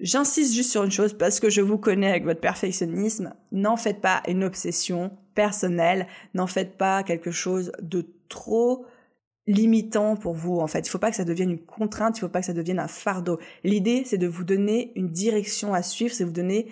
J'insiste 0.00 0.54
juste 0.54 0.70
sur 0.70 0.82
une 0.82 0.90
chose 0.90 1.12
parce 1.12 1.40
que 1.40 1.50
je 1.50 1.60
vous 1.60 1.76
connais 1.76 2.08
avec 2.08 2.24
votre 2.24 2.40
perfectionnisme. 2.40 3.34
N'en 3.52 3.76
faites 3.76 4.00
pas 4.00 4.22
une 4.28 4.44
obsession 4.44 5.10
personnelle. 5.34 6.06
N'en 6.32 6.46
faites 6.46 6.78
pas 6.78 7.02
quelque 7.02 7.30
chose 7.30 7.70
de 7.82 8.06
trop 8.30 8.86
limitant 9.50 10.16
pour 10.16 10.34
vous 10.34 10.58
en 10.60 10.66
fait. 10.66 10.86
Il 10.86 10.90
faut 10.90 10.98
pas 10.98 11.10
que 11.10 11.16
ça 11.16 11.24
devienne 11.24 11.50
une 11.50 11.64
contrainte, 11.64 12.16
il 12.18 12.20
faut 12.20 12.28
pas 12.28 12.40
que 12.40 12.46
ça 12.46 12.52
devienne 12.52 12.78
un 12.78 12.88
fardeau. 12.88 13.38
L'idée 13.64 14.02
c'est 14.06 14.18
de 14.18 14.26
vous 14.26 14.44
donner 14.44 14.92
une 14.94 15.10
direction 15.10 15.74
à 15.74 15.82
suivre, 15.82 16.14
c'est 16.14 16.24
vous 16.24 16.32
donner 16.32 16.68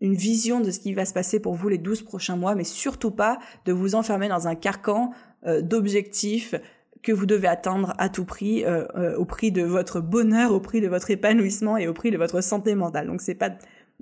une 0.00 0.14
vision 0.14 0.60
de 0.60 0.70
ce 0.70 0.80
qui 0.80 0.94
va 0.94 1.04
se 1.04 1.12
passer 1.12 1.40
pour 1.40 1.54
vous 1.54 1.68
les 1.68 1.78
12 1.78 2.02
prochains 2.02 2.36
mois, 2.36 2.54
mais 2.54 2.64
surtout 2.64 3.10
pas 3.10 3.38
de 3.66 3.72
vous 3.72 3.94
enfermer 3.94 4.28
dans 4.28 4.48
un 4.48 4.54
carcan 4.54 5.12
euh, 5.46 5.60
d'objectifs 5.60 6.54
que 7.02 7.12
vous 7.12 7.26
devez 7.26 7.48
atteindre 7.48 7.94
à 7.98 8.08
tout 8.08 8.24
prix, 8.24 8.64
euh, 8.64 8.84
euh, 8.96 9.16
au 9.16 9.24
prix 9.24 9.52
de 9.52 9.62
votre 9.62 10.00
bonheur, 10.00 10.52
au 10.52 10.60
prix 10.60 10.80
de 10.80 10.88
votre 10.88 11.10
épanouissement 11.10 11.76
et 11.76 11.86
au 11.86 11.94
prix 11.94 12.10
de 12.10 12.18
votre 12.18 12.42
santé 12.42 12.74
mentale. 12.74 13.06
Donc 13.06 13.20
c'est 13.20 13.34
pas 13.34 13.50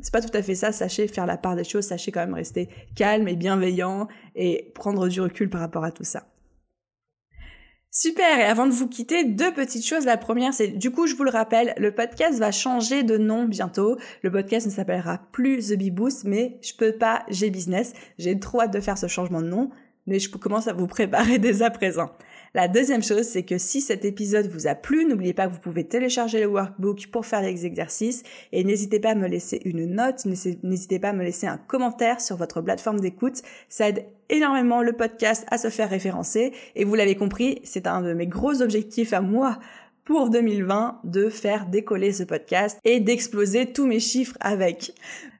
c'est 0.01 0.13
pas 0.13 0.21
tout 0.21 0.37
à 0.37 0.43
fait 0.43 0.55
ça. 0.55 0.71
Sachez 0.71 1.09
faire 1.09 1.27
la 1.27 1.37
part 1.37 1.57
des 1.57 1.65
choses, 1.65 1.85
sachez 1.85 2.13
quand 2.13 2.21
même 2.21 2.35
rester 2.35 2.69
calme 2.95 3.27
et 3.27 3.35
bienveillant 3.35 4.07
et 4.37 4.71
prendre 4.75 5.09
du 5.09 5.21
recul 5.21 5.51
par 5.51 5.61
rapport 5.61 5.85
à 5.85 5.91
tout 5.91 6.05
ça. 6.05 6.25
Super, 7.91 8.39
et 8.39 8.45
avant 8.45 8.67
de 8.67 8.73
vous 8.73 8.87
quitter, 8.87 9.25
deux 9.25 9.53
petites 9.53 9.87
choses. 9.87 10.05
La 10.05 10.19
première, 10.19 10.53
c'est 10.53 10.69
du 10.69 10.91
coup, 10.91 11.07
je 11.07 11.15
vous 11.15 11.25
le 11.25 11.31
rappelle, 11.31 11.73
le 11.79 11.95
podcast 11.95 12.39
va 12.39 12.53
changer 12.53 13.03
de 13.03 13.17
nom 13.17 13.47
bientôt. 13.47 13.97
Le 14.23 14.31
podcast 14.31 14.67
ne 14.67 14.71
s'appellera 14.71 15.21
plus 15.33 15.69
The 15.69 15.79
Bee 15.79 15.91
Boost, 15.91 16.25
mais 16.25 16.59
je 16.63 16.75
peux 16.75 16.93
pas, 16.93 17.25
j'ai 17.29 17.49
business. 17.49 17.95
J'ai 18.19 18.39
trop 18.39 18.61
hâte 18.61 18.75
de 18.75 18.81
faire 18.81 18.99
ce 18.99 19.07
changement 19.07 19.41
de 19.41 19.47
nom, 19.47 19.71
mais 20.07 20.19
je 20.19 20.29
commence 20.31 20.69
à 20.69 20.75
vous 20.75 20.87
préparer 20.87 21.39
dès 21.39 21.63
à 21.63 21.71
présent. 21.71 22.11
La 22.55 22.69
deuxième 22.69 23.03
chose, 23.03 23.25
c'est 23.25 23.43
que 23.43 23.59
si 23.59 23.81
cet 23.81 24.05
épisode 24.05 24.47
vous 24.47 24.67
a 24.67 24.75
plu, 24.75 25.05
n'oubliez 25.05 25.35
pas 25.35 25.47
que 25.47 25.53
vous 25.53 25.61
pouvez 25.61 25.85
télécharger 25.85 26.41
le 26.41 26.47
workbook 26.47 27.09
pour 27.09 27.27
faire 27.27 27.43
les 27.43 27.67
exercices 27.67 28.23
et 28.53 28.65
n'hésitez 28.65 29.01
pas 29.01 29.11
à 29.11 29.15
me 29.15 29.29
laisser 29.29 29.61
une 29.65 29.85
note, 29.87 30.25
n'hésitez 30.25 30.99
pas 30.99 31.11
à 31.11 31.13
me 31.13 31.23
laisser 31.23 31.47
un 31.47 31.59
commentaire 31.59 32.21
sur 32.21 32.37
votre 32.37 32.61
plateforme 32.63 33.01
d'écoute. 33.01 33.43
Ça 33.69 33.89
aide 33.89 34.07
énormément 34.31 34.83
le 34.83 34.93
podcast 34.93 35.47
à 35.51 35.59
se 35.59 35.69
faire 35.69 35.91
référencer 35.91 36.53
et 36.75 36.85
vous 36.85 36.95
l'avez 36.95 37.17
compris, 37.17 37.61
c'est 37.65 37.87
un 37.87 38.03
de 38.03 38.13
mes 38.15 38.27
gros 38.27 38.63
objectifs 38.63 39.13
à 39.13 39.21
moi 39.21 39.59
pour 40.09 40.31
2020 40.31 41.01
de 41.05 41.29
faire 41.29 41.67
décoller 41.67 42.13
ce 42.13 42.23
podcast 42.23 42.79
et 42.83 42.99
d'exploser 42.99 43.67
tous 43.67 43.87
mes 43.87 44.01
chiffres 44.01 44.37
avec. 44.41 44.95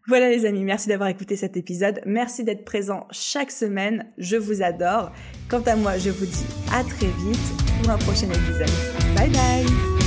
Voilà 0.07 0.29
les 0.29 0.45
amis, 0.45 0.63
merci 0.63 0.89
d'avoir 0.89 1.09
écouté 1.09 1.37
cet 1.37 1.57
épisode. 1.57 2.03
Merci 2.05 2.45
d'être 2.45 2.67
présent 2.67 3.07
chaque 3.11 3.51
semaine. 3.51 4.05
Je 4.19 4.37
vous 4.37 4.63
adore. 4.63 5.11
Quant 5.49 5.63
à 5.63 5.75
moi, 5.75 5.97
je 5.97 6.11
vous 6.11 6.27
dis 6.27 6.47
à 6.71 6.85
très 6.85 7.07
vite 7.07 7.83
pour 7.83 7.93
un 7.93 7.99
prochain 7.99 8.29
épisode. 8.29 8.71
Bye 9.17 9.31
bye 9.31 9.98